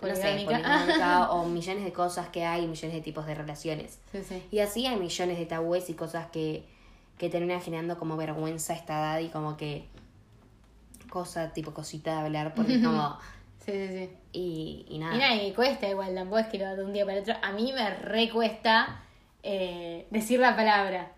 no 0.00 0.14
sé, 0.14 0.44
Poligámica. 0.44 1.28
o 1.32 1.44
millones 1.44 1.84
de 1.84 1.92
cosas 1.92 2.28
que 2.28 2.44
hay, 2.44 2.66
millones 2.66 2.94
de 2.94 3.00
tipos 3.02 3.26
de 3.26 3.34
relaciones. 3.34 4.00
Sí, 4.12 4.22
sí. 4.24 4.42
Y 4.50 4.60
así 4.60 4.86
hay 4.86 4.96
millones 4.96 5.38
de 5.38 5.46
tabúes 5.46 5.90
y 5.90 5.94
cosas 5.94 6.28
que, 6.28 6.64
que 7.18 7.28
terminan 7.28 7.60
generando 7.60 7.98
como 7.98 8.16
vergüenza 8.16 8.72
a 8.72 8.76
esta 8.76 8.98
edad 8.98 9.18
y 9.20 9.28
como 9.28 9.56
que 9.56 9.86
cosa, 11.10 11.52
tipo 11.52 11.72
cosita 11.74 12.12
de 12.12 12.20
hablar, 12.26 12.54
porque 12.54 12.82
como... 12.82 13.18
Sí, 13.64 13.72
sí, 13.72 13.88
sí. 13.98 14.10
Y, 14.32 14.86
y 14.88 14.98
nada. 14.98 15.14
Y 15.14 15.18
nada, 15.18 15.34
y 15.42 15.52
cuesta 15.52 15.86
igual, 15.90 16.14
tampoco 16.14 16.38
es 16.38 16.46
que 16.46 16.56
lo 16.56 16.74
de 16.74 16.84
un 16.84 16.92
día 16.94 17.04
para 17.04 17.20
otro. 17.20 17.34
A 17.42 17.52
mí 17.52 17.70
me 17.74 17.90
recuesta 17.96 19.02
eh, 19.42 20.06
decir 20.10 20.40
la 20.40 20.54
palabra. 20.56 21.12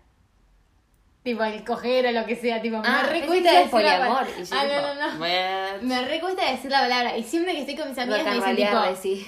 Tipo, 1.23 1.43
el 1.43 1.63
coger 1.63 2.07
o 2.07 2.11
lo 2.11 2.25
que 2.25 2.35
sea, 2.35 2.61
tipo, 2.61 2.81
Ah, 2.83 3.03
me 3.03 3.09
recuesta 3.19 3.51
decir 3.51 3.65
la 3.65 3.69
poliamor, 3.71 4.07
palabra. 4.25 4.31
y 4.39 4.43
yo 4.43 4.55
Ah, 4.55 4.63
no, 4.63 4.81
no, 4.81 4.93
no. 5.13 5.19
"What?". 5.21 5.81
Me 5.81 6.01
recuesta 6.05 6.51
decir 6.51 6.71
la 6.71 6.79
palabra. 6.79 7.15
Y 7.15 7.23
siempre 7.23 7.53
que 7.53 7.59
estoy 7.59 7.75
con 7.75 7.89
mis 7.89 7.97
amigas 7.99 8.25
me 8.25 8.33
dicen, 8.35 8.55
tipo, 8.55 8.79
decí. 8.81 9.27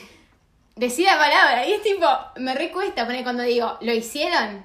decí 0.76 1.04
la 1.04 1.18
palabra. 1.20 1.68
Y 1.68 1.74
es 1.74 1.84
tipo, 1.84 2.08
me 2.38 2.56
recuesta 2.56 3.06
poner 3.06 3.22
cuando 3.24 3.44
digo, 3.44 3.78
¿lo 3.82 3.94
hicieron? 3.94 4.64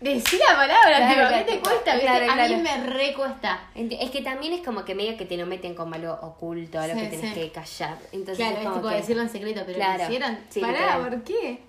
Decí 0.00 0.38
la 0.46 0.54
palabra, 0.54 0.96
Claro, 0.98 1.08
tipo, 1.08 1.20
claro, 1.28 1.36
¿qué 1.38 1.44
te 1.44 1.52
tipo, 1.58 1.70
cuesta? 1.70 1.94
viste? 1.94 2.06
claro, 2.06 2.30
A 2.30 2.34
claro. 2.34 2.56
mí 2.56 2.62
me 2.62 2.76
recuesta. 2.86 3.60
Es 3.74 4.10
que 4.10 4.20
también 4.22 4.52
es 4.52 4.60
como 4.60 4.84
que 4.84 4.94
medio 4.94 5.16
que 5.16 5.24
te 5.24 5.36
lo 5.38 5.46
meten 5.46 5.74
como 5.74 5.94
algo 5.94 6.12
oculto, 6.22 6.78
algo 6.78 6.94
Sí, 6.96 7.00
que 7.06 7.16
tenés 7.16 7.34
sí. 7.34 7.40
que 7.40 7.50
callar. 7.50 7.96
Entonces 8.12 8.36
Claro, 8.36 8.52
es 8.52 8.58
es 8.58 8.64
como 8.64 8.76
tipo 8.76 8.88
que- 8.90 8.94
decirlo 8.96 9.22
en 9.22 9.30
secreto, 9.30 9.62
pero 9.64 9.76
Claro, 9.78 9.98
lo 9.98 10.04
hicieron. 10.04 10.38
sí, 10.50 10.60
Pará. 10.60 10.98
¿por 10.98 11.22
qué? 11.24 11.62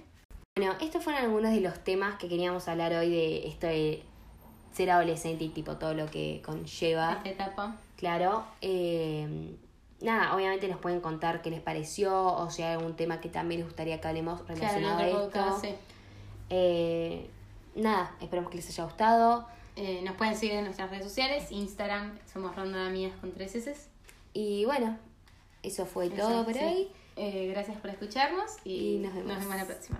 Bueno, 0.59 0.75
estos 0.81 1.01
fueron 1.03 1.23
algunos 1.23 1.51
de 1.51 1.61
los 1.61 1.79
temas 1.83 2.17
que 2.17 2.27
queríamos 2.27 2.67
hablar 2.67 2.91
hoy 2.93 3.09
de 3.09 3.47
esto 3.47 3.67
de 3.67 4.03
ser 4.73 4.91
adolescente 4.91 5.45
y 5.45 5.49
tipo 5.49 5.77
todo 5.77 5.93
lo 5.93 6.05
que 6.07 6.41
conlleva. 6.45 7.13
Esta 7.23 7.29
etapa. 7.29 7.77
Claro. 7.95 8.43
eh, 8.61 9.55
nada, 10.01 10.35
obviamente 10.35 10.67
nos 10.67 10.79
pueden 10.79 10.99
contar 11.01 11.41
qué 11.41 11.49
les 11.49 11.61
pareció 11.61 12.25
o 12.25 12.49
si 12.51 12.63
hay 12.63 12.73
algún 12.73 12.95
tema 12.97 13.21
que 13.21 13.29
también 13.29 13.61
les 13.61 13.67
gustaría 13.69 13.99
que 14.01 14.07
hablemos 14.09 14.45
relacionado 14.47 14.97
a 14.99 15.07
esto. 15.07 15.21
podcast, 15.23 15.61
sí. 15.61 15.69
Eh, 16.49 17.29
nada, 17.75 18.15
esperamos 18.21 18.49
que 18.51 18.57
les 18.57 18.67
haya 18.69 18.83
gustado. 18.83 19.47
Eh, 19.77 20.01
nos 20.03 20.15
pueden 20.15 20.35
seguir 20.35 20.55
en 20.55 20.65
nuestras 20.65 20.89
redes 20.89 21.05
sociales, 21.05 21.51
Instagram, 21.51 22.17
somos 22.31 22.53
Ronda 22.55 22.79
de 22.83 22.87
Amigas 22.87 23.13
con 23.21 23.31
tres 23.31 23.55
S. 23.55 23.75
Y 24.33 24.65
bueno, 24.65 24.97
eso 25.63 25.85
fue 25.85 26.09
todo 26.09 26.43
por 26.43 26.53
Sí. 26.53 26.59
hoy. 26.61 26.87
Eh, 27.15 27.47
gracias 27.53 27.77
por 27.77 27.89
escucharnos 27.89 28.51
y, 28.65 28.95
Y 28.95 28.99
nos 28.99 29.13
vemos. 29.13 29.27
nos 29.29 29.39
vemos 29.39 29.55
la 29.55 29.65
próxima. 29.65 29.99